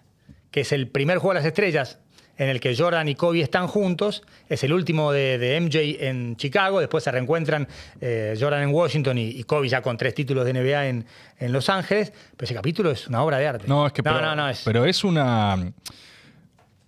[0.51, 2.01] que es el primer juego de las estrellas
[2.39, 4.25] en el que Jordan y Kobe están juntos.
[4.49, 6.81] Es el último de, de MJ en Chicago.
[6.81, 7.69] Después se reencuentran
[8.01, 11.07] eh, Jordan en Washington y, y Kobe ya con tres títulos de NBA en,
[11.39, 12.13] en Los Ángeles.
[12.37, 13.69] Pero ese capítulo es una obra de arte.
[13.69, 15.73] No, es que no, pero, no, no, es- pero es una.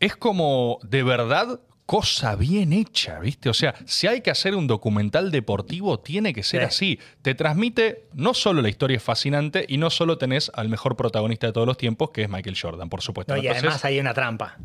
[0.01, 3.49] Es como de verdad cosa bien hecha, ¿viste?
[3.49, 6.66] O sea, si hay que hacer un documental deportivo, tiene que ser Sí.
[6.66, 7.01] así.
[7.23, 11.47] Te transmite, no solo la historia es fascinante y no solo tenés al mejor protagonista
[11.47, 13.33] de todos los tiempos, que es Michael Jordan, por supuesto.
[13.35, 14.59] No, y Entonces, además hay una trampa.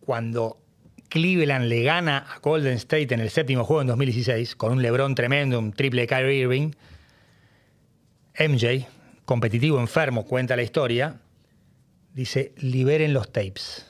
[0.00, 0.56] Cuando
[1.10, 5.14] Cleveland le gana a Golden State en el séptimo juego en 2016, con un LeBron
[5.14, 6.70] tremendo, un triple de Kyrie Irving,
[8.38, 8.86] MJ,
[9.26, 11.20] competitivo enfermo, cuenta la historia,
[12.14, 13.84] dice, liberen los tapes.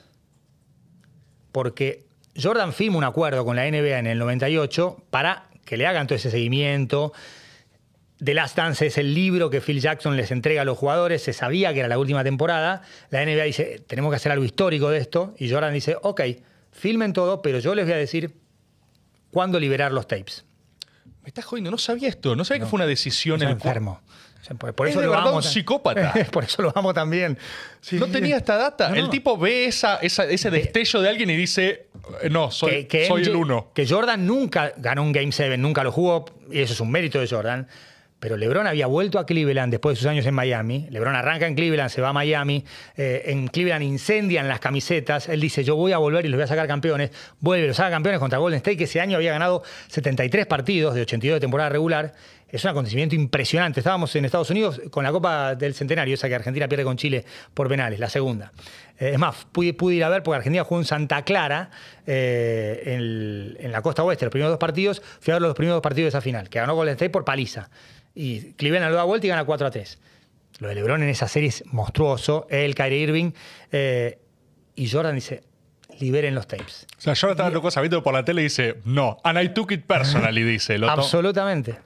[1.51, 2.05] Porque
[2.41, 6.15] Jordan firma un acuerdo con la NBA en el 98 para que le hagan todo
[6.15, 7.13] ese seguimiento.
[8.23, 11.31] The Last Dance es el libro que Phil Jackson les entrega a los jugadores, se
[11.31, 12.81] sabía que era la última temporada,
[13.11, 16.21] la NBA dice, tenemos que hacer algo histórico de esto, y Jordan dice, ok,
[16.71, 18.35] filmen todo, pero yo les voy a decir
[19.31, 20.43] cuándo liberar los tapes.
[21.21, 24.01] Me estás jodiendo, no sabía esto, no sabía que fue una decisión Es en enfermo.
[24.03, 26.13] Sea, Por, por Es eso de lo verdad amo un psicópata.
[26.31, 27.37] por eso lo amo también.
[27.81, 28.39] Sí, No sí, tenía sí.
[28.39, 28.89] esta data.
[28.89, 29.09] No, El no.
[29.09, 31.87] tipo ve esa, esa- ese destello de alguien y dice,
[32.21, 33.71] eh, no, soy, que, que soy MJ el uno.
[33.73, 37.19] Que Jordan nunca ganó un Game 7, nunca lo jugó, y eso es un mérito
[37.19, 37.67] de Jordan.
[38.21, 40.87] Pero LeBron había vuelto a Cleveland después de sus años en Miami.
[40.89, 42.65] LeBron arranca en Cleveland, se va a Miami.
[42.97, 45.29] eh, en Cleveland incendian las camisetas.
[45.29, 47.11] Él dice: Yo voy a volver y los voy a sacar campeones.
[47.39, 51.03] Vuelve, los saca campeones contra Golden State, que ese año había ganado 73 partidos de
[51.03, 52.13] 82 de temporada regular.
[52.51, 53.79] Es un acontecimiento impresionante.
[53.79, 57.23] Estábamos en Estados Unidos con la Copa del Centenario, esa que Argentina pierde con Chile
[57.53, 58.51] por penales, la segunda.
[58.99, 61.69] Eh, es más, pude, pude ir a ver porque Argentina jugó en Santa Clara,
[62.07, 65.01] eh, en, en la costa oeste, los primeros dos partidos.
[65.19, 67.23] Fui a ver los primeros dos partidos de esa final, que ganó Golden State por
[67.23, 67.69] paliza.
[68.15, 69.99] Y Cleveland lo da vuelta y gana 4 a 3.
[70.59, 72.47] Lo de LeBron en esa serie es monstruoso.
[72.49, 73.31] Él, Kyrie Irving.
[73.71, 74.17] eh,
[74.75, 75.43] y Jordan dice:
[75.99, 76.87] liberen los tapes.
[76.97, 79.71] O sea, yo estaba loco sabiendo por la tele y dice, no, and I took
[79.71, 80.77] it personally, dice.
[80.77, 81.77] Lo Absolutamente.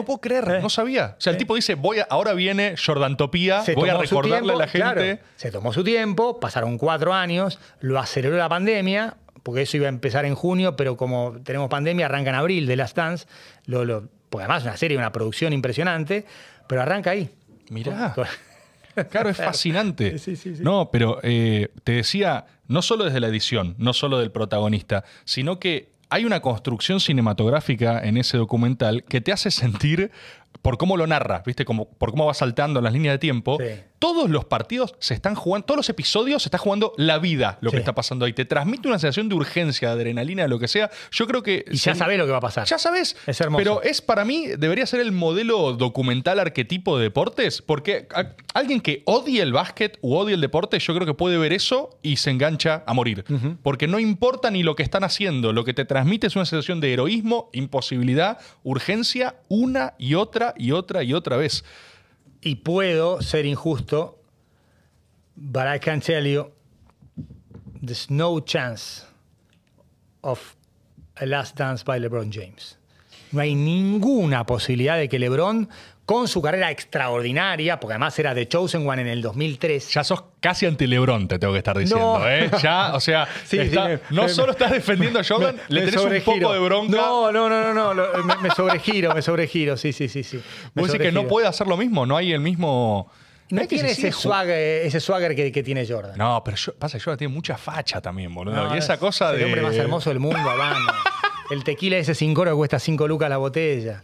[0.00, 0.58] No puedo creer, Eh.
[0.62, 1.14] no sabía.
[1.18, 4.56] O sea, el tipo dice, voy a- ahora viene Jordantopía, Se voy a recordarle a
[4.56, 5.16] la tiempo, gente.
[5.18, 9.86] claro, se tomó su tiempo, pasaron cuatro años, lo aceleró la pandemia, porque eso iba
[9.86, 13.26] a empezar en junio, pero como tenemos pandemia, arranca en abril de Last Dance,
[13.66, 16.26] lo, lo- porque además es una serie, una producción impresionante,
[16.66, 17.30] pero arranca ahí.
[17.70, 18.12] Mirá.
[18.14, 18.26] Con-
[19.10, 20.18] Claro, es fascinante.
[20.18, 20.62] Sí, sí, sí.
[20.62, 25.60] No, pero eh, te decía, no solo desde la edición, no solo del protagonista, sino
[25.60, 30.10] que hay una construcción cinematográfica en ese documental que te hace sentir,
[30.62, 31.64] por cómo lo narra, ¿viste?
[31.64, 33.66] Como, por cómo va saltando las líneas de tiempo, Sí.
[33.98, 37.70] Todos los partidos se están jugando, todos los episodios se está jugando la vida, lo
[37.70, 38.32] que está pasando ahí.
[38.32, 40.90] Te transmite una sensación de urgencia, de adrenalina, de lo que sea.
[41.10, 41.64] Yo creo que...
[41.70, 42.66] Y ya sabés lo que va a pasar.
[42.66, 43.16] ya sabes.
[43.26, 43.58] Es hermoso.
[43.58, 48.80] Pero es para mí, debería ser el modelo documental arquetipo de deportes, porque a- alguien
[48.80, 52.16] que odie el básquet u odie el deporte, yo creo que puede ver eso y
[52.16, 53.24] se engancha a morir.
[53.62, 56.80] Porque no importa ni lo que están haciendo, lo que te transmite es una sensación
[56.80, 61.64] de heroísmo, imposibilidad, urgencia, una y otra y otra y otra vez.
[62.40, 64.18] Y puedo ser injusto,
[65.36, 66.50] but I can tell you,
[67.82, 69.04] there's no chance
[70.22, 70.56] of
[71.20, 72.76] a last dance by LeBron James.
[73.32, 75.68] No hay ninguna posibilidad de que LeBron,
[76.08, 80.24] con su carrera extraordinaria, porque además era The Chosen One en el 2003, Ya sos
[80.40, 82.26] casi anti Lebrón, te tengo que estar diciendo, No.
[82.26, 82.50] ¿eh?
[82.62, 85.62] Ya, o sea, Sí, está- sí, me- no me- solo estás defendiendo a Jordan, Me-
[85.80, 86.96] le tenés un poco de bronca.
[86.96, 90.40] No, no, no, no, no, me, me sobregiro, me sobregiro, sí, sí, sí, sí.
[90.74, 93.10] Vos decís que no puede hacer lo mismo, no hay el mismo.
[93.50, 96.16] No es que tiene ese swagger, ese swagger que, que tiene Jordan.
[96.16, 98.54] No, pero yo, pasa que Jordan tiene mucha facha también, boludo.
[98.54, 99.38] No, y esa es- cosa de.
[99.38, 100.86] El hombre más hermoso del mundo, Habana.
[101.50, 104.02] El tequila ese 5 oro que cuesta 5 lucas la botella.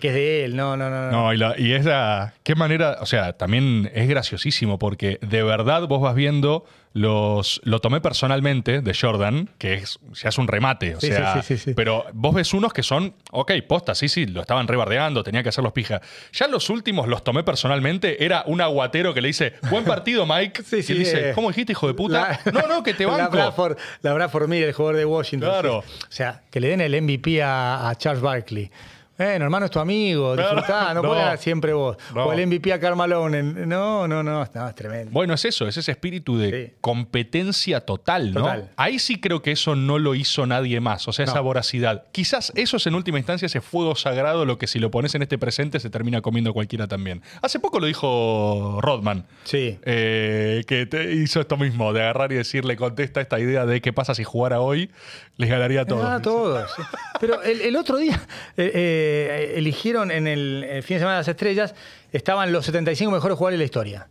[0.00, 0.56] Que es de él.
[0.56, 1.10] No, no, no.
[1.10, 1.10] no.
[1.10, 2.34] No, y, la- y esa.
[2.42, 2.96] Qué manera.
[3.00, 6.64] O sea, también es graciosísimo porque de verdad vos vas viendo
[6.96, 7.60] los.
[7.64, 10.96] Lo tomé personalmente de Jordan, que es, ya es un remate.
[10.96, 13.14] O Sí, sea, sí, sí, pero vos ves unos que son.
[13.32, 16.00] Ok, posta, sí, sí, lo estaban rebardeando, tenía que hacerlos pija.
[16.32, 18.24] Ya los últimos los tomé personalmente.
[18.24, 20.62] Era un aguatero que le dice, buen partido, Mike.
[20.66, 22.40] Sí, sí, y él dice, eh, ¿cómo dijiste, hijo de puta?
[22.44, 23.32] La- no, no, que te La banco.
[23.32, 25.48] Bradford, la Bradford Miller, el jugador de Washington.
[25.50, 25.78] Claro.
[25.78, 28.70] O sea, que le den el MVP a, a Charles Barkley.
[29.18, 31.14] Bueno, hermano, es tu amigo, disfrutá, no, No.
[31.14, 31.96] dar siempre vos.
[32.14, 32.26] No.
[32.26, 33.38] O el MVP a Karl Malone.
[33.38, 35.10] en- No, no, no, no, es tremendo.
[35.10, 36.74] Bueno, es eso, es ese espíritu de Sí.
[36.80, 38.40] competencia total, ¿no?
[38.42, 38.70] Total.
[38.76, 42.04] Ahí sí creo que eso no lo hizo nadie más, o sea, esa voracidad.
[42.12, 45.22] Quizás eso es en última instancia ese fuego sagrado, lo que si lo pones en
[45.22, 47.22] este presente se termina comiendo cualquiera también.
[47.42, 49.24] Hace poco lo dijo Rodman.
[49.44, 49.78] Sí.
[49.84, 53.92] eh, que te hizo esto mismo, de agarrar y decirle, contesta esta idea de qué
[53.92, 54.90] pasa si jugara hoy,
[55.36, 56.04] les ganaría a todos.
[56.04, 56.70] Ah, todos.
[56.76, 56.82] sí.
[57.20, 58.20] Pero el, el otro día
[58.56, 59.05] eh, eh,
[59.54, 61.74] eligieron en el, el fin de semana de las estrellas,
[62.12, 64.08] estaban los 75 mejores jugadores de la historia.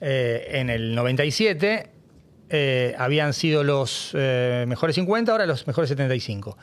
[0.00, 1.90] Eh, en el 97
[2.50, 6.56] eh, habían sido los eh, mejores 50, ahora los mejores 75.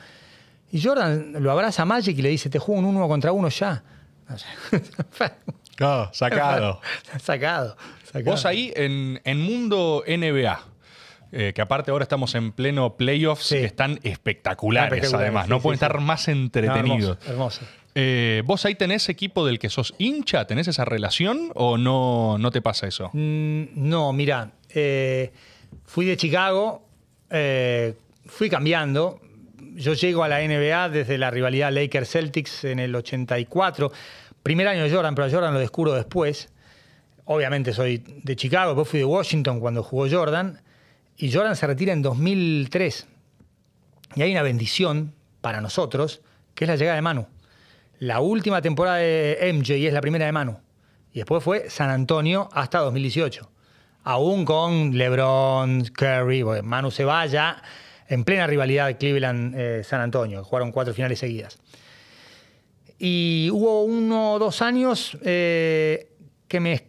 [0.72, 3.50] Y Jordan lo abraza a Magic y le dice, te juego un uno contra uno
[3.50, 3.84] ya.
[4.30, 5.34] O sea,
[5.82, 6.80] Ah, sacado.
[7.20, 8.32] sacado, sacado.
[8.32, 10.64] Vos ahí en, en mundo NBA,
[11.32, 13.56] eh, que aparte ahora estamos en pleno playoffs, Sí.
[13.56, 17.18] que están espectaculares, Espectaculares, además, sí, no sí, pueden estar más No, entretenidos.
[17.26, 17.62] hermoso, hermoso.
[17.96, 20.46] Eh, ¿Vos ahí tenés equipo del que sos hincha?
[20.48, 23.10] ¿Tenés esa relación o no, no te pasa eso?
[23.14, 25.32] Mm, No, mira, eh,
[25.86, 26.86] fui de Chicago,
[28.26, 29.20] fui cambiando.
[29.76, 33.92] Yo llego a la NBA desde la rivalidad Lakers-Celtics en el 84.
[34.44, 36.50] Primer año de Jordan, pero a Jordan lo descubro después.
[37.26, 40.60] Obviamente soy de Chicago, después fui de Washington cuando jugó Jordan.
[41.22, 43.06] Y Jordan se retira en 2003.
[44.16, 46.22] Y hay una bendición para nosotros,
[46.56, 47.28] que es la llegada de Manu.
[48.00, 50.58] la última temporada de MJ es la primera de Manu.
[51.14, 53.48] Y después fue San Antonio hasta 2018.
[54.04, 57.62] Aún con LeBron, Curry, Manu se vaya
[58.08, 60.44] en plena rivalidad de Cleveland-San Antonio.
[60.44, 61.60] Jugaron cuatro finales seguidas.
[62.98, 66.14] Y hubo uno o dos años eh,
[66.48, 66.88] que me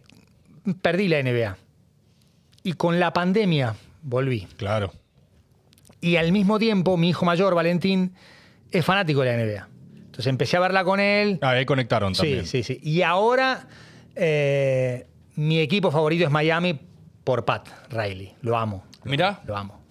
[0.81, 1.55] perdí la NBA.
[2.63, 4.47] Y con la pandemia volví.
[4.57, 4.91] Claro.
[6.01, 8.13] Y al mismo tiempo, mi hijo mayor, Valentín,
[8.71, 9.67] es fanático de la NBA.
[9.95, 11.39] Entonces empecé a verla con él.
[11.41, 12.45] Ah, ahí conectaron también.
[12.45, 12.79] Sí, sí, sí.
[12.83, 13.67] Y ahora
[14.15, 16.79] eh, mi equipo favorito es Miami
[17.23, 18.35] por Pat Riley.
[18.41, 18.83] Lo amo.
[19.05, 19.41] Mirá.
[19.45, 19.81] Lo amo.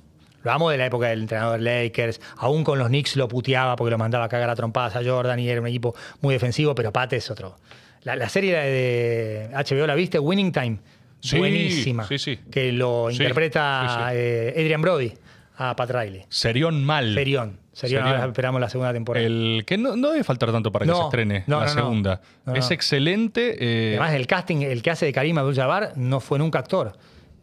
[0.43, 2.21] Lo amo de la época del entrenador Lakers.
[2.37, 5.39] Aún con los Knicks lo puteaba porque lo mandaba a cagar a trompadas a Jordan
[5.39, 7.57] y era un equipo muy defensivo, pero Pat es otro.
[8.03, 10.19] La, la serie de HBO, ¿la viste?
[10.19, 10.79] Winning Time.
[11.23, 12.07] Sí, Buenísima.
[12.07, 12.39] sí, sí.
[12.51, 15.13] Que lo interpreta eh, Adrian Brody
[15.57, 16.25] a Pat Riley.
[16.29, 17.15] Serión mal.
[17.15, 17.59] Serión.
[17.73, 18.29] Serión, Serión.
[18.29, 19.25] esperamos la segunda temporada.
[19.25, 22.21] El que no, no debe faltar tanto para que No, se estrene no, la segunda.
[22.55, 23.57] Es excelente.
[23.59, 26.93] eh, Además, el casting, el que hace de Karim Abdul-Jabbar no fue nunca actor.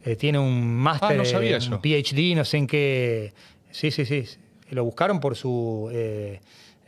[0.05, 1.71] Eh, tiene un máster, Ah, eh, eso.
[1.75, 3.33] un PhD, no sé en qué.
[3.71, 4.23] Sí, sí, sí.
[4.69, 6.41] Lo buscaron por su eh,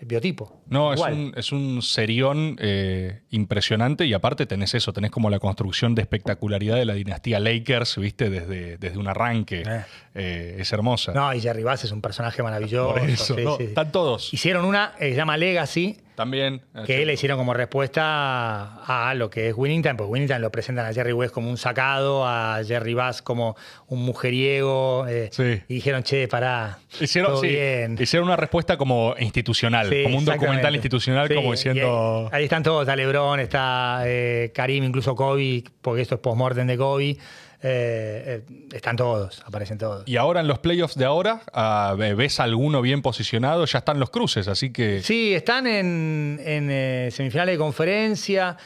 [0.06, 0.62] biotipo.
[0.68, 5.40] no, es un, es un serión eh, impresionante y aparte tenés eso, tenés como la
[5.40, 9.64] construcción de espectacularidad de la dinastía Lakers, viste, desde, desde un arranque.
[9.66, 9.82] Eh.
[10.14, 11.14] Eh, es hermosa.
[11.14, 12.94] No, y Jerry Bass es un personaje maravilloso.
[12.94, 13.64] Por eso, sí, no, sí.
[13.64, 14.34] están todos.
[14.34, 16.62] Hicieron una, se llama Legacy, También.
[16.86, 20.52] que le hicieron como respuesta a lo que es Winning Time, porque Winning Time lo
[20.52, 23.56] presentan a Jerry West como un sacado, a Jerry Bass como
[23.88, 25.62] un mujeriego, eh, Sí.
[25.68, 27.98] y dijeron, che, pará, Hicieron, todo sí, bien.
[28.00, 32.30] hicieron una respuesta como institucional, Sí, como un documental institucional, como diciendo.
[32.32, 36.68] Ahí, ahí están todos, está Lebron, está eh, Karim, incluso Kobe, porque esto es post-mortem
[36.68, 37.18] de Kobe.
[37.64, 40.08] Eh, eh, están todos, aparecen todos.
[40.08, 43.66] Y ahora en los playoffs de ahora, ah, ¿ves alguno bien posicionado?
[43.66, 45.02] Ya están los cruces, así que.
[45.02, 48.58] Sí, están en, en, eh, semifinales de conferencia.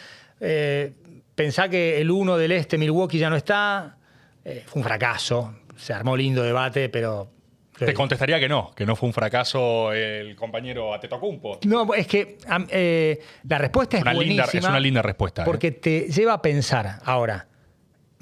[1.36, 3.98] Pensá que el uno del este, Milwaukee, ya no está.
[4.44, 5.56] Fue un fracaso.
[5.76, 7.30] Se armó lindo debate, pero.
[7.78, 11.60] Te contestaría que no, que no fue un fracaso el compañero Atetokounmpo.
[11.66, 12.38] No, es que
[12.70, 13.20] eh,
[13.50, 14.60] la respuesta es Una linda- buenísima.
[14.62, 15.46] es una linda respuesta, ¿eh?
[15.46, 17.00] Porque te lleva a pensar.
[17.04, 17.48] Ahora,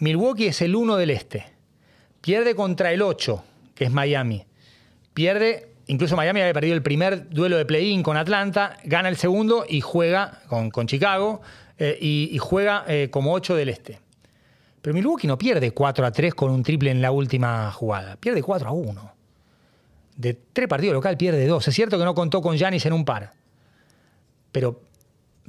[0.03, 1.45] Milwaukee es el 1 del este.
[2.19, 3.41] Pierde contra el 8,
[3.73, 4.43] que es Miami.
[5.13, 9.65] Pierde, incluso Miami había perdido el primer duelo de play-in con Atlanta, gana el segundo
[9.67, 11.41] y juega con, Chicago
[11.77, 14.01] eh, y, juega eh, como 8 del este.
[14.81, 18.17] Pero Milwaukee no pierde 4 a 3 con un triple en la última jugada.
[18.17, 19.13] Pierde 4 a 1.
[20.17, 21.65] De tres partidos local pierde dos.
[21.67, 23.31] Es cierto que no contó con Giannis en un par.
[24.51, 24.81] Pero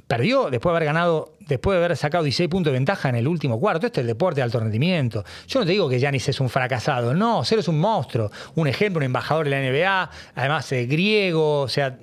[0.07, 3.27] perdió después de haber ganado, después de haber sacado 16 puntos de ventaja en el
[3.27, 3.87] último cuarto.
[3.87, 5.23] Este es el deporte de alto rendimiento.
[5.47, 7.13] Yo no te digo que Giannis es un fracasado.
[7.15, 8.31] No, Cero es un monstruo.
[8.55, 10.09] Un ejemplo, un embajador de la NBA.
[10.35, 11.61] Además, eh, griego.
[11.61, 11.97] O sea,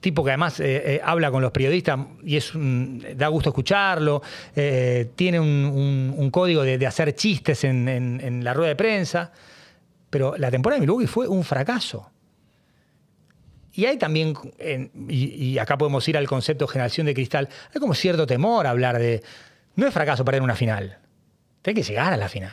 [0.00, 4.20] tipo que además eh, eh, habla con los periodistas y es un- da gusto escucharlo,
[4.56, 9.30] eh, tiene un código de, de hacer chistes en, en- en la rueda de prensa,
[10.10, 12.10] pero la temporada de Milwaukee fue un fracaso.
[13.74, 14.34] Y hay también,
[15.08, 18.98] y, acá podemos ir al concepto generación de cristal, hay como cierto temor a hablar
[18.98, 19.22] de,
[19.76, 20.98] no es fracaso perder una final,
[21.64, 22.52] hay que llegar a la final.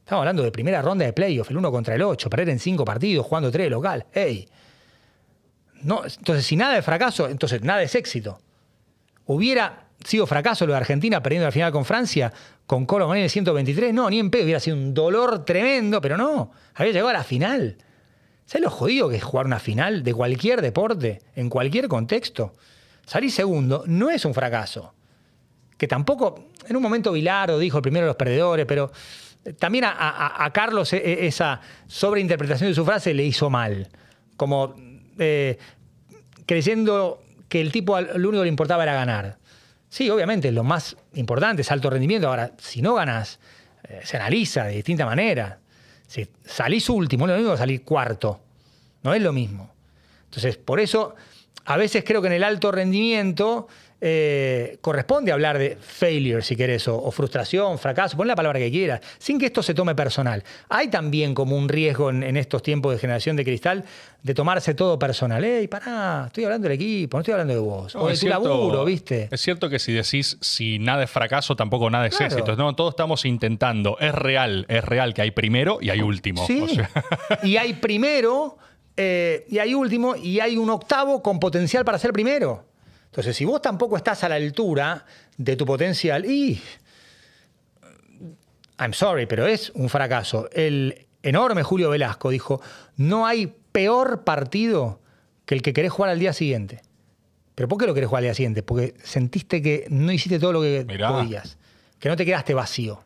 [0.00, 2.84] Estamos hablando de primera ronda de playoff, el 1 contra el 8, perder en cinco
[2.84, 4.06] partidos, jugando tres de local.
[4.12, 4.48] ¡Ey!
[5.82, 8.38] No, entonces, si nada es fracaso, entonces nada es éxito.
[9.26, 12.32] Hubiera sido fracaso lo de Argentina perdiendo la final con Francia,
[12.66, 16.16] con Colo en el 123, no, ni en pedo, hubiera sido un dolor tremendo, pero
[16.16, 17.76] no, había llegado a la final.
[18.46, 22.54] ¿Sabes lo jodido que es jugar una final de cualquier deporte, en cualquier contexto?
[23.04, 24.94] Salir segundo no es un fracaso.
[25.76, 28.90] Que tampoco, en un momento Vilardo dijo el primero de los perdedores, pero
[29.58, 33.88] también a, Carlos e- e- esa sobreinterpretación de su frase le hizo mal.
[34.36, 34.74] Como
[35.18, 35.58] eh,
[36.46, 39.38] creyendo que el tipo lo único que le importaba era ganar.
[39.88, 42.28] Sí, obviamente, lo más importante es alto rendimiento.
[42.28, 43.38] Ahora, si no ganas,
[43.88, 45.60] eh, se analiza de distinta manera.
[46.06, 48.40] Si salís último, es lo mismo que salir cuarto.
[49.02, 49.70] No es lo mismo.
[50.24, 51.14] Entonces, por eso,
[51.64, 53.68] a veces creo que en el alto rendimiento
[54.00, 58.70] eh, corresponde hablar de failure, si querés, o, o frustración, fracaso, pon la palabra que
[58.70, 60.44] quieras, sin que esto se tome personal.
[60.68, 63.84] Hay también como un riesgo en, en estos tiempos de generación de cristal
[64.22, 65.42] de tomarse todo personal.
[65.44, 66.24] ¡Ey, pará!
[66.26, 67.94] Estoy hablando del equipo, no estoy hablando de vos.
[67.94, 69.28] No, o de es tu cierto- laburo, ¿viste?
[69.30, 72.34] Es cierto que si decís si nada es fracaso, tampoco nada es Claro.
[72.34, 72.56] éxito.
[72.56, 73.96] No, todos estamos intentando.
[74.00, 76.46] Es real, es real que hay primero y hay último.
[76.46, 76.60] Sí.
[76.66, 76.90] O sea,
[77.44, 78.58] y hay primero,
[78.96, 82.64] eh, y hay último, y hay un octavo con potencial para ser primero.
[83.16, 85.06] Entonces, si vos tampoco estás a la altura
[85.38, 86.60] de tu potencial, y.
[88.78, 90.50] I'm sorry, pero es un fracaso.
[90.52, 92.60] El enorme Julio Velasco dijo:
[92.98, 95.00] no hay peor partido
[95.46, 96.82] que el que querés jugar al día siguiente.
[97.54, 98.62] ¿Pero por qué lo querés jugar al día siguiente?
[98.62, 101.08] Porque sentiste que no hiciste todo lo que Mirá.
[101.08, 101.56] podías.
[101.98, 103.02] Que no te quedaste vacío.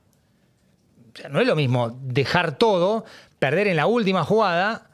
[1.14, 3.04] O sea, no es lo mismo dejar todo,
[3.38, 4.90] perder en la última jugada,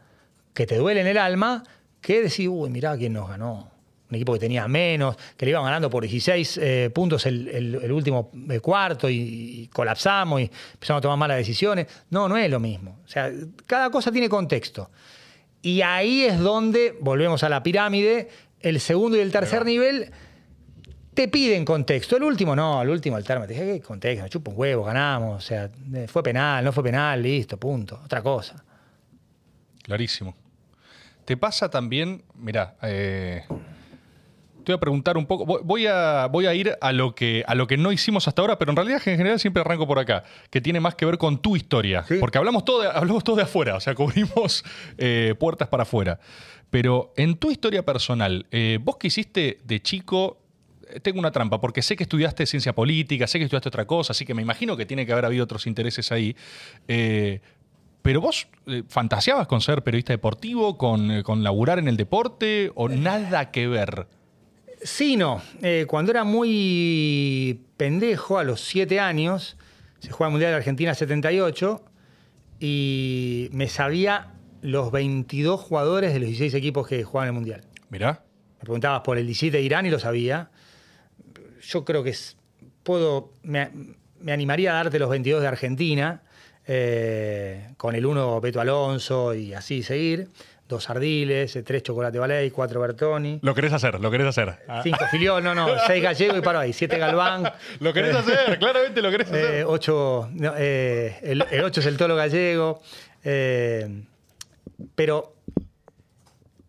[0.53, 1.65] que te duele en el alma,
[2.03, 3.76] que decir, uy, mirá quién nos ganó.
[4.09, 7.75] Un equipo que tenía menos, que le iban ganando por 16 eh, puntos el, el-
[7.83, 11.87] el último eh, cuarto y, y colapsamos y empezamos a tomar malas decisiones.
[12.11, 13.01] No, no es lo mismo.
[13.05, 13.33] O sea,
[13.67, 14.91] cada cosa tiene contexto.
[15.63, 18.29] Y ahí es donde, volvemos a la pirámide,
[18.61, 20.13] el segundo y el tercer nivel
[21.15, 22.17] te piden contexto.
[22.17, 24.23] El último no, el último, el termo, te dije, ¿qué contexto?
[24.23, 25.39] Me chupa un huevo, ganamos.
[25.43, 28.01] O sea, eh, fue penal, no fue penal, listo, punto.
[28.05, 28.63] Otra cosa.
[29.83, 30.35] Clarísimo.
[31.25, 32.77] ¿Te pasa también, mira,
[34.67, 37.55] te voy a preguntar un poco, voy- a, voy a ir a lo, que, a
[37.55, 40.25] lo que no hicimos hasta ahora, pero en realidad en general siempre arranco por acá,
[40.51, 42.17] que tiene más que ver con tu historia, Sí.
[42.19, 44.65] porque hablamos todo, de, hablamos todo de afuera, o sea, cubrimos
[44.99, 46.19] eh, puertas para afuera.
[46.69, 50.39] Pero en tu historia personal, eh, vos que hiciste de chico,
[50.91, 54.11] eh, tengo una trampa, porque sé que estudiaste ciencia política, sé que estudiaste otra cosa,
[54.15, 56.35] así que me imagino que tiene que haber habido otros intereses ahí.
[56.89, 57.41] Eh,
[58.03, 62.73] pero vos eh, fantaseabas con ser periodista deportivo, con, eh, con laburar en el deporte,
[62.75, 64.09] o nada que ver.
[64.87, 65.43] Sí, no.
[65.63, 69.57] Eh, cuando era muy pendejo, a los siete años,
[69.99, 71.85] se juega el Mundial de Argentina 78
[72.61, 77.63] y me sabía los 22 jugadores de los 16 equipos que jugaban el Mundial.
[77.91, 78.23] Mirá.
[78.59, 80.51] Me preguntabas por el 17 de Irán y lo sabía.
[81.63, 82.15] Yo creo que
[82.85, 83.71] puedo, me,
[84.21, 86.23] me animaría a darte los 22 de Argentina,
[86.65, 90.29] eh, con el 1 Beto Alonso y así seguir.
[90.69, 94.59] Dos Ardiles, eh, tres Chocolate Ballet, cuatro Bertoni, Lo querés hacer, lo querés hacer.
[94.67, 97.45] Ah, cinco Filiol, no, no, seis Gallego y paro ahí, siete Galván.
[97.81, 99.55] Lo querés hacer, claramente lo querés hacer.
[99.61, 102.83] Eh, ocho, no, eh, el, el ocho es el tolo gallego.
[103.23, 104.03] eh,
[104.95, 105.35] pero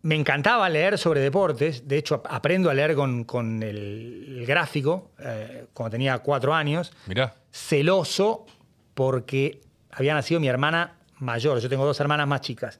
[0.02, 1.86] me encantaba leer sobre deportes.
[1.88, 6.54] De hecho, ap- aprendo a leer con, con el, el gráfico eh, cuando tenía cuatro
[6.54, 6.92] años.
[7.06, 7.34] Mirá.
[7.50, 8.46] Celoso
[8.94, 9.60] porque
[9.90, 11.58] había nacido mi hermana mayor.
[11.58, 12.78] Yo tengo dos hermanas más chicas,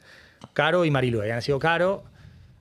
[0.52, 1.20] Caro y Marilu.
[1.20, 2.04] Había nacido Caro.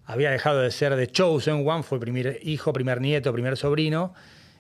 [0.06, 4.14] Había dejado de ser de Chosen One, fue primer hijo, primer nieto, primer sobrino.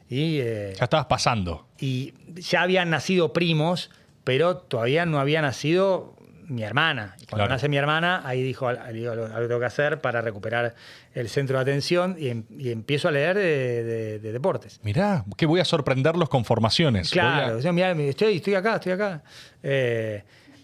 [0.09, 1.67] Y eh, Ya estabas pasando.
[1.79, 3.89] y ya habían nacido primos,
[4.23, 6.15] pero todavía no había nacido
[6.47, 7.15] mi hermana.
[7.21, 7.49] Y cuando Claro.
[7.55, 10.75] nace mi hermana, ahí dijo, "Al- digo, algo tengo que hacer para recuperar
[11.13, 14.79] el centro de atención y, em- y empiezo a leer de, de- de deportes.
[14.83, 17.09] Mirá, que voy a sorprenderlos con formaciones.
[17.11, 19.23] Claro, a- o sea, mirá, estoy, estoy acá, estoy acá.
[19.61, 20.23] Eh,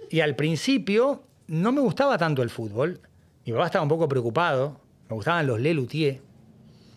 [0.10, 1.24] y al principio
[1.54, 3.00] no me gustaba tanto el fútbol.
[3.46, 4.80] Mi papá estaba un poco preocupado.
[5.10, 6.20] Me gustaban los Lelutier.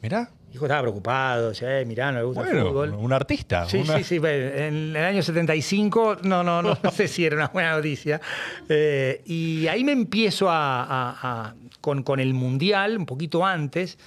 [0.03, 0.31] Mirá.
[0.49, 2.91] Mi hijo estaba preocupado, decía, eh, mirá, no le gusta el fútbol.
[2.95, 3.69] un artista.
[3.69, 4.17] Sí, una- sí, sí.
[4.25, 8.21] En el año 75, no, no, no, no sé si era una buena noticia.
[8.69, 11.17] Eh, y ahí me empiezo a, a-
[11.49, 13.99] a- con, con el Mundial, un poquito antes,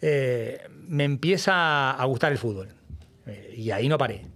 [0.00, 2.68] eh, me empieza a gustar el fútbol.
[3.26, 4.26] Eh, y ahí no paré.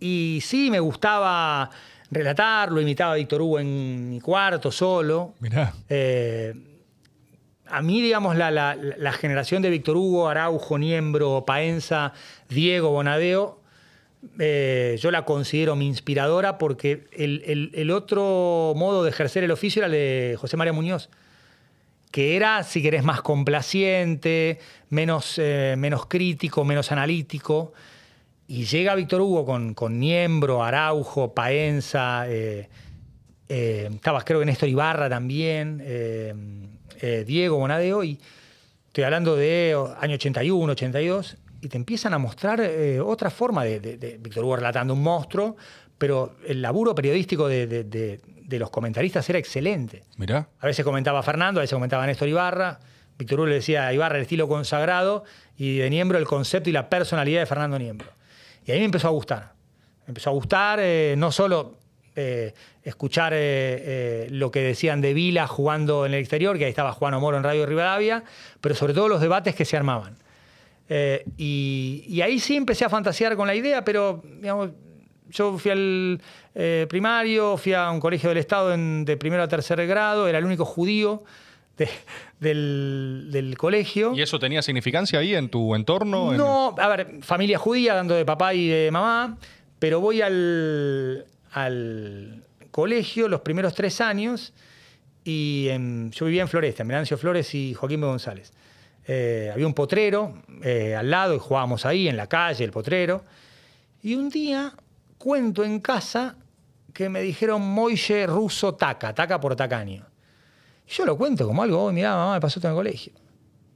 [0.00, 1.70] Y sí, me gustaba
[2.10, 5.34] relatarlo, imitaba a Víctor Hugo en mi cuarto solo.
[5.40, 5.72] Mirá.
[5.88, 6.54] Eh,
[7.68, 12.12] a mí, digamos, la, la- la generación de Víctor Hugo, Araujo, Niembro, Paenza,
[12.48, 13.60] Diego, Bonadeo,
[14.38, 19.50] eh, yo la considero mi inspiradora porque el, el- el otro modo de ejercer el
[19.50, 21.08] oficio era el de José María Muñoz,
[22.12, 24.58] que era, si querés, más complaciente,
[24.88, 27.72] menos, eh, menos crítico, menos analítico.
[28.48, 32.68] Y llega Víctor Hugo con, con Niembro, Araujo, Paenza, eh,
[33.48, 36.32] eh, estaba creo que Néstor Ibarra también, eh,
[37.00, 38.20] eh, Diego Bonadeo, y
[38.86, 42.60] estoy hablando de año 81, 82, y te empiezan a mostrar
[43.04, 45.56] otra forma de, de- de Víctor Hugo relatando un monstruo,
[45.98, 50.04] pero el laburo periodístico de, de- de- de los comentaristas era excelente.
[50.18, 50.48] Mirá.
[50.60, 52.78] A veces comentaba Fernando, a veces comentaba Néstor Ibarra.
[53.18, 55.24] Víctor Hugo le decía a Ibarra el estilo consagrado
[55.58, 58.06] y de Niembro el concepto y la personalidad de Fernando Niembro.
[58.66, 59.52] Y ahí me empezó a gustar.
[60.06, 61.76] Me empezó a gustar eh, no solo
[62.14, 62.52] eh,
[62.82, 66.92] escuchar eh, eh, lo que decían de Vila jugando en el exterior, que ahí estaba
[66.92, 68.24] Juan Moro en Radio Rivadavia,
[68.60, 70.16] pero sobre todo los debates que se armaban.
[71.36, 74.22] Y, y ahí sí empecé a fantasear con la idea, pero
[75.28, 76.20] yo fui al
[76.88, 80.44] primario, fui a un colegio del Estado en- de primero a tercer grado, era el
[80.44, 81.24] único judío
[81.76, 81.88] de-
[82.40, 84.14] del, del colegio.
[84.14, 86.32] ¿Y eso tenía significancia ahí en tu entorno?
[86.32, 89.36] En- No, a ver, familia judía, dando de papá y de mamá,
[89.78, 94.52] pero voy al, al colegio los primeros tres años
[95.24, 98.06] y en- yo vivía en Floresta, en Venancio Flores y Joaquín B.
[98.06, 98.52] González.
[99.08, 103.24] Eh, había un potrero eh, al lado y jugábamos ahí en la calle, el potrero.
[104.02, 104.72] Y un día
[105.18, 106.36] cuento en casa
[106.92, 110.04] que me dijeron Moille ruso taca, taca por tacaño.
[110.88, 113.12] Yo lo cuento como algo, mirá, mamá, me pasó esto en el colegio.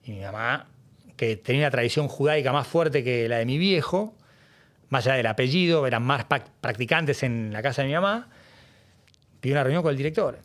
[0.04, 0.68] Y mi mamá,
[1.16, 4.14] que tenía una tradición judaica más fuerte que la de mi viejo,
[4.88, 8.28] más allá del apellido, eran más practicantes en la casa de mi mamá,
[9.40, 10.38] pidió una reunión con el director.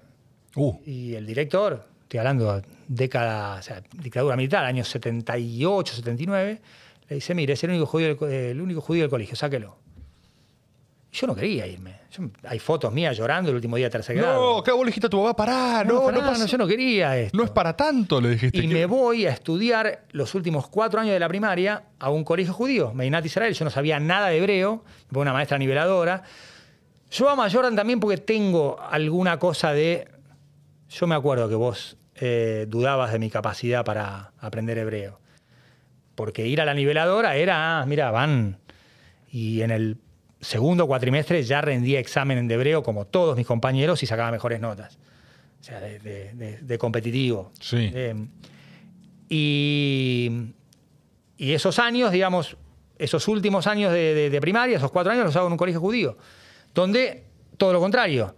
[0.56, 0.80] Uh.
[0.86, 6.62] Y el director, estoy hablando de década, o sea, dictadura militar, años 78, 79,
[7.10, 9.78] le dice, mire, es el único judío del, el único judío del colegio, sáquelo.
[11.16, 11.96] Yo no quería irme.
[12.44, 14.58] hay fotos mías llorando el último día de tercer grado.
[14.58, 15.46] No, ¿qué vos le dijiste a tu papá?
[15.46, 17.38] Pará, no, no, no, yo no quería esto.
[17.38, 18.58] No es para tanto, le dijiste.
[18.58, 22.54] Y me voy a estudiar los últimos cuatro años de la primaria a un colegio
[22.54, 23.54] judío, Medinat Israel.
[23.54, 26.24] Yo no sabía nada de hebreo, fue una maestra niveladora.
[27.12, 30.10] Yo amo a Jordan también porque tengo alguna cosa de...
[30.90, 35.22] Yo me acuerdo que vos eh, dudabas de mi capacidad para aprender hebreo.
[36.16, 38.58] Porque ir a la niveladora era, ah, mira, van...
[39.32, 39.98] Y en el
[40.42, 44.98] segundo cuatrimestre ya rendía examen de hebreo como todos mis compañeros y sacaba mejores notas.
[45.60, 47.52] O sea, de, competitivo.
[47.60, 47.92] Sí.
[49.30, 50.32] Y,
[51.38, 52.58] y, esos años, digamos,
[53.00, 56.18] esos últimos años de, primaria, esos cuatro años, los hago en un colegio judío,
[56.74, 57.24] donde
[57.58, 58.36] todo lo contrario,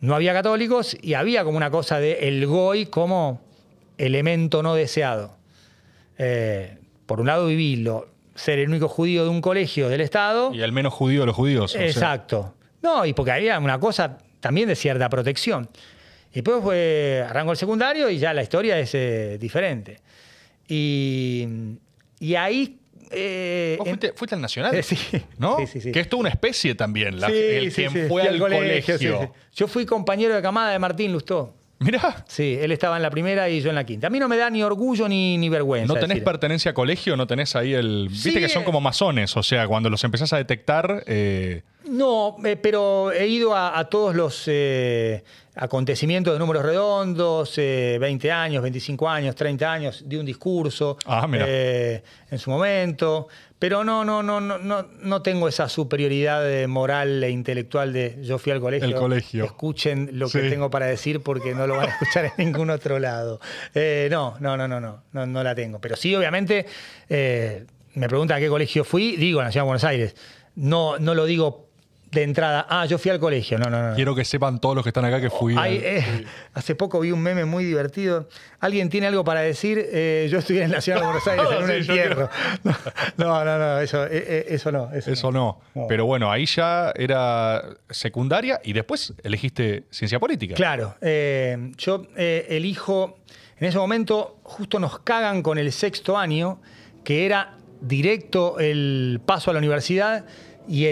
[0.00, 3.40] no había católicos y había como una cosa de el goy como
[3.96, 5.36] elemento no deseado.
[6.18, 8.08] Eh, por un lado viví lo,
[8.38, 10.54] ser el único judío de un colegio del Estado.
[10.54, 11.74] Y el menos judío de los judíos.
[11.74, 12.54] Exacto.
[12.82, 15.68] No, y porque había una cosa también de cierta protección.
[16.30, 20.00] Y después fue, arrancó el secundario y ya la historia es eh, diferente.
[20.68, 21.46] Y,
[22.20, 22.78] y ahí...
[23.10, 23.78] Eh,
[24.14, 24.82] fuiste, al Nacional?
[24.84, 24.98] sí.
[25.38, 25.56] ¿No?
[25.66, 29.32] Sí, sí, Que es toda una especie también, la, el quien fue al colegio.
[29.54, 31.54] Yo fui compañero de camada de Martín Lustó.
[31.80, 32.24] Mira.
[32.26, 34.08] Sí, él estaba en la primera y yo en la quinta.
[34.08, 35.92] A mí no me da ni orgullo ni, ni vergüenza.
[35.92, 37.16] ¿No tenés pertenencia a colegio?
[37.16, 38.08] ¿No tenés ahí el...?
[38.10, 41.04] Viste que son como masones, o sea, cuando los empezás a detectar...
[41.06, 45.22] Eh, no, eh, pero he ido a, todos los eh,
[45.54, 52.38] acontecimientos de números redondos, 20 años, 25 años, 30 años, de un discurso ah, en
[52.38, 53.28] su momento.
[53.58, 58.38] Pero no, no, no, no, no, no tengo esa superioridad moral e intelectual de yo
[58.38, 58.88] fui al colegio.
[58.88, 59.44] El colegio.
[59.44, 62.98] Escuchen lo que tengo para decir porque no lo van a escuchar en ningún otro
[62.98, 63.40] lado.
[63.74, 65.80] no, no, no, no, no, no, no la tengo.
[65.80, 66.66] Pero sí, obviamente,
[67.08, 70.14] me preguntan a qué colegio fui, digo, en la Ciudad de Buenos Aires.
[70.54, 71.67] No, no lo digo
[72.10, 73.58] de entrada, ah, yo fui al colegio.
[73.58, 73.94] No, no, no.
[73.94, 75.54] Quiero que sepan todos los que están acá que fui.
[75.62, 76.24] Eh,
[76.54, 78.28] hace poco vi un meme muy divertido.
[78.60, 79.78] ¿Alguien tiene algo para decir?
[79.92, 82.30] Eh, yo estudié en la ciudad de Buenos Aires en un entierro.
[83.16, 84.90] No, no, no, eso, eh, eso no.
[84.92, 85.60] Eso, no.
[85.88, 90.54] Pero bueno, ahí ya era secundaria y después elegiste ciencia política.
[90.54, 90.94] Claro.
[91.76, 93.18] yo elijo.
[93.58, 96.60] En ese momento, justo nos cagan con el sexto año,
[97.02, 100.24] que era directo el paso a la universidad
[100.68, 100.84] y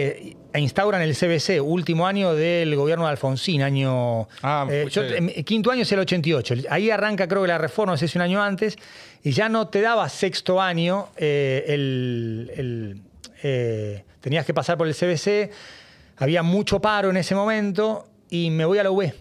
[0.56, 4.26] e instauran el CBC, último año del gobierno de Alfonsín, año...
[4.42, 6.54] Ah, eh, em, quinto año es el 88.
[6.70, 8.78] Ahí arranca creo que la reforma, no sé si un año antes,
[9.22, 13.02] y ya no te daba sexto año, eh, el,
[13.42, 15.50] eh, tenías que pasar por el CBC,
[16.16, 19.12] había mucho paro en ese momento, y me voy a la UB.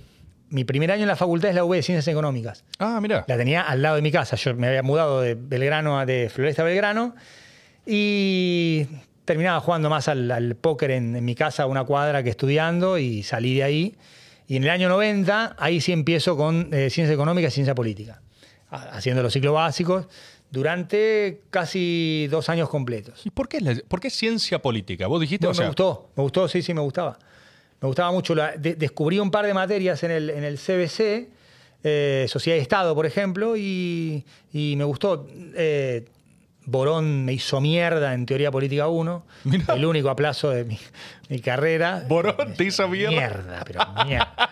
[0.52, 2.64] Mi primer año en la facultad es la UB de Ciencias Económicas.
[2.80, 3.26] Ah, mira.
[3.28, 4.38] La tenía al lado de mi casa.
[4.38, 7.14] Yo me había mudado de Belgrano a de Floresta a Belgrano.
[7.86, 8.88] Y
[9.26, 13.64] terminaba jugando más al, póker en, mi casa, una cuadra que estudiando y salí de
[13.64, 13.96] ahí.
[14.48, 18.22] Y en el año 90, ahí sí empiezo con eh, ciencia económica y ciencia política,
[18.70, 20.08] haciendo los ciclos básicos
[20.52, 23.26] durante casi dos años completos.
[23.26, 25.08] ¿Y por qué, por qué ciencia política?
[25.08, 25.48] ¿Vos dijiste?
[25.48, 27.18] me gustó, me gustó, sí, sí, me gustaba.
[27.82, 28.36] Me gustaba mucho.
[28.58, 31.30] descubrí un par de materias en el, en el CBC,
[31.84, 34.24] eh, Sociedad y Estado, por ejemplo, y,
[34.54, 35.28] me gustó.
[35.56, 36.06] Eh,
[36.66, 39.26] Borón me hizo mierda en Teoría Política 1.
[39.76, 42.04] El único aplazo de mi, carrera.
[42.08, 43.12] ¿Borón te hizo mierda?
[43.12, 44.50] Mierda, pero mierda.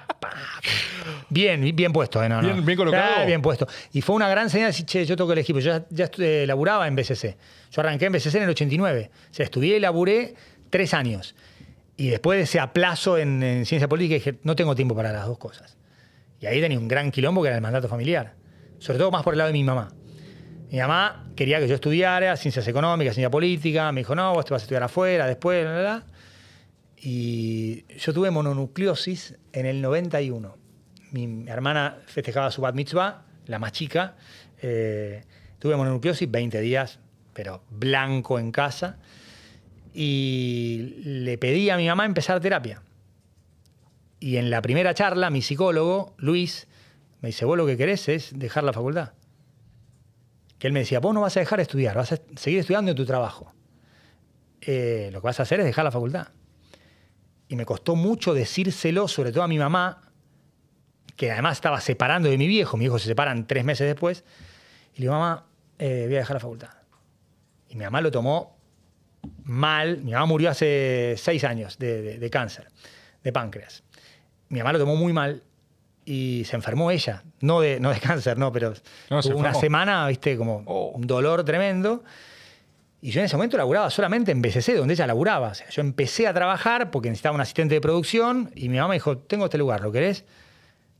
[1.29, 2.29] bien, bien puesto, ¿eh?
[2.63, 3.25] Bien, colocado.
[3.25, 3.67] bien puesto.
[3.91, 5.59] Y fue una gran señal decir, che, yo toco el equipo.
[5.59, 7.37] Yo ya, ya eh, laburaba en BCC.
[7.71, 9.11] Yo arranqué en BCC en el 89.
[9.13, 10.35] O sea, estudié y laburé
[10.69, 11.35] tres años.
[11.95, 15.37] Y después de ese aplazo en, ciencia política dije, no tengo tiempo para las dos
[15.37, 15.77] cosas.
[16.39, 18.33] Y ahí tenía un gran quilombo que era el mandato familiar.
[18.79, 19.89] Sobre todo más por el lado de mi mamá.
[20.73, 23.91] Mi mamá quería que yo estudiara ciencias económicas, ciencia política.
[23.91, 26.03] Me dijo, no, vos te vas a estudiar afuera, después, bla,
[26.97, 30.57] Y yo tuve mononucleosis en el 91.
[31.11, 34.15] Mi hermana festejaba su bat mitzvah, la más chica.
[34.63, 35.23] Eh,
[35.59, 36.97] tuve mononucleosis 20 días,
[37.33, 38.97] pero blanco en casa.
[39.93, 42.81] Y le pedí a mi mamá empezar terapia.
[44.19, 46.67] Y en la primera charla, mi psicólogo, Luis,
[47.21, 49.11] me dice, vos lo que querés es dejar la facultad
[50.63, 52.91] que él me decía, vos no vas a dejar de estudiar, vas a seguir estudiando
[52.91, 53.53] en tu trabajo.
[54.61, 56.29] Eh, lo que vas a hacer es dejar la facultad.
[57.49, 60.09] Y me costó mucho decírselo, sobre todo a mi mamá,
[61.17, 64.23] que además estaba separando de mi viejo, mi hijo se separan tres meses después,
[64.93, 65.47] y le digo, mamá,
[65.79, 66.69] eh, voy a dejar la facultad.
[67.67, 68.55] Y mi mamá lo tomó
[69.43, 72.69] mal, mi mamá murió hace seis años de, cáncer,
[73.21, 73.83] de páncreas.
[74.47, 75.43] Mi mamá lo tomó muy mal
[76.05, 78.73] y se enfermó ella, no de, no de cáncer, no, pero
[79.09, 80.91] No, se una semana, viste, como Oh.
[80.95, 82.03] un dolor tremendo.
[83.01, 85.49] Y yo en ese momento laburaba solamente en BCC, donde ella laburaba.
[85.49, 88.89] O sea, yo empecé a trabajar porque necesitaba un asistente de producción y mi mamá
[88.89, 90.23] me dijo, tengo este lugar, ¿lo querés?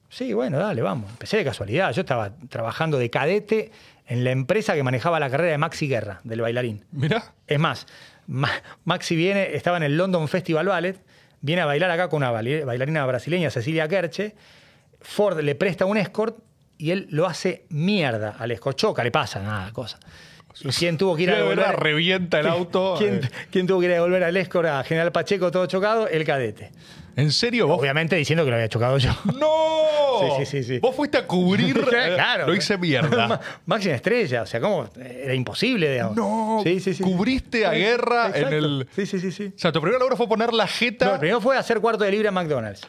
[0.10, 1.10] Sí, bueno, dale, vamos.
[1.12, 1.92] Empecé de casualidad.
[1.94, 3.72] Yo estaba trabajando de cadete
[4.06, 6.84] en la empresa que manejaba la carrera de Maxi Guerra, del bailarín.
[6.92, 7.34] Mirá.
[7.48, 7.88] Es más,
[8.28, 8.52] Ma-
[8.84, 11.00] Maxi viene, estaba en el London Festival Ballet,
[11.40, 14.36] viene a bailar acá con una bailarina brasileña, Cecilia Kerche.
[15.04, 16.38] Ford le presta un escort
[16.78, 18.76] y él lo hace mierda al escort.
[18.78, 20.00] Choca, le pasa, nada, cosa.
[20.62, 21.80] ¿Y ¿Quién tuvo que ir a verdad, devolver?
[21.80, 22.96] revienta el auto.
[23.00, 23.30] ¿Quién, eh.
[23.52, 26.08] quién tuvo que ir a devolver al escort a General Pacheco todo chocado?
[26.08, 26.72] El cadete.
[27.16, 27.68] ¿En serio?
[27.68, 27.80] ¿Vos?
[27.80, 29.12] Obviamente diciendo que lo había chocado yo.
[29.40, 30.38] ¡No!
[30.38, 30.80] Sí, sí, sí, sí.
[30.80, 31.80] Vos fuiste a cubrir.
[31.84, 32.48] claro.
[32.48, 33.40] Lo hice mierda.
[33.66, 34.90] Máxima estrella, o sea, ¿cómo?
[35.00, 36.16] Era imposible, digamos.
[36.16, 37.04] No, Sí, sí, sí.
[37.04, 39.52] cubriste a Sí, guerra en el- Sí, sí, sí, sí.
[39.56, 41.06] O sea, tu primer logro fue poner la jeta.
[41.06, 42.82] No, el primero fue hacer cuarto de libra en McDonald's.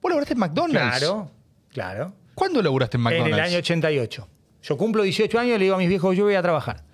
[0.00, 0.98] ¿Vos labraste en McDonald's?
[0.98, 1.30] Claro,
[1.72, 2.12] claro.
[2.34, 3.32] ¿Cuándo laburaste en McDonald's?
[3.38, 4.28] En el año 88.
[4.62, 6.84] Yo cumplo 18 años y le digo a mis viejos, yo voy a trabajar.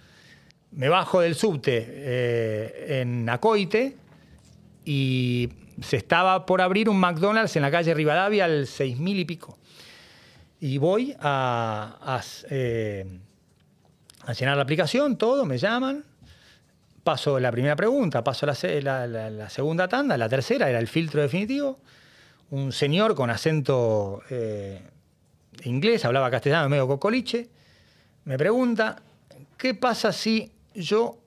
[0.73, 3.97] Me bajo del subte eh, en Acoite
[4.85, 5.49] y
[5.83, 9.59] se estaba por abrir un McDonald's en la calle Rivadavia al 6000 y pico.
[10.61, 13.07] Y voy a, a, eh,
[14.27, 16.05] a llenar la aplicación, todo, me llaman.
[17.05, 20.79] Paso la primera pregunta, paso la, se- la- la- la segunda tanda, la tercera era
[20.81, 21.79] el filtro definitivo.
[22.51, 24.81] Un señor con acento eh,
[25.65, 27.49] inglés, hablaba castellano, medio cocoliche,
[28.25, 29.03] me pregunta,
[29.57, 31.19] ¿qué pasa si yo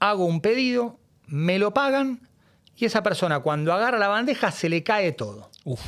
[0.00, 2.28] hago un pedido, me lo pagan
[2.76, 5.50] y esa persona cuando agarra la bandeja se le cae todo?
[5.64, 5.80] Uf.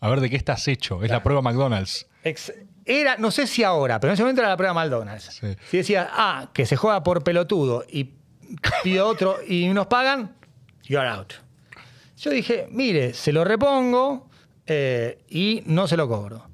[0.00, 1.02] A ver de qué estás hecho.
[1.04, 2.06] Es la prueba McDonald's.
[2.24, 2.52] Ex-
[2.86, 5.24] Era, no sé si ahora, pero en ese momento era la prueba McDonald's.
[5.40, 5.56] Sí.
[5.70, 8.10] Si decía, ah, que se juega por pelotudo y
[8.82, 10.34] pido otro y nos pagan,
[10.84, 11.34] you're out.
[12.20, 14.28] Yo dije, mire, se lo repongo
[14.66, 16.46] eh, y no se lo cobro.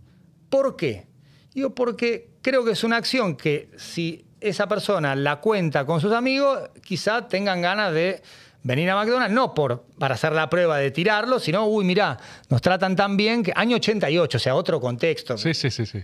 [0.48, 1.08] ¿Por qué?
[1.52, 6.12] Digo, porque creo que es una acción que si esa persona la cuenta con sus
[6.12, 8.22] amigos, quizá tengan ganas de
[8.62, 12.16] venir a McDonald's, no por, para hacer la prueba de tirarlo, sino, uy, mirá,
[12.48, 15.36] nos tratan tan bien que año 88, o sea, otro contexto.
[15.36, 15.98] Sí, sí, sí, sí.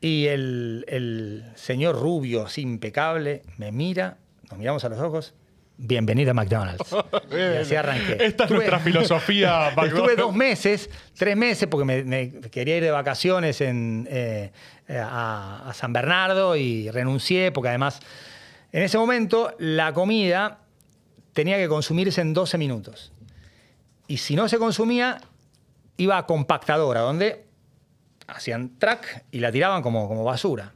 [0.00, 4.18] Y el, el señor rubio, así impecable, me mira,
[4.50, 5.34] nos miramos a los ojos.
[5.76, 6.94] Bienvenido a McDonald's.
[7.32, 8.24] y así arranqué.
[8.24, 10.16] Esta es nuestra filosofía, Estuve McDonald's.
[10.16, 14.52] dos meses, tres meses, porque me, me quería ir de vacaciones en, eh,
[14.88, 18.00] a, a San Bernardo y renuncié, porque además
[18.72, 20.60] en ese momento la comida
[21.32, 23.12] tenía que consumirse en 12 minutos.
[24.06, 25.20] Y si no se consumía,
[25.96, 27.44] iba a compactadora, donde
[28.26, 30.74] hacían track y la tiraban como, como basura.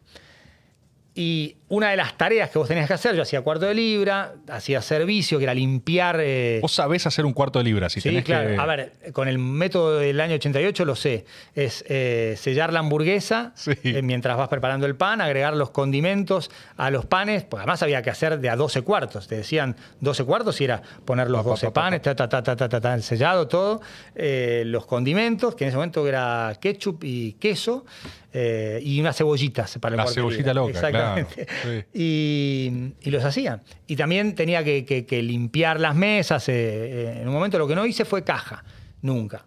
[1.14, 4.32] Y una de las tareas que vos tenías que hacer, yo hacía cuarto de libra,
[4.50, 6.18] hacía servicio, que era limpiar...
[6.20, 7.88] eh, Vos sabés hacer un cuarto de libra.
[7.90, 8.48] Si sí, tenés claro.
[8.48, 8.56] que...
[8.56, 11.26] A ver, con el método del año 88 lo sé.
[11.54, 13.72] Es eh, sellar la hamburguesa Sí.
[13.84, 18.00] eh, mientras vas preparando el pan, agregar los condimentos a los panes, porque además había
[18.02, 19.28] que hacer de a 12 cuartos.
[19.28, 22.16] Te decían 12 cuartos y era poner los Pa, pa, 12 pa, pa, panes, ta,
[22.16, 23.80] ta, ta, ta, ta, ta, ta, el sellado, todo.
[24.14, 27.84] Eh, los condimentos, que en ese momento era ketchup y queso,
[28.32, 31.26] eh, y unas cebollitas para el La cebollita loca, claro.
[31.62, 31.84] Sí.
[31.94, 33.62] Y, y los hacía.
[33.86, 36.48] Y también tenía que, que- que limpiar las mesas.
[36.48, 38.64] eh, eh, en un momento lo que no hice fue caja,
[39.02, 39.46] nunca.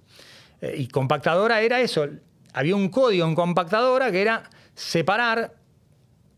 [0.62, 2.08] Eh, y compactadora era eso.
[2.54, 5.56] Había un código en compactadora que era separar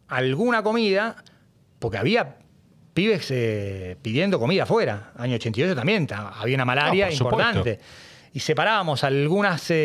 [0.08, 1.24] alguna comida,
[1.80, 2.38] porque había
[2.94, 5.12] pibes eh, pidiendo comida afuera.
[5.18, 7.64] Año 88 también ta- había una malaria No, supuesto.
[8.36, 9.76] Y separábamos algunas eh,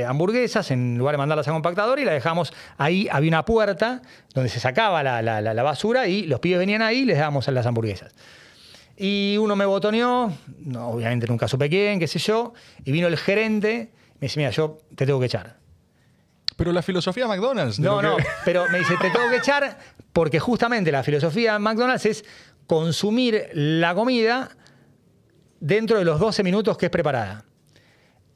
[0.00, 3.08] eh, hamburguesas en lugar de mandarlas a compactador y la dejamos ahí.
[3.10, 4.02] Había una puerta
[4.34, 7.16] donde se sacaba la, la- la- la basura y los pibes venían ahí y les
[7.16, 8.12] dábamos las hamburguesas.
[8.94, 12.52] Y uno me botoneó, no, obviamente nunca supe quién, qué sé yo,
[12.84, 13.90] y vino el gerente,
[14.20, 15.56] me dice, mira, yo te tengo que echar.
[16.56, 17.78] Pero la filosofía de McDonald's.
[17.78, 19.78] de No, no, que- pero me dice, te tengo que echar
[20.12, 22.24] porque justamente la filosofía de McDonald's es
[22.66, 24.50] consumir la comida
[25.60, 27.44] dentro de los 12 minutos que es preparada.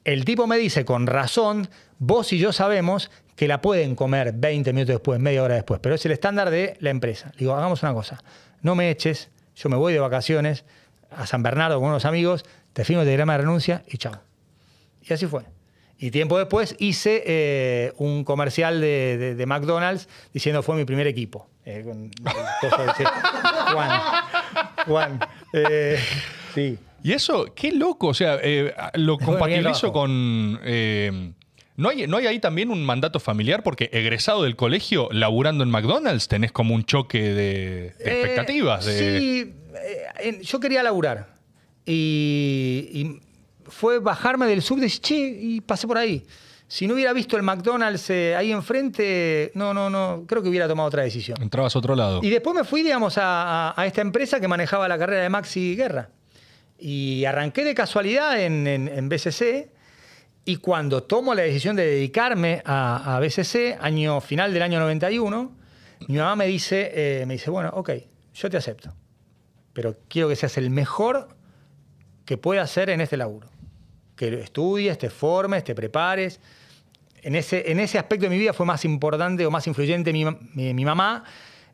[0.04, 1.68] El tipo me dice, con razón,
[1.98, 5.94] vos y yo sabemos que la pueden comer 20 minutos después, media hora después, pero
[5.94, 7.30] es el estándar de la empresa.
[7.34, 8.22] Le digo, hagamos una cosa,
[8.62, 10.64] no me eches, yo me voy de vacaciones
[11.10, 14.20] a San Bernardo con unos amigos, te firmo el telegrama de renuncia y chao.
[15.02, 15.42] Y así fue.
[15.98, 21.06] Y tiempo después hice eh, un comercial de, de- de McDonald's diciendo fue mi primer
[21.06, 21.48] equipo.
[21.64, 22.10] Eh, con.
[23.72, 24.00] Juan.
[24.86, 25.20] Juan.
[25.52, 25.98] Eh,
[26.54, 26.76] sí.
[27.02, 28.08] Y eso, qué loco.
[28.08, 30.60] O sea, eh, lo compatibilizo con.
[30.64, 31.32] eh,
[31.76, 33.62] ¿No hay, ¿No hay ahí también un mandato familiar?
[33.62, 38.84] Porque egresado del colegio, laburando en McDonald's, tenés como un choque de, de Eh, expectativas.
[38.84, 39.54] de- Sí,
[40.20, 41.34] eh, yo quería laburar.
[41.86, 43.20] Y, y
[43.70, 46.24] fue bajarme del sub y decir, che, y pasé por ahí.
[46.68, 50.68] Si no hubiera visto el McDonald's eh, ahí enfrente, no, no, no, creo que hubiera
[50.68, 51.36] tomado otra decisión.
[51.42, 52.20] Entrabas a otro lado.
[52.22, 55.28] Y después me fui, digamos, a, a- a esta empresa que manejaba la carrera de
[55.28, 56.10] Maxi Guerra.
[56.84, 59.70] Y arranqué de casualidad en, en- en BCC.
[60.44, 65.52] Y cuando tomo la decisión de dedicarme a, a BCC, año final del año 91,
[66.08, 67.90] mi mamá me dice, eh, me dice, bueno, ok,
[68.34, 68.92] yo te acepto.
[69.72, 71.28] Pero quiero que seas el mejor
[72.24, 73.48] que puedas ser en este laburo.
[74.16, 76.40] Que estudies, te formes, te prepares.
[77.22, 80.24] En ese, en ese aspecto de mi vida fue más importante o más influyente mi,
[80.24, 81.22] mi- mi mamá.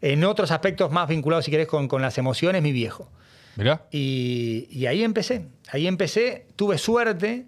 [0.02, 3.10] En otros aspectos más vinculados, si querés, con, con las emociones, mi viejo.
[3.58, 3.82] Mirá.
[3.90, 5.46] Y, y ahí empecé.
[5.70, 7.46] Ahí empecé, tuve suerte,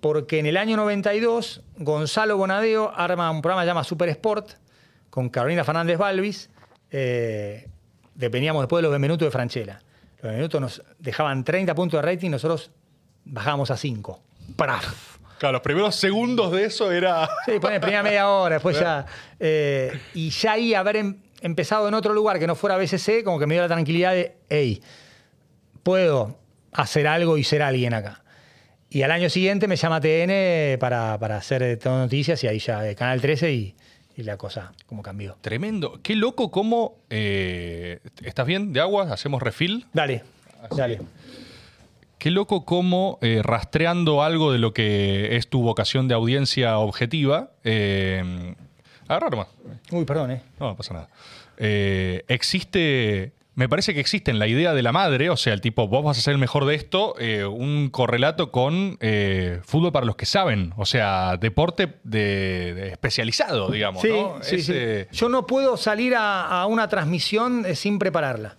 [0.00, 4.52] porque en el año 92 Gonzalo Bonadeo arma un programa que se llama Super Sport
[5.10, 6.50] con Carolina Fernández Balvis.
[6.90, 7.68] Eh,
[8.14, 9.80] dependíamos después de los Benvenuto de Franchella.
[10.16, 12.70] Los Benvenuto nos dejaban 30 puntos de rating, nosotros
[13.24, 14.20] bajábamos a 5.
[14.56, 15.18] ¡Praf!
[15.38, 17.28] Claro, los primeros segundos de eso era.
[17.44, 19.04] Sí, pone primera media hora, después ya.
[19.38, 23.38] eh, y ya ahí haber em- empezado en otro lugar que no fuera BCC, como
[23.38, 24.80] que me dio la tranquilidad de, hey,
[25.84, 26.36] puedo
[26.72, 28.22] hacer algo y ser alguien acá.
[28.90, 32.58] Y al año siguiente me llama TN para, para hacer eh, todo noticias y ahí
[32.58, 33.74] ya eh, Canal 13 y,
[34.16, 35.36] y la cosa como cambió.
[35.40, 36.00] Tremendo.
[36.02, 36.98] Qué loco cómo.
[37.10, 39.12] eh, ¿Estás bien de agua?
[39.12, 39.86] ¿Hacemos refill?
[39.92, 40.22] Dale,
[40.76, 41.00] dale.
[42.18, 47.50] Qué loco cómo eh, rastreando algo de lo que es tu vocación de audiencia objetiva.
[47.64, 48.54] Eh,
[49.08, 49.48] agarra nomás.
[49.90, 50.42] Uy, perdón, ¿eh?
[50.60, 51.08] No, no pasa nada.
[52.28, 53.32] Existe.
[53.56, 56.04] Me parece que existe en la idea de la madre, o sea, el tipo, vos
[56.04, 60.16] vas a ser el mejor de esto, eh, un correlato con eh, fútbol para los
[60.16, 64.02] que saben, o sea, deporte de, de especializado, digamos.
[64.02, 64.38] Sí, ¿no?
[64.42, 64.72] sí, Es, sí.
[64.74, 68.56] eh, Yo no puedo salir a, a una transmisión eh, sin prepararla.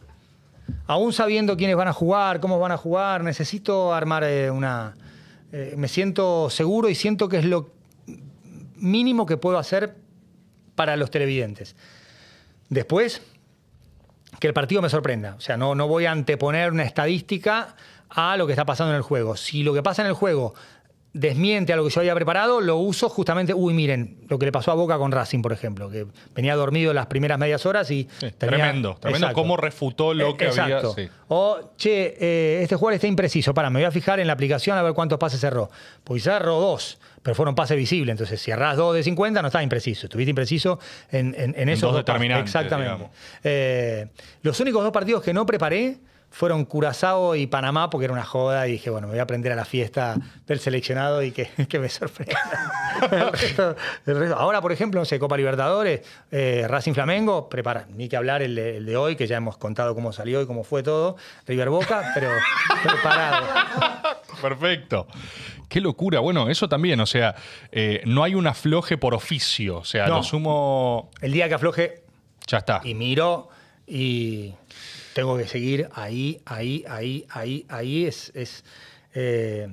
[0.88, 4.96] Aún sabiendo quiénes van a jugar, cómo van a jugar, necesito armar una...
[5.76, 7.70] me siento seguro y siento que es lo
[8.78, 9.96] mínimo que puedo hacer
[10.76, 11.76] para los televidentes.
[12.70, 13.22] Después,
[14.40, 15.36] que el partido me sorprenda.
[15.38, 17.76] O sea, no, no voy a anteponer una estadística
[18.10, 19.36] a lo que está pasando en el juego.
[19.36, 20.54] Si lo que pasa en el juego
[21.14, 24.52] desmiente a lo que yo había preparado, lo uso justamente, uy, miren, lo que le
[24.52, 26.06] pasó a Boca con Racing, por ejemplo, que
[26.36, 28.04] venía dormido las primeras medias horas y...
[28.20, 29.42] sí, tenía- tremendo, tremendo Exacto.
[29.42, 30.92] cómo refutó lo que Exacto.
[30.92, 31.06] había.
[31.08, 31.12] sí.
[31.30, 33.54] O, che, eh, este jugador está impreciso.
[33.54, 35.70] Para, me voy a fijar en la aplicación a ver cuántos pases cerró.
[36.04, 38.14] Pues cerró dos, pero fueron pases visibles.
[38.14, 40.06] Entonces, si errás dos de 50, no estás impreciso.
[40.06, 40.78] Estuviste impreciso
[41.10, 43.10] en, en, en esos dos determinantes, Exactamente.
[43.44, 44.10] Eh,
[44.44, 45.98] los únicos dos partidos que no preparé
[46.30, 49.52] fueron Curazao y Panamá porque era una joda y dije, bueno, me voy a aprender
[49.54, 52.38] a la fiesta del seleccionado y que, que me sorprenda.
[54.38, 58.54] Ahora, por ejemplo, no sé, Copa Libertadores, eh, Racing Flamengo, prepara, ni que hablar el
[58.54, 61.16] de, el de hoy, que ya hemos contado cómo salió y cómo fue todo,
[61.48, 62.30] River Boca, pero
[62.84, 63.48] preparado.
[64.42, 65.08] Perfecto.
[65.70, 66.20] Qué locura.
[66.20, 67.36] Bueno, eso también, o sea,
[67.72, 69.78] eh, no hay un afloje por oficio.
[69.78, 70.18] O sea, No.
[70.18, 71.12] lo sumo.
[71.22, 72.04] El día que afloje
[72.48, 72.82] Ya está.
[72.84, 73.50] y miro
[73.88, 74.54] y
[75.14, 78.64] tengo que seguir ahí, ahí, ahí, ahí, ahí es, es,
[79.14, 79.68] eh,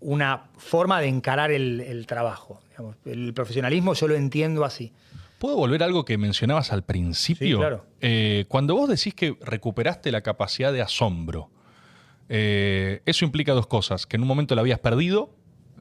[0.00, 2.60] una forma de encarar el, el trabajo.
[2.70, 2.96] digamos.
[3.06, 4.92] El profesionalismo yo lo entiendo así.
[5.38, 7.56] ¿Puedo volver a algo que mencionabas al principio?
[7.56, 7.84] Sí, claro.
[8.00, 11.50] Eh, cuando vos decís que recuperaste la capacidad de asombro,
[12.28, 15.30] eh, eso implica dos cosas: que en un momento la habías perdido.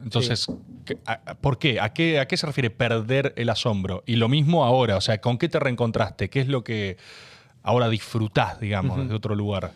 [0.04, 0.48] Entonces,
[0.86, 1.80] ¿qué- a- a- ¿por qué?
[1.80, 2.20] ¿A, qué?
[2.20, 4.04] ¿A qué se refiere perder el asombro?
[4.06, 6.30] Y lo mismo ahora, o sea, ¿con qué te reencontraste?
[6.30, 6.98] ¿Qué es lo que
[7.62, 9.72] ahora disfrutás, digamos, desde otro lugar?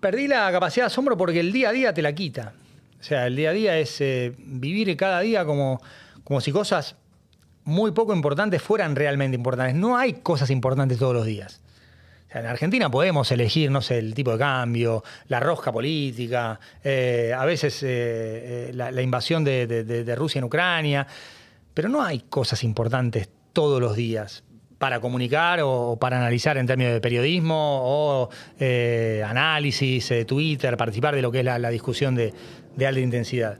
[0.00, 2.54] Perdí la capacidad de asombro porque el día a día te la quita.
[2.98, 5.82] O sea, el día a día es eh, vivir cada día como,
[6.24, 6.96] como si cosas
[7.64, 9.74] muy poco importantes fueran realmente importantes.
[9.74, 11.60] No hay cosas importantes todos los días.
[12.30, 17.46] En Argentina podemos elegir, no sé, el tipo de cambio, la rosca política, eh, a
[17.46, 21.06] veces eh, eh, la, invasión de, Rusia en Ucrania,
[21.72, 24.44] pero no hay cosas importantes todos los días
[24.76, 28.28] para comunicar o, para analizar en términos de periodismo o
[29.24, 32.34] análisis, Twitter, participar de lo que es la, discusión de,
[32.76, 33.58] de alta intensidad.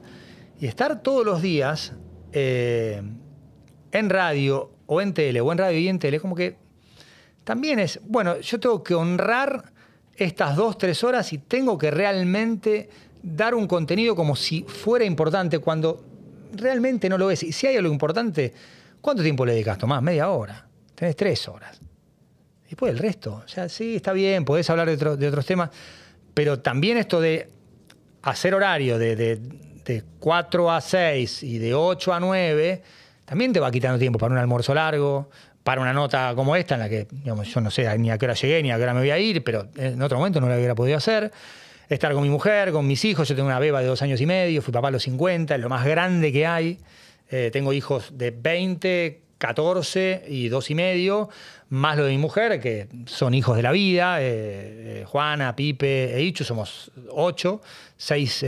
[0.59, 1.93] Y estar todos los días
[2.31, 6.68] en radio o en tele, o en radio y en tele, como que
[7.49, 9.73] también es, bueno, yo tengo que honrar
[10.15, 12.87] estas dos, tres horas y tengo que realmente
[13.23, 16.05] dar un contenido como si fuera importante cuando
[16.53, 17.41] realmente no lo es.
[17.41, 18.53] Y si hay algo importante,
[19.01, 20.03] ¿cuánto tiempo le dedicas, Tomás?
[20.03, 20.67] Media hora.
[20.93, 21.81] Tenés tres horas.
[22.67, 23.41] Y después el resto.
[23.43, 25.71] O sea, sí, está bien, podés hablar de, otro- de otros temas,
[26.35, 27.49] pero también esto de
[28.21, 29.37] hacer horario, de, de-
[29.85, 32.83] de 4 a 6 y de 8 a 9,
[33.25, 35.31] también te va quitando tiempo para un almuerzo largo,
[35.69, 38.25] para una nota como esta, en la que digamos, yo no sé ni a qué
[38.25, 40.49] hora llegué ni a qué hora me voy a ir, pero en otro momento no
[40.49, 41.31] lo hubiera podido hacer.
[41.87, 43.27] Estar con mi mujer, con mis hijos.
[43.27, 45.61] Yo tengo una beba de dos años y medio, fui papá a los 50, es
[45.61, 46.79] lo más grande que hay.
[47.29, 51.29] Eh, tengo hijos de 20, 14 y dos y medio,
[51.69, 56.17] más lo de mi mujer, que son hijos de la vida, eh, eh, Juana, Pipe
[56.17, 57.61] e Ichu, somos ocho,
[57.95, 58.43] seis,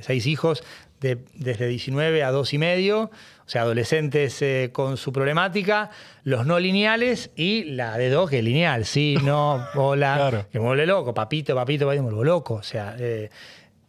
[0.00, 0.64] seis hijos
[1.00, 3.12] de, desde 19 a dos y medio,
[3.46, 4.42] o sea, adolescentes
[4.72, 5.90] con su problemática,
[6.22, 10.64] los no lineales y la de dos que es lineal, sí, no, hola, que me
[10.64, 12.96] vuelve loco, papito, papito, papito, me vuelvo loco, o sea,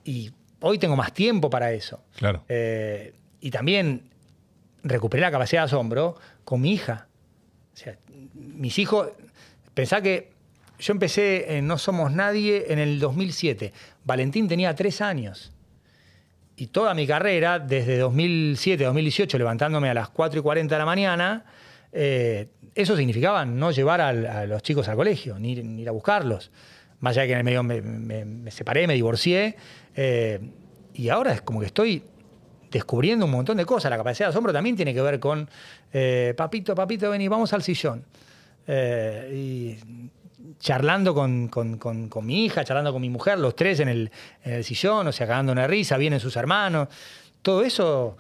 [0.04, 2.04] y hoy tengo más tiempo para eso.
[2.18, 2.44] Claro.
[3.40, 4.10] y también
[4.86, 7.08] recuperé la capacidad de asombro con mi hija.
[7.74, 7.98] O sea,
[8.34, 9.10] mis hijos,
[9.74, 10.32] pensá que
[10.80, 13.74] yo empecé en No Somos Nadie en el 2007.
[14.06, 15.52] Valentín tenía tres años.
[16.58, 20.86] Y toda mi carrera, desde 2007 2018, levantándome a las 4 y 40 de la
[20.86, 21.46] mañana,
[21.92, 26.52] eh, eso significaba no llevar a, los chicos al colegio, ni, ir a buscarlos.
[27.00, 29.56] Más allá de que en el medio me, separé, me divorcié.
[29.96, 30.40] Eh,
[30.94, 32.04] y ahora es como que estoy
[32.72, 33.90] descubriendo un montón de cosas.
[33.90, 35.50] La capacidad de asombro también tiene que ver con,
[35.94, 38.04] eh, papito, papito, vení, vamos al sillón.
[38.68, 40.10] Eh, y
[40.60, 41.50] charlando con,
[42.24, 45.68] mi hija, charlando con mi mujer, los tres en el, sillón, o sea, cagando una
[45.68, 46.88] risa, vienen sus hermanos.
[47.42, 48.18] Todo eso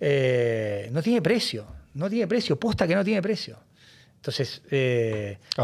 [0.00, 3.58] eh, no tiene precio, no tiene precio, posta que no tiene precio.
[4.16, 4.62] Entonces.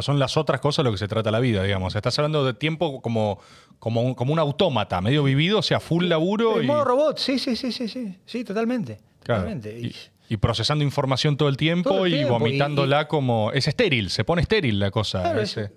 [0.01, 1.97] son las otras cosas lo que se trata la vida, digamos.
[1.97, 3.41] Estás hablando de tiempo como,
[3.79, 6.61] como un, como un autómata, medio vivido, o sea, full laburo.
[6.61, 8.99] En modo robot, sí, sí, sí, sí, sí, sí, totalmente.
[10.29, 13.51] Y, procesando información todo el tiempo, y vomitándola como.
[13.53, 15.41] Es estéril, se pone estéril la cosa.
[15.43, 15.71] Eh,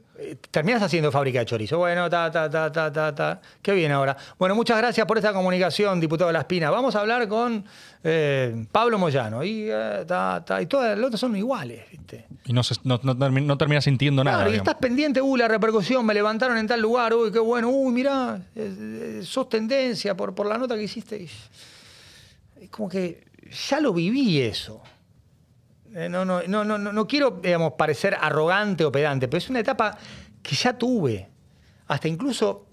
[0.51, 1.77] terminas haciendo fábrica de chorizo.
[1.77, 3.41] Bueno, ta, ta, ta, ta, ta, ta.
[3.61, 4.15] Qué bien ahora.
[4.37, 6.69] Bueno, muchas gracias por esta comunicación, diputado de La Espina.
[6.69, 7.63] Vamos a hablar con
[8.03, 9.43] eh, Pablo Moyano.
[9.43, 12.25] Y, eh, ta, ta, y todas las otras son iguales, ¿viste?
[12.45, 14.49] Y no, no, no, terminas sintiendo nada.
[14.49, 17.91] y estás pendiente, uh, la repercusión, me levantaron en tal lugar, uy, qué bueno, uy,
[17.91, 18.41] mirá,
[19.23, 21.23] sos tendencia por, por la nota que hiciste.
[21.23, 23.23] Es como que
[23.69, 24.81] ya lo viví eso.
[25.95, 29.59] Eh, no, no, no, no, no quiero digamos, parecer arrogante o pedante, pero es una
[29.59, 29.97] etapa
[30.41, 31.29] que ya tuve.
[31.87, 32.65] Hasta incluso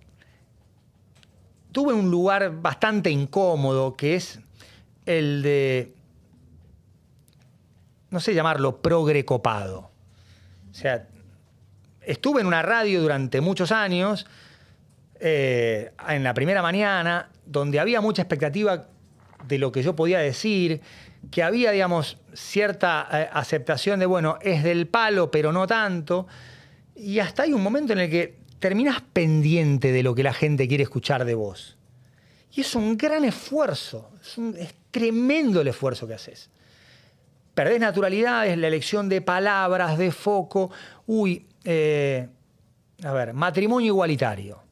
[1.72, 4.40] tuve un lugar bastante incómodo que es
[5.04, 5.94] el de,
[8.10, 9.90] no sé llamarlo, progre copado.
[10.70, 11.06] O sea,
[12.00, 14.26] estuve en una radio durante muchos años,
[15.18, 18.86] eh, en la primera mañana, donde había mucha expectativa
[19.46, 20.80] de lo que yo podía decir,
[21.30, 26.26] que había, digamos, cierta eh, aceptación de, bueno, es del palo, pero no tanto.
[26.96, 30.68] Y hasta hay un momento en el que terminas pendiente de lo que la gente
[30.68, 31.76] quiere escuchar de vos.
[32.52, 34.10] Y es un gran esfuerzo,
[34.56, 36.50] es, tremendo el esfuerzo que haces.
[37.54, 40.70] Perdés naturalidad, es la elección de palabras, de foco.
[41.06, 42.28] Uy, eh,
[43.04, 44.62] a ver, matrimonio igualitario.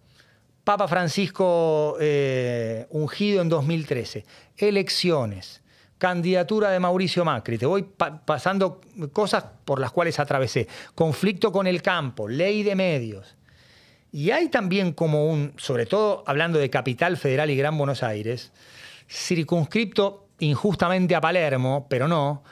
[0.64, 4.24] Papa Francisco eh, ungido en 2013.
[4.56, 5.62] Elecciones
[5.98, 7.82] candidatura de Mauricio Macri, te voy
[8.24, 8.80] pasando
[9.12, 13.36] cosas por las cuales atravesé, conflicto con el campo, ley de medios.
[14.10, 18.52] Y hay también como un, sobre todo hablando de Capital Federal y Gran Buenos Aires,
[19.08, 22.42] circunscripto injustamente a Palermo, pero no,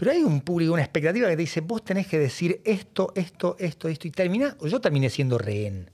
[0.00, 3.56] pero hay un público, una expectativa que te dice, vos tenés que decir esto, esto,
[3.58, 5.90] esto, esto, y termina, yo terminé siendo rehén.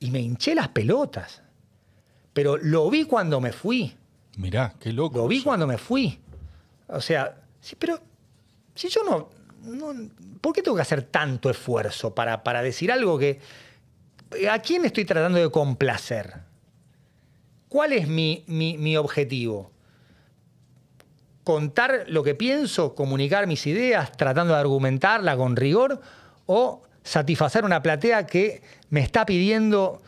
[0.00, 1.42] Y me hinché las pelotas.
[2.32, 3.94] Pero lo vi cuando me fui.
[4.36, 5.18] Mirá, qué loco.
[5.18, 6.18] Lo vi cuando me fui.
[6.88, 8.00] O sea, sí, pero
[8.74, 9.28] si yo no,
[10.40, 13.40] ¿Por qué tengo que hacer tanto esfuerzo para, para decir algo que...
[14.50, 16.34] ¿A quién estoy tratando de complacer?
[17.68, 19.72] ¿Cuál es mi, mi, objetivo?
[21.44, 26.00] ¿Contar lo que pienso, comunicar mis ideas, tratando de argumentarla con rigor?
[26.46, 30.00] ¿O satisfacer una platea que me está pidiendo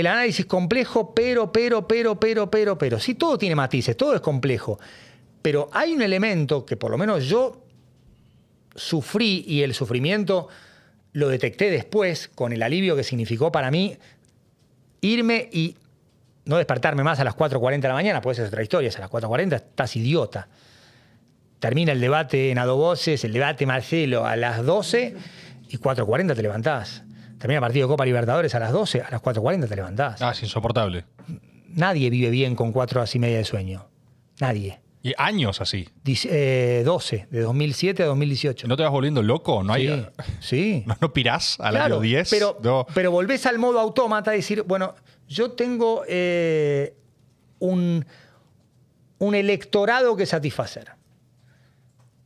[0.00, 2.98] el análisis complejo, pero, pero, pero, pero, pero, pero.
[2.98, 4.78] Sí, todo tiene matices, todo es complejo.
[5.42, 7.64] Pero hay un elemento que por lo menos yo
[8.74, 10.48] sufrí y el sufrimiento
[11.12, 13.96] lo detecté después con el alivio que significó para mí
[15.00, 15.76] irme y
[16.44, 19.10] no despertarme más a las 4.40 de la mañana, puede ser otra historia, a las
[19.10, 20.48] 4.40 estás idiota.
[21.58, 25.14] Termina el debate en Adoboces, el debate Marcelo a las 12
[25.68, 27.02] y 4.40 te levantás.
[27.44, 30.22] Termina partido de Copa Libertadores a las 12, a las 4.40 te levantás.
[30.22, 31.04] Ah, es insoportable.
[31.68, 33.86] Nadie vive bien con cuatro horas y media de sueño.
[34.40, 34.80] Nadie.
[35.02, 35.86] Y años así.
[36.04, 38.66] 12, eh, de 2007 a 2018.
[38.66, 39.62] ¿No te vas volviendo loco?
[39.62, 40.06] ¿No hay,
[40.40, 40.86] sí.
[41.02, 42.30] ¿No, pirás a las 10?
[42.30, 44.94] Pero, pero volvés al modo autómata y decir, bueno,
[45.28, 46.94] yo tengo eh,
[47.58, 48.06] un,
[49.18, 50.92] un electorado que satisfacer.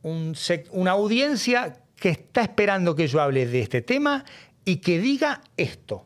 [0.01, 0.33] Un
[0.71, 4.23] una audiencia que está esperando que yo hable de este tema
[4.65, 6.05] y que diga esto.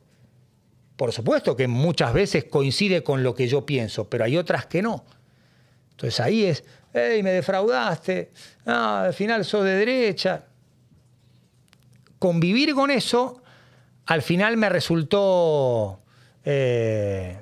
[0.96, 4.82] Por supuesto que muchas veces coincide con lo que yo pienso, pero hay otras que
[4.82, 5.06] no.
[5.92, 6.64] Entonces ahí es,
[6.94, 8.32] hey, me defraudaste,
[8.66, 10.46] ah, al final sos de derecha.
[12.20, 13.42] Convivir con eso,
[14.06, 16.02] al final me resultó
[16.46, 17.42] eh,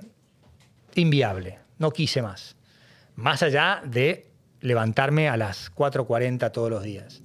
[0.96, 2.56] inviable, no quise más.
[3.16, 4.32] Más allá de
[4.62, 7.22] levantarme a las 4.40 todos los días.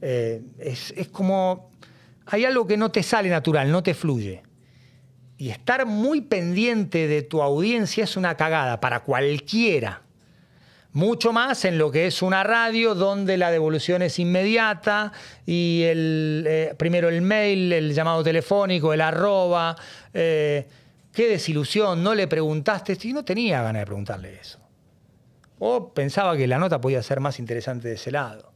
[0.00, 1.71] Eh, es, es como,
[2.26, 4.42] hay algo que no te sale natural, no te fluye.
[5.36, 10.02] Y estar muy pendiente de tu audiencia es una cagada para cualquiera.
[10.92, 15.12] Mucho más en lo que es una radio donde la devolución es inmediata
[15.46, 19.74] y el, eh, primero el mail, el llamado telefónico, el arroba.
[20.12, 20.68] Eh,
[21.12, 22.96] qué desilusión, no le preguntaste.
[23.02, 24.60] Y no tenía ganas de preguntarle eso.
[25.58, 28.52] O pensaba que la nota podía ser más interesante de ese lado.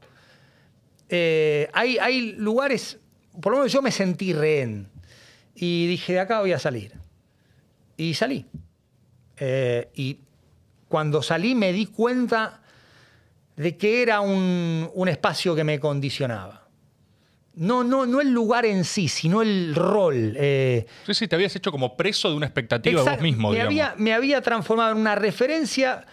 [1.08, 2.98] Eh, hay, hay lugares,
[3.40, 4.88] por lo menos yo me sentí rehén.
[5.54, 6.92] Y dije, de acá voy a salir.
[7.96, 8.46] Y salí.
[9.94, 10.20] y
[10.88, 12.60] cuando salí me di cuenta
[13.56, 16.68] de que era un, espacio que me condicionaba.
[17.54, 20.34] No, no, no el lugar en sí, sino el rol.
[20.36, 23.50] Eh, sí, sí, te habías hecho como preso de una expectativa de vos mismo.
[23.50, 26.06] Me había, me había transformado en una referencia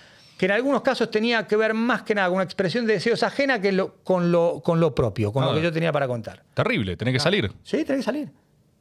[0.43, 3.23] que en algunos casos tenía que ver más que nada con una expresión de deseos
[3.23, 6.43] ajena que con, lo, con lo propio, con lo que yo tenía para contar.
[6.53, 7.23] Terrible, tenés que ah.
[7.23, 7.51] salir.
[7.63, 8.29] Sí, tenés que salir.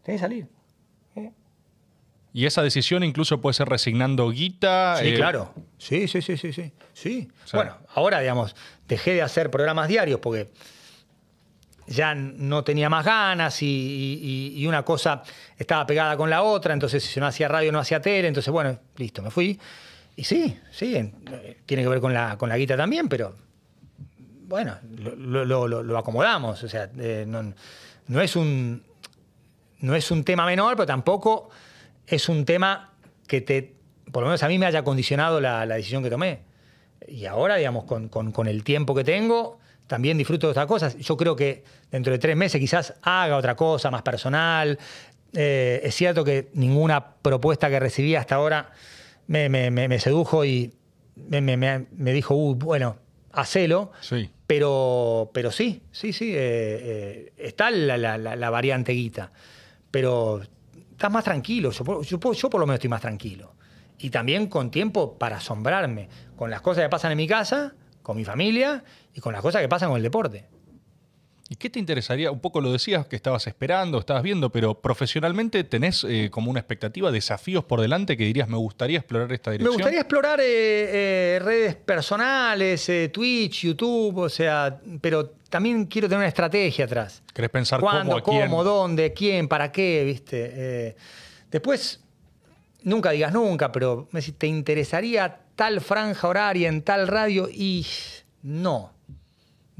[0.02, 0.48] Tenés que salir.
[2.32, 4.96] Y esa decisión incluso puede ser resignando guita.
[4.96, 5.54] Sí, eh, claro.
[5.78, 6.72] Sí, sí, sí, sí, sí.
[6.94, 7.28] sí.
[7.52, 8.56] bueno, ahora, digamos,
[8.88, 10.50] dejé de hacer programas diarios porque
[11.86, 15.22] ya no tenía más ganas y, una cosa
[15.56, 18.80] estaba pegada con la otra, entonces si no hacía radio no hacía tele, entonces bueno,
[18.96, 19.60] listo, me fui.
[20.16, 21.12] Y sí, sí,
[21.64, 23.34] tiene que ver con la, con la guita también, pero
[24.52, 27.54] bueno, lo, acomodamos, o sea, eh, no,
[28.08, 28.82] no, es un,
[29.80, 31.48] no es un tema menor, pero tampoco
[32.06, 32.92] es un tema
[33.26, 33.74] que te,
[34.12, 36.40] por lo menos a mí me haya condicionado la, decisión que tomé.
[37.08, 40.98] Y ahora, digamos, con, el tiempo que tengo, también disfruto de otras cosas.
[40.98, 44.78] Yo creo que dentro de tres meses quizás haga otra cosa más personal.
[45.32, 48.70] Eh, es cierto que ninguna propuesta que recibí hasta ahora
[49.26, 50.74] me, sedujo y
[51.16, 52.96] me, dijo, uh, bueno,
[53.32, 53.92] hacelo.
[54.00, 54.30] Sí.
[54.46, 59.32] Pero, pero sí, sí, sí, eh, eh, está la, la variante guita.
[59.90, 60.42] Pero
[61.02, 61.70] estás más tranquilo.
[61.72, 63.54] Yo, por lo menos estoy más tranquilo.
[63.98, 68.16] Y también con tiempo para asombrarme con las cosas que pasan en mi casa, con
[68.16, 70.46] mi familia y con las cosas que pasan con el deporte.
[71.52, 72.30] ¿Y qué te interesaría?
[72.30, 76.60] Un poco lo decías que estabas esperando, estabas viendo, pero profesionalmente tenés eh, como una
[76.60, 79.70] expectativa, desafíos por delante que dirías, me gustaría explorar esta dirección.
[79.70, 86.20] Me gustaría explorar eh, eh, redes personales, Twitch, YouTube, o sea, pero también quiero tener
[86.20, 87.22] una estrategia atrás.
[87.34, 90.96] ¿Querés pensar ¿Cuándo, cómo, cómo, dónde, quién, para qué, viste?
[91.50, 92.00] después,
[92.82, 97.86] nunca digas nunca, pero si te interesaría tal franja horaria en tal radio y
[98.40, 98.92] no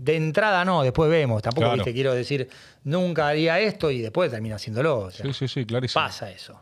[0.02, 1.42] de entrada no, después vemos.
[1.42, 2.48] Tampoco quiero decir,
[2.84, 5.10] nunca haría esto y después termina haciéndolo.
[5.10, 6.04] sí, sí, sí, clarísimo.
[6.04, 6.60] Pasa eso.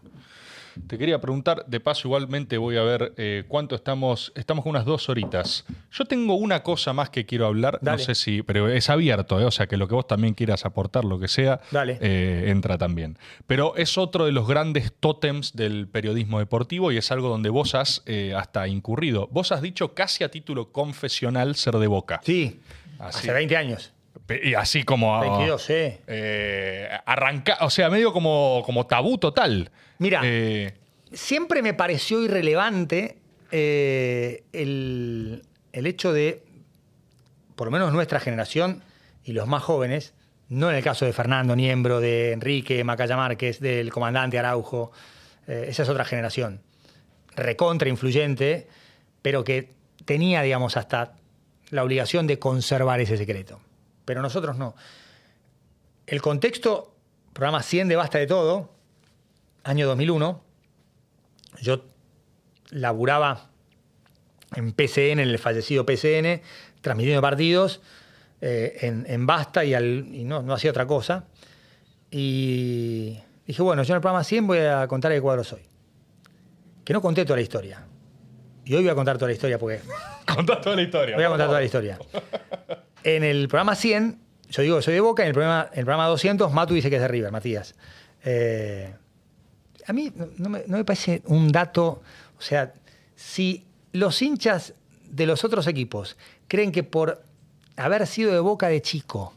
[0.86, 4.84] Te quería preguntar, de paso igualmente voy a ver eh, cuánto estamos, estamos con unas
[4.84, 5.64] dos horitas.
[5.90, 9.44] Yo tengo una cosa más que quiero hablar, no sé si, pero es abierto, eh,
[9.44, 13.18] o sea que lo que vos también quieras aportar, lo que sea, eh, entra también.
[13.46, 17.74] Pero es otro de los grandes tótems del periodismo deportivo y es algo donde vos
[17.74, 18.02] has
[18.36, 19.28] hasta incurrido.
[19.30, 22.20] Vos has dicho casi a título confesional ser de boca.
[22.24, 22.60] Sí.
[23.00, 23.92] Hace 20 años.
[24.42, 25.18] Y así como.
[25.20, 25.74] 22, sí.
[26.06, 29.70] Eh, arranca, o sea, medio como, como tabú total.
[29.98, 30.74] Mira, eh,
[31.12, 33.18] siempre me pareció irrelevante
[33.50, 36.44] eh, el, hecho de,
[37.56, 38.82] por lo menos nuestra generación
[39.24, 40.14] y los más jóvenes,
[40.48, 44.92] no en el caso de Fernando Niembro, de Enrique Macaya Márquez, del comandante Araujo,
[45.46, 46.60] esa es otra generación,
[47.34, 48.68] recontra influyente,
[49.20, 49.72] pero que
[50.04, 51.14] tenía, digamos, hasta
[51.70, 53.60] la obligación de conservar ese secreto.
[54.04, 54.74] Pero nosotros no.
[56.06, 56.94] El contexto,
[57.32, 58.70] programa 100 de Basta de Todo,
[59.62, 60.42] año 2001,
[61.62, 61.84] yo
[62.70, 63.50] laburaba
[64.56, 66.42] en PCN, en el fallecido PCN,
[66.80, 67.80] transmitiendo partidos
[68.40, 71.26] eh, en, Basta y, no, no, hacía otra cosa.
[72.10, 75.62] Y dije, bueno, yo en el programa 100 voy a contar qué cuadro soy.
[76.84, 77.86] Que no conté toda la historia.
[78.70, 79.80] Y hoy voy a contar toda la historia porque
[80.32, 81.16] Contá toda la historia.
[81.16, 81.98] Voy a contar toda la historia.
[83.02, 85.84] En el programa 100, yo digo que soy de Boca, en el programa, en el
[85.84, 87.74] programa 200, Matu dice que es de River, Matías.
[88.22, 88.94] Eh,
[89.88, 92.00] a mí no me, parece un dato,
[92.38, 92.72] o sea,
[93.16, 96.16] si los hinchas de los otros equipos
[96.46, 97.24] creen que por
[97.74, 99.34] haber sido de Boca de chico,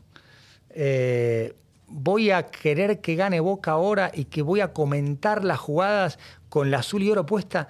[0.69, 1.55] eh,
[1.88, 6.19] voy a querer que gane Boca ahora y que voy a comentar las jugadas
[6.49, 7.68] con la azul y oro puesta,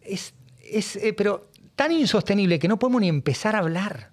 [0.00, 0.34] es,
[0.72, 4.10] es eh, pero tan insostenible que no podemos ni empezar a hablar.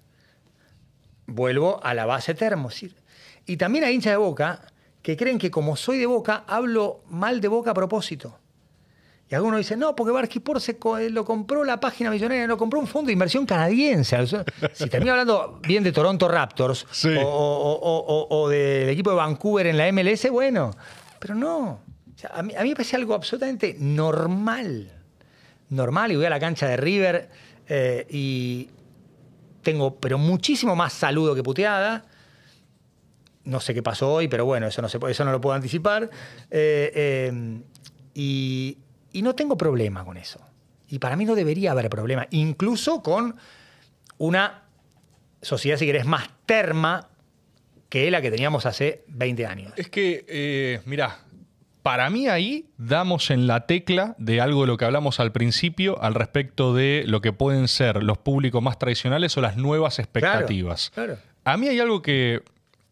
[1.26, 2.70] Vuelvo a la base termo.
[3.46, 4.62] Y también hay hinchas de Boca
[5.02, 8.38] que creen que como soy de Boca, hablo mal de Boca a propósito.
[9.30, 12.80] Y algunos dicen, no, porque Barquipor se eh, lo compró la página millonaria, lo compró
[12.80, 14.16] un fondo de inversión canadiense.
[14.72, 16.84] Si termino hablando bien de Toronto Raptors
[17.24, 20.72] o, del equipo de Vancouver en la MLS, bueno,
[21.20, 21.78] pero no.
[22.34, 24.99] a, mí, me parece algo absolutamente normal.
[25.70, 27.30] Normal, y voy a la cancha de River
[27.68, 28.68] eh, y
[29.62, 32.04] tengo, pero muchísimo más saludo que puteada.
[33.44, 36.10] No sé qué pasó hoy, pero bueno, eso no, se, eso no lo puedo anticipar.
[36.50, 37.60] Eh,
[38.14, 38.76] y
[39.12, 40.40] y no tengo problema con eso.
[40.88, 43.36] Y para mí no debería haber problema, incluso con
[44.18, 44.64] una
[45.40, 47.08] sociedad, si querés, más terma
[47.88, 49.72] que la que teníamos hace 20 años.
[49.76, 51.18] Es que, eh, mirá,
[51.82, 56.02] para mí ahí damos en la tecla de algo de lo que hablamos al principio
[56.02, 60.92] al respecto de lo que pueden ser los públicos más tradicionales o las nuevas expectativas.
[61.44, 62.42] A mí hay algo que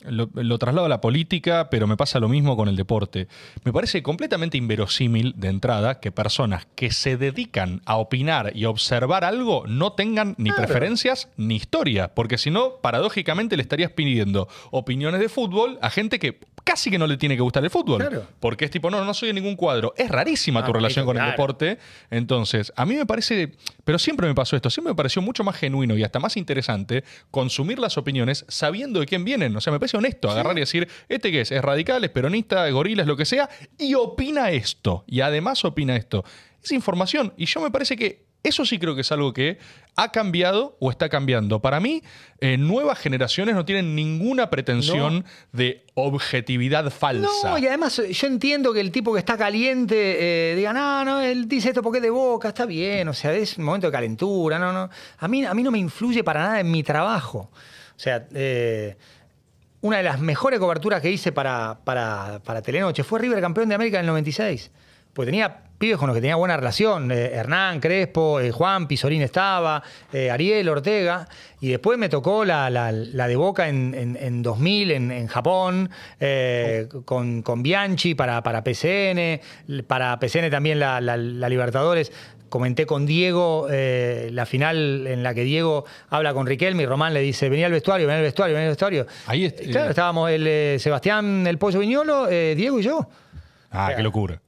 [0.03, 3.29] lo, traslado a la política, pero me pasa lo mismo con el deporte.
[3.65, 9.25] Me parece completamente inverosímil de entrada que personas que se dedican a opinar y observar
[9.25, 15.21] algo no tengan ni preferencias ni historia, porque si no, paradójicamente le estarías pidiendo opiniones
[15.21, 18.27] de fútbol a gente que casi que no le tiene que gustar el fútbol.
[18.41, 19.95] Porque es tipo, no, no soy de ningún cuadro.
[19.97, 21.79] Es rarísima tu ah, relación con el deporte.
[22.11, 23.53] Entonces, a mí me parece,
[23.85, 27.05] pero siempre me pasó esto, siempre me pareció mucho más genuino y hasta más interesante
[27.31, 29.57] consumir las opiniones sabiendo de quién vienen.
[29.57, 32.67] O sea, me parece honesto agarrar y decir, este qué es, es radical, es peronista,
[32.67, 33.49] es gorila, es lo que sea,
[33.79, 35.05] y opina esto.
[35.07, 36.25] Y además opina esto.
[36.63, 37.33] Es información.
[37.37, 39.59] Y yo me parece que eso sí creo que es algo que
[39.97, 41.61] ha cambiado o está cambiando.
[41.61, 42.03] Para mí,
[42.41, 47.51] eh, nuevas generaciones no tienen ninguna pretensión de objetividad falsa.
[47.51, 51.21] No, y además yo entiendo que el tipo que está caliente eh, diga, no, no,
[51.21, 53.93] él dice esto porque es de boca, está bien, o sea, es un momento de
[53.93, 54.89] calentura, no, no.
[55.19, 57.51] A mí, a mí no me influye para nada en mi trabajo.
[57.97, 58.97] O sea, eh,
[59.81, 63.75] una de las mejores coberturas que hice para, para, para Telenoche fue River campeón de
[63.75, 64.71] América en el 96.
[65.13, 69.23] Pues tenía pibes con los que tenía buena relación, eh, Hernán, Crespo, eh, Juan, Pizorín
[69.23, 69.83] estaba,
[70.13, 71.27] eh, Ariel, Ortega,
[71.61, 75.91] y después me tocó la, de Boca en, 2000 en, Japón,
[77.05, 79.41] con, con, Bianchi para, para PCN,
[79.87, 81.01] para PCN también la,
[81.49, 82.13] Libertadores.
[82.49, 87.21] Comenté con Diego la final en la que Diego habla con Riquelme y Román le
[87.21, 89.07] dice, venía al vestuario, venía al vestuario, venía al vestuario.
[89.27, 93.09] Ahí claro, estábamos el, Sebastián, el Pollo Viñolo, Diego y yo.
[93.71, 94.41] Ah, qué locura.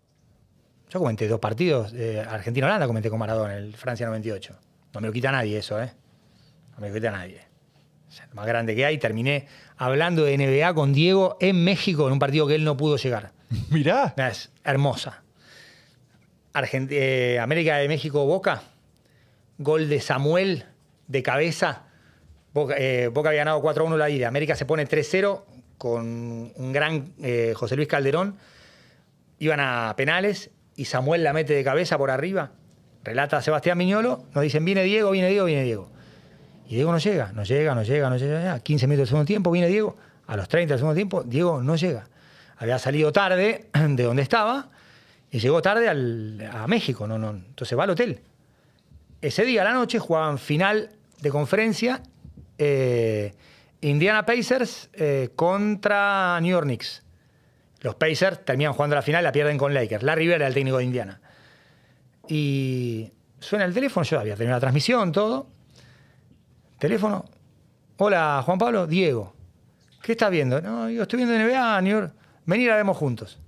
[0.91, 4.57] Yo comenté dos partidos, eh, Argentina-Holanda comenté con Maradona, el Francia 98.
[4.93, 5.93] No me lo quita nadie eso, ¿eh?
[6.75, 7.43] No me lo quita nadie.
[8.29, 8.99] lo más grande que hay.
[8.99, 9.47] Terminé
[9.77, 13.31] hablando de NBA con Diego en México en un partido que él no pudo llegar.
[13.71, 14.15] Mirá.
[14.17, 15.23] Es hermosa.
[16.55, 18.63] Eh, América de México, Boca.
[19.59, 20.65] Gol de Samuel
[21.07, 21.85] de cabeza.
[22.53, 24.29] Boca, eh, había ganado 4-1 la ida.
[24.29, 25.45] América se pone 3-0
[25.79, 27.15] con un gran
[27.55, 28.37] José Luis Calderón.
[29.39, 32.53] Iban a penales y Samuel la mete de cabeza por arriba.
[33.03, 35.91] Relata Sebastián Miñolo, nos dicen, viene Diego, viene Diego, viene Diego.
[36.67, 38.61] Y Diego no llega, no llega, no llega, no llega.
[38.61, 39.97] 15 minutos del segundo tiempo, viene Diego.
[40.27, 42.07] A los 30 del segundo tiempo, Diego no llega.
[42.57, 44.69] Había salido tarde de donde estaba
[45.31, 47.07] y llegó tarde a México.
[47.07, 47.31] No, no.
[47.31, 48.21] Entonces va al hotel.
[49.21, 50.91] Ese día a la noche jugaban final
[51.21, 52.03] de conferencia
[52.59, 53.33] eh,
[53.83, 57.03] Indiana Pacers eh, contra New York Knicks.
[57.81, 60.03] Los Pacers terminan jugando la final, la pierden con Lakers.
[60.03, 61.21] Larry Bird era el técnico de Indiana.
[62.29, 65.49] Y suena el teléfono, yo había tenido la transmisión, todo.
[66.79, 67.25] Teléfono.
[67.97, 69.35] Hola, Juan Pablo, Diego.
[70.03, 70.61] ¿Qué estás viendo?
[70.61, 72.15] No, yo estoy viendo NBA, New York.
[72.45, 73.39] Vení, la vemos juntos.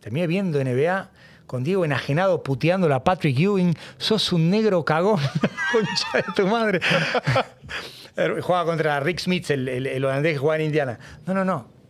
[0.00, 1.10] Terminé viendo NBA
[1.46, 3.76] con Diego enajenado puteando a Patrick Ewing.
[3.98, 5.20] Sos un negro cagón,
[5.72, 6.80] concha de tu madre.
[8.42, 10.98] Juega contra Rick Smith, el, el holandés que juega en Indiana.
[11.26, 11.80] No, no, no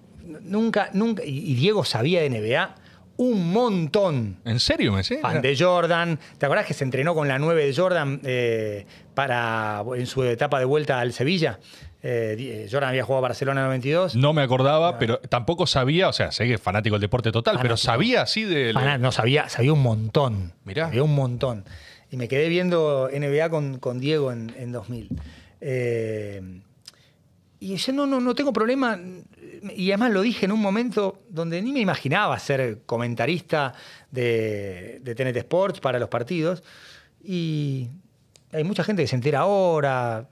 [0.43, 2.75] nunca, nunca, y Diego sabía de NBA
[3.17, 4.39] un montón.
[4.47, 6.19] ¿En serio me Fan de Jordan.
[6.39, 10.59] ¿Te acordás que se entrenó con la 9 de Jordan eh, para, en su etapa
[10.59, 11.59] de vuelta al Sevilla?
[12.03, 14.17] Eh, Jordan había jugado Barcelona en 92.
[14.17, 17.59] No me acordaba, pero tampoco sabía, o sea, sé que es fanático del deporte total,
[17.61, 18.73] pero sabía así de...
[18.73, 20.53] No, sabía, sabía un montón.
[20.65, 20.87] Mirá.
[20.87, 21.65] Sabía un montón.
[22.11, 25.09] Y me quedé viendo NBA con, Diego en, en 2000.
[25.61, 26.61] Eh,
[27.61, 28.99] y yo no, no, no tengo problema,
[29.77, 33.75] y además lo dije en un momento donde ni me imaginaba ser comentarista
[34.11, 36.63] de, de TNT Sports para los partidos.
[37.23, 37.89] Y
[38.53, 40.29] hay mucha gente que se entera ahora.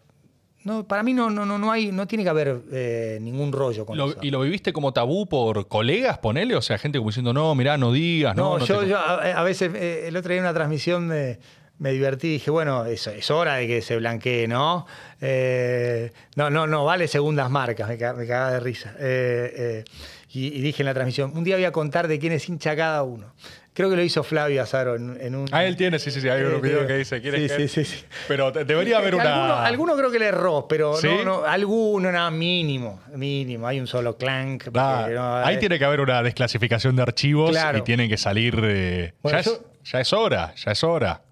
[0.69, 3.85] No, para mí no, no, no, no hay, no tiene que haber eh, ningún rollo
[3.87, 4.19] con Lo- eso.
[4.23, 6.55] ¿Y lo viviste como tabú por colegas, ponele?
[6.55, 8.59] O sea, gente como diciendo, no, mirá, no digas, no.
[8.59, 11.39] Yo, te- yo a, a veces, eh, el otro día en una transmisión me,
[11.79, 14.87] me divertí y dije, bueno, eso, es hora de que se blanquee, ¿no?
[15.21, 18.95] Eh, no, no, no, vale segundas marcas, me, me cagaba de risa.
[18.99, 19.85] Eh, eh,
[20.33, 22.77] y, y dije en la transmisión, un día voy a contar de quién es hincha
[22.77, 23.33] cada uno.
[23.79, 25.47] Creo que lo hizo Flavio Azaro en, en un...
[25.53, 27.57] Ah, él tiene, sí, sí, sí, hay un Eh, video eh, que dice, ¿quieres sí,
[27.57, 28.05] que- sí, sí, sí.
[28.27, 29.23] Pero debería haber una...
[29.37, 31.07] Alguno, alguno creo que le erró, pero ¿Sí?
[31.07, 33.69] no, no, alguno, nada, mínimo, mínimo.
[33.69, 34.65] Hay un solo clank.
[34.75, 37.79] Ah, no, ahí eh, tiene que haber una desclasificación de archivos Claro.
[37.79, 38.59] y tienen que salir.
[38.65, 39.53] eh, Bueno, ya, yo-
[39.85, 41.23] es, ya es hora, ya es hora.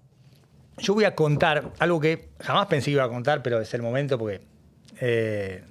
[0.77, 3.81] Yo voy a contar algo que jamás pensé que iba a contar, pero es el
[3.81, 4.39] momento porque
[5.01, 5.63] eh,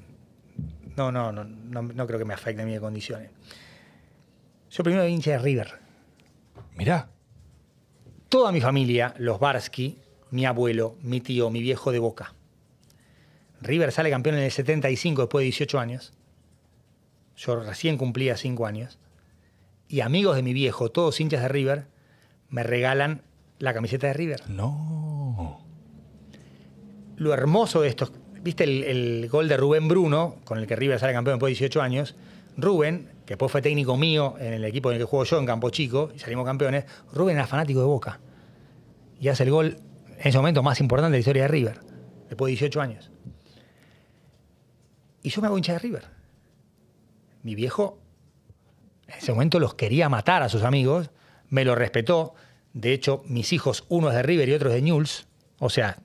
[0.94, 3.30] no, no, no, no, no creo que me afecte a mis condiciones.
[4.70, 5.85] Yo primero era hincha de River.
[6.76, 7.08] Mirá,
[8.28, 9.98] Toda mi familia, los Barsky,
[10.30, 12.34] mi abuelo, mi tío, mi viejo de Boca.
[13.60, 16.12] River sale campeón en el 75 después de 18 años.
[17.36, 18.98] Yo recién cumplía 5 años.
[19.88, 21.86] Y amigos de mi viejo, todos hinchas de River,
[22.48, 23.22] me regalan
[23.60, 24.50] la camiseta de River.
[24.50, 25.64] no.
[27.16, 28.12] lo hermoso de estos.
[28.42, 31.58] ¿Viste el, el gol de Rubén Bruno, con el que River sale campeón después de
[31.60, 32.16] 18 años?
[32.56, 35.46] Rubén, que después fue técnico mío en el equipo en el que juego yo, en
[35.46, 36.84] Campo Chico, y salimos campeones.
[37.12, 38.20] Rubén era fanático de Boca.
[39.20, 39.76] Y hace el gol
[40.18, 41.80] en ese momento más importante de la historia de River,
[42.28, 43.10] después de 18 años.
[45.22, 46.04] Y yo me hago hincha de River.
[47.42, 47.98] Mi viejo,
[49.08, 51.10] en ese momento los quería matar a sus amigos,
[51.48, 52.34] me lo respetó.
[52.74, 55.26] De hecho, mis hijos, uno es de River y otro es de Newell's.
[55.58, 55.98] O sea,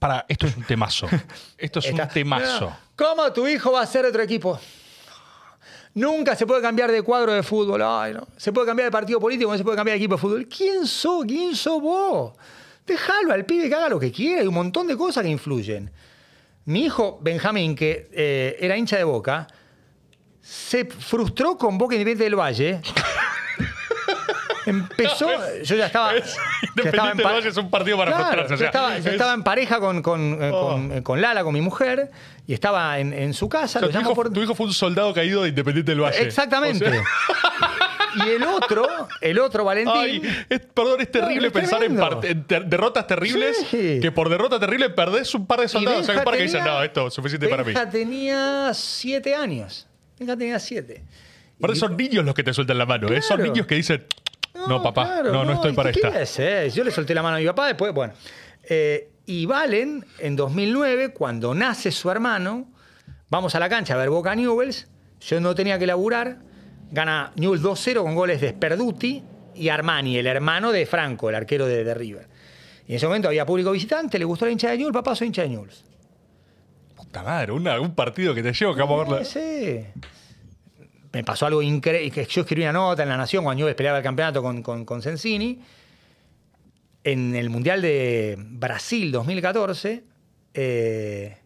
[0.00, 1.06] para, esto es un temazo.
[1.56, 2.76] Esto es un temazo.
[2.96, 4.58] ¿Cómo tu hijo va a ser otro equipo?
[5.94, 7.82] Nunca se puede cambiar de cuadro de fútbol.
[7.82, 8.26] Ay, no.
[8.36, 10.48] Se puede cambiar de partido político, no se puede cambiar de equipo de fútbol.
[10.48, 11.24] ¿Quién sos?
[11.26, 12.32] ¿Quién sos vos?
[12.86, 14.40] Déjalo al pibe que haga lo que quiera.
[14.40, 15.90] Hay un montón de cosas que influyen.
[16.64, 19.46] Mi hijo Benjamín, que eh, era hincha de Boca,
[20.40, 22.80] se frustró con Boca Independiente del Valle.
[24.66, 25.28] Empezó,
[25.62, 26.14] yo ya estaba.
[26.14, 28.56] Es- ya estaba Independiente en del pa- Valle es un partido para Claro, frustrarse, o
[28.56, 30.68] yo estaba, yo es- estaba en pareja con, con, eh, Oh.
[30.72, 32.10] con- eh, con Lala, con mi mujer,
[32.46, 33.78] y estaba en, en su casa.
[33.78, 36.00] O sea, lo tu, hijo, por- tu hijo fue un soldado caído de Independiente del
[36.00, 36.22] Valle.
[36.22, 36.86] Exactamente.
[36.86, 37.02] O sea,
[38.26, 38.86] y el otro,
[39.22, 39.94] el otro Valentín.
[39.96, 43.56] ay, es- perdón, es terrible es pensar en, ter- derrotas terribles.
[43.70, 43.98] Sí.
[44.02, 46.02] Que por derrota terrible perdés un par de soldados.
[46.02, 47.72] O sea, un par que dicen, tenía- no, esto es suficiente para mí.
[47.72, 49.86] Benja tenía siete años.
[50.18, 51.02] Benja tenía siete.
[51.60, 53.06] Pero son niños los que te sueltan la mano.
[53.08, 53.22] ¿eh?
[53.22, 53.52] Son Claro.
[53.52, 54.04] niños que dicen,
[54.54, 56.20] no, papá, claro, no, no estoy ¿y para qué esta.
[56.20, 56.70] hacer?
[56.70, 58.12] Yo le solté la mano a mi papá, después, bueno.
[58.68, 62.68] Eh, y Valen, en 2009, cuando nace su hermano,
[63.30, 64.88] vamos a la cancha a ver Boca Newells.
[65.20, 66.38] Yo no tenía que laburar.
[66.90, 69.22] Gana Newells 2-0 con goles de Sperduti
[69.54, 72.28] y Armani, el hermano de Franco, el arquero de, de River.
[72.86, 75.28] Y en ese momento había público visitante, le gustó la hincha de Newells, papá, soy
[75.28, 75.84] hincha de Newells.
[76.96, 79.24] Puta madre, una- un partido que te llevo, vamos a verla.
[79.24, 79.84] Sí.
[81.12, 82.26] Me pasó algo increíble.
[82.26, 85.60] Yo escribí una nota en La Nación cuando yo peleaba el campeonato con, con, Sensini.
[87.04, 90.04] En el Mundial de Brasil 2014,
[90.54, 91.36] eh,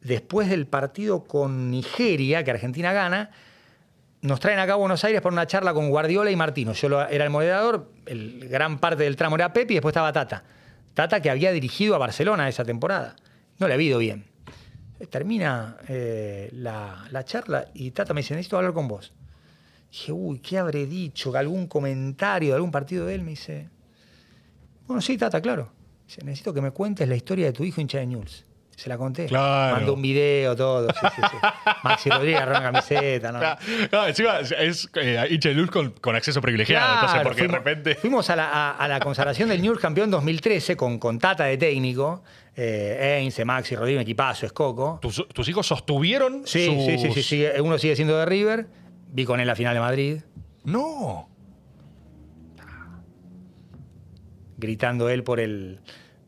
[0.00, 3.30] después del partido con Nigeria, que Argentina gana,
[4.22, 6.72] nos traen acá a Buenos Aires para una charla con Guardiola y Martino.
[6.72, 10.42] Yo era el moderador, el, gran parte del tramo era Pepe y después estaba Tata.
[10.94, 13.14] Tata que había dirigido a Barcelona esa temporada.
[13.58, 14.27] No le había ido bien.
[15.06, 19.12] Termina eh, la, la charla y Tata me dice, necesito hablar con vos.
[19.90, 21.34] Dije, uy, ¿qué habré dicho?
[21.36, 23.22] ¿Algún comentario de algún partido de él?
[23.22, 23.68] Me dice,
[24.86, 25.70] bueno, sí, Tata, claro.
[26.06, 28.44] Dice, necesito que me cuentes la historia de tu hijo hincha de News.
[28.76, 29.26] Se la conté.
[29.26, 29.74] Claro.
[29.76, 30.88] Mandó un video, todo.
[30.92, 31.36] Sí, sí, sí.
[31.82, 33.40] Maxi Rodríguez agarró una camiseta, ¿no?
[33.90, 36.94] No, encima es eh, hincha de luz con, con acceso privilegiado.
[36.94, 37.94] entonces, porque fuimos, de repente.
[37.96, 41.58] Fuimos a la, a- a la consagración del News campeón 2013 con, con Tata de
[41.58, 42.22] técnico,
[42.60, 44.98] eh, Eince, Maxi, Rodríguez, equipazo, Escoco.
[45.00, 47.44] ¿Tus, tus hijos sostuvieron Sí, sus- sí, sí, sí, sí.
[47.62, 48.66] Uno sigue siendo de River.
[49.12, 50.20] Vi con él la final de Madrid,
[50.64, 51.28] No.
[54.56, 55.80] gritando él por el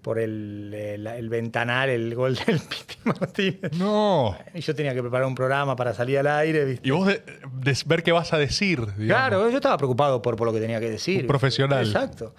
[0.03, 3.73] por el, el- el ventanal, el gol del Piti Martínez.
[3.77, 4.35] No.
[4.55, 6.65] Y yo tenía que preparar un programa para salir al aire.
[6.65, 6.89] ¿viste?
[6.89, 8.79] Y vos de, de ver qué vas a decir.
[8.81, 9.07] digamos.
[9.07, 11.23] Claro, yo estaba preocupado por, por lo que tenía que decir.
[11.23, 11.85] Un profesional.
[11.87, 12.35] Exacto.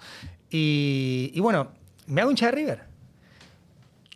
[0.50, 1.70] Y, y bueno,
[2.06, 2.91] me hago hincha de River.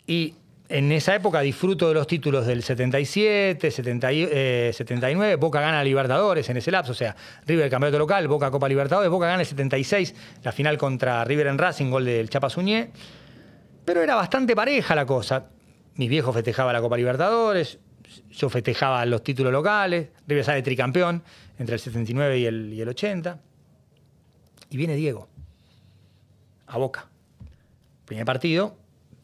[0.06, 0.34] Y
[0.68, 5.82] en esa época disfruto de los títulos del 77, 70 y- eh, 79, Boca gana
[5.84, 7.14] Libertadores en ese lapso, o sea,
[7.46, 11.58] River campeonato local, Boca Copa Libertadores, Boca gana el 76, la final contra River en
[11.58, 12.90] Racing, gol del Chapa Suñé.
[13.84, 15.46] Pero era bastante pareja la cosa.
[15.94, 17.78] Mis viejos festejaban la Copa Libertadores,
[18.32, 21.22] yo festejaba los títulos locales, River sale tricampeón
[21.58, 23.38] entre el 79 y el, y el 80.
[24.70, 25.28] Y viene Diego,
[26.66, 27.06] a Boca.
[28.04, 28.76] Primer partido,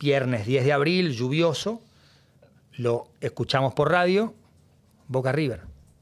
[0.03, 1.81] viernes 10 de abril, lluvioso.
[2.73, 4.35] Lo escuchamos por radio,
[5.07, 5.61] Boca River.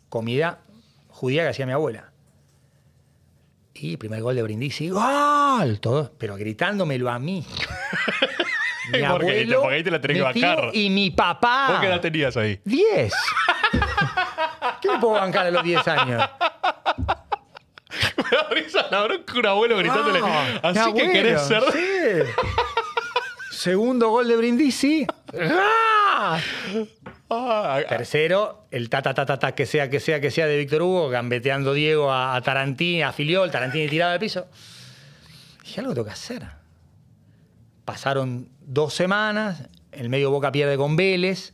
[0.08, 0.60] Comida
[1.08, 2.10] judía que hacía mi abuela.
[3.74, 5.80] Y primer gol de Brindisi, ¡gol!
[5.80, 7.44] Todo, pero gritándomelo a mí.
[8.92, 10.70] Mi abuelo, porque ahí te la tenés que mi tío bajar.
[10.74, 11.66] Y mi papá.
[11.70, 12.60] ¿Vos qué edad tenías ahí?
[12.64, 13.12] 10.
[14.82, 16.28] ¿Qué me puedo bancar a los 10 años?
[18.16, 20.20] Me da risa la bronca un abuelo gritándole.
[20.22, 21.62] Ah, Así que abuelo, querés ser.
[21.72, 22.32] sí.
[23.60, 25.06] Segundo gol de Brindisi.
[25.38, 26.40] ¡Ah!
[27.28, 30.56] Ah, Tercero, el ta ta ta ta ta que sea, que sea, que sea de
[30.56, 34.46] Víctor Hugo, gambeteando Diego a, a Tarantini, a Filiol, Tarantini tirado al piso.
[35.62, 36.42] Dije, algo tengo que hacer.
[37.84, 41.52] Pasaron dos semanas, el medio Boca pierde con Vélez,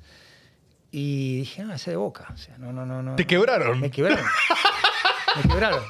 [0.93, 2.29] y dije, no, ese de Boca.
[2.33, 3.17] O sea, no, no, no, no.
[3.17, 3.81] Te quebraron.
[3.81, 4.25] Me quebraron.
[5.37, 5.83] Me quebraron.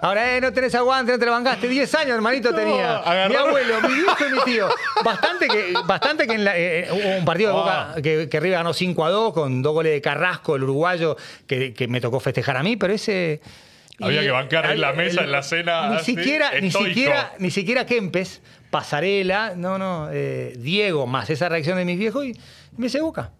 [0.00, 1.68] Ahora, eh, no tenés aguante, no te lo bancaste.
[1.68, 3.02] 10 años, hermanito, tenía.
[3.28, 4.68] Mi abuelo, mi viejo y mi tío.
[5.04, 8.02] Bastante que, bastante que en la- eh, eh, hubo un partido de Boca Ah.
[8.02, 11.16] que, que River ganó 5 a 2 con dos goles de Carrasco, el uruguayo,
[11.46, 13.40] que, que me tocó festejar a mí, pero ese.
[14.00, 17.50] Había que bancar en la mesa, en la cena, Ni así, siquiera, ni siquiera, ni
[17.50, 22.38] siquiera Kempes, Pasarela, no, no, eh, Diego, más esa reacción de mis viejos y
[22.76, 23.32] me hice Boca.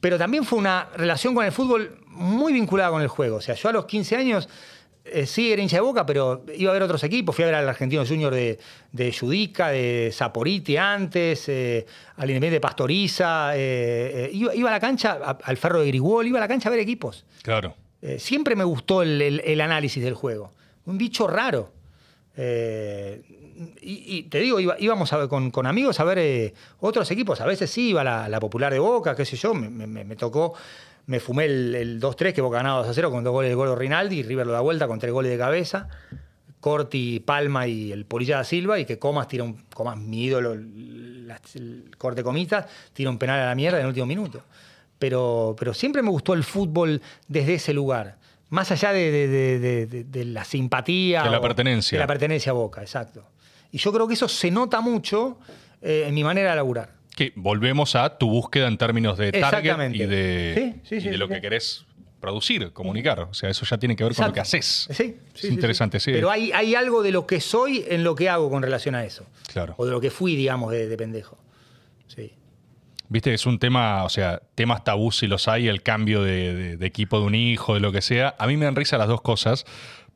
[0.00, 3.38] Pero también fue una relación con el fútbol muy vinculada con el juego.
[3.38, 4.48] O sea, yo a los 15 años
[5.12, 7.34] eh, sí era hincha de boca, pero iba a ver otros equipos.
[7.34, 8.58] Fui a ver al Argentino Junior de,
[8.92, 13.56] de Judica, de Saporiti antes, eh, al Independiente de Pastoriza.
[13.56, 16.48] eh, eh, iba, iba a la cancha, a- al Ferro de Grigol, iba a la
[16.48, 17.24] cancha a ver equipos.
[17.42, 17.74] Claro.
[18.18, 20.52] Siempre me gustó el, el- el análisis del juego.
[20.84, 21.72] Un bicho raro.
[23.80, 27.40] Y, y te digo, iba- íbamos a ver con, con amigos a ver otros equipos.
[27.40, 29.54] A veces sí iba la, la popular de Boca, qué sé yo.
[29.54, 30.52] Me, me- me- me tocó,
[31.06, 33.76] me fumé el, el 2-3 que Boca ganaba 2-0 con dos goles de gol de
[33.76, 35.88] Rinaldi y River lo da vuelta con tres goles de cabeza.
[36.60, 40.52] Corti, Palma y el Polilla da Silva y que Comas tira un, Comas mi ídolo,
[40.54, 44.42] el corte comitas, tira un penal a la mierda en el último minuto.
[44.98, 48.16] Pero, pero siempre me gustó el fútbol desde ese lugar.
[48.48, 51.22] Más allá de, de- de- de- de- de la simpatía.
[51.22, 51.96] De la o- pertenencia.
[51.98, 53.24] De la pertenencia a Boca, exacto.
[53.70, 55.38] Y yo creo que eso se nota mucho
[55.82, 56.95] eh, en mi manera de laburar.
[57.16, 61.06] Que volvemos a tu búsqueda en términos de target y de, Sí, sí, y sí,
[61.08, 61.84] de sí, lo que querés
[62.20, 63.20] producir, comunicar.
[63.20, 64.86] O sea, eso ya tiene que ver con lo que haces.
[64.90, 66.12] Sí, sí, es interesante, sí.
[66.12, 69.04] Pero hay, hay algo de lo que soy en lo que hago con relación a
[69.04, 69.26] eso.
[69.52, 69.74] Claro.
[69.78, 71.38] O de lo que fui, digamos, de, de pendejo.
[72.06, 72.32] Sí.
[73.08, 76.76] Viste, es un tema, o sea, temas tabú si los hay, el cambio de, de-
[76.76, 78.34] de equipo de un hijo, de lo que sea.
[78.38, 79.64] A mí me dan risa las dos cosas,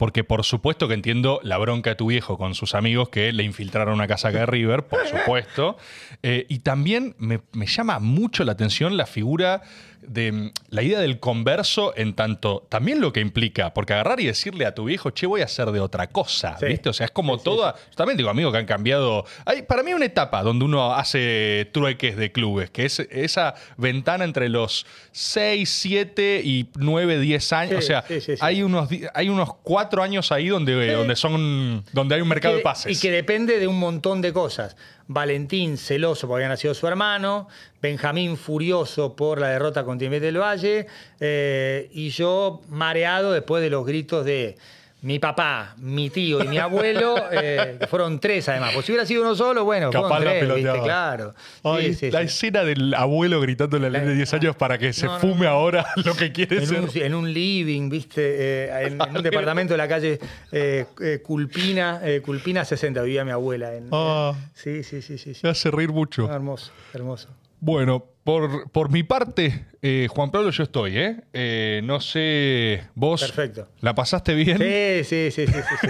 [0.00, 3.42] porque por supuesto que entiendo la bronca de tu viejo con sus amigos que le
[3.42, 5.76] infiltraron una casaca de River, por supuesto.
[6.22, 9.60] Eh, y también me, me llama mucho la atención la figura
[10.02, 14.26] de mm, la idea del converso en tanto, también lo que implica, porque agarrar y
[14.26, 16.66] decirle a tu viejo, che, voy a hacer de otra cosa, Sí.
[16.66, 16.88] ¿viste?
[16.88, 19.92] O sea, es como toda, yo también digo amigos que han cambiado, hay, para mí
[19.92, 25.68] una etapa donde uno hace trueques de clubes, que es esa ventana entre los 6,
[25.68, 28.38] 7 y 9, 10 años, Sí, o sea, sí, sí, sí.
[28.42, 32.58] hay unos hay unos 4 años ahí donde, donde son donde hay un mercado que-
[32.58, 32.96] de pases.
[32.96, 34.76] Y que depende de un montón de cosas.
[35.12, 37.48] Valentín celoso porque había nacido su hermano,
[37.82, 40.86] Benjamín furioso por la derrota contra Independiente del Valle,
[41.18, 44.56] eh, y yo mareado después de los gritos de
[45.02, 48.72] mi papá, mi tío y mi abuelo, eh, fueron tres además.
[48.74, 50.80] Pues si hubiera sido uno solo, bueno, Capaz fueron la tres, ¿viste?
[50.82, 51.34] claro.
[51.64, 52.26] Ay, Sí, sí, la sí.
[52.26, 55.50] escena del abuelo gritando a la de 10 años para que se No, fume no.
[55.52, 56.80] ahora lo que quiere En ser.
[56.80, 58.20] un, en un living, viste,
[58.66, 60.18] Eh, en, en un departamento de la calle
[60.52, 60.84] eh,
[61.24, 63.74] Culpina, Culpina 60, vivía mi abuela.
[63.74, 64.34] En, Ah.
[64.54, 65.34] sí, sí, sí, sí.
[65.34, 65.40] sí.
[65.42, 66.28] Me hace reír mucho.
[66.30, 67.28] Ah, hermoso, hermoso.
[67.60, 71.20] Bueno, por, por mi parte, eh, Juan Pablo, yo estoy, ¿eh?
[71.32, 73.22] Eh, No sé, vos.
[73.22, 73.68] Perfecto.
[73.80, 74.58] ¿La pasaste bien?
[74.58, 75.88] Sí, sí, sí, sí, sí,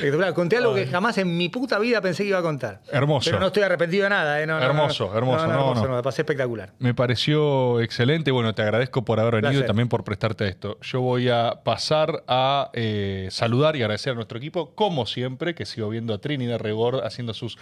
[0.00, 0.10] sí.
[0.34, 2.82] Conté algo que jamás en mi puta vida pensé que iba a contar.
[2.90, 3.26] Hermoso.
[3.30, 4.46] Pero no estoy arrepentido de nada, ¿eh?
[4.46, 5.96] No, no, Hermoso, no, hermoso, no, hermoso, no.
[5.96, 6.72] Me pasé espectacular.
[6.80, 8.32] Me pareció excelente.
[8.32, 10.78] Bueno, te agradezco por haber venido y también por prestarte esto.
[10.82, 15.64] Yo voy a pasar a eh, saludar y agradecer a nuestro equipo, como siempre, que
[15.64, 17.56] sigo viendo a Trinidad Rebord haciendo sus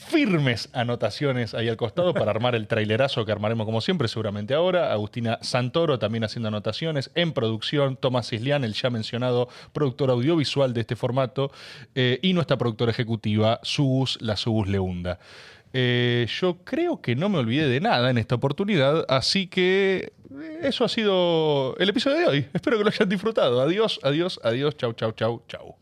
[0.00, 4.92] firmes anotaciones ahí al costado para armar el trailerazo que armaremos como siempre, seguramente ahora.
[4.92, 7.96] Agustina Santoro también haciendo anotaciones en producción.
[7.96, 11.52] Tomás Islián, el ya mencionado productor audiovisual de este formato.
[11.94, 15.18] eh, y nuestra productora ejecutiva, Sugus, la Sugus Leunda.
[15.72, 20.58] Eh, yo creo que no me olvidé de nada en esta oportunidad, así que eh,
[20.62, 22.46] eso ha sido el episodio de hoy.
[22.52, 23.60] Espero que lo hayan disfrutado.
[23.60, 25.79] Adiós, adiós, adiós, chau, chau, chau, chau.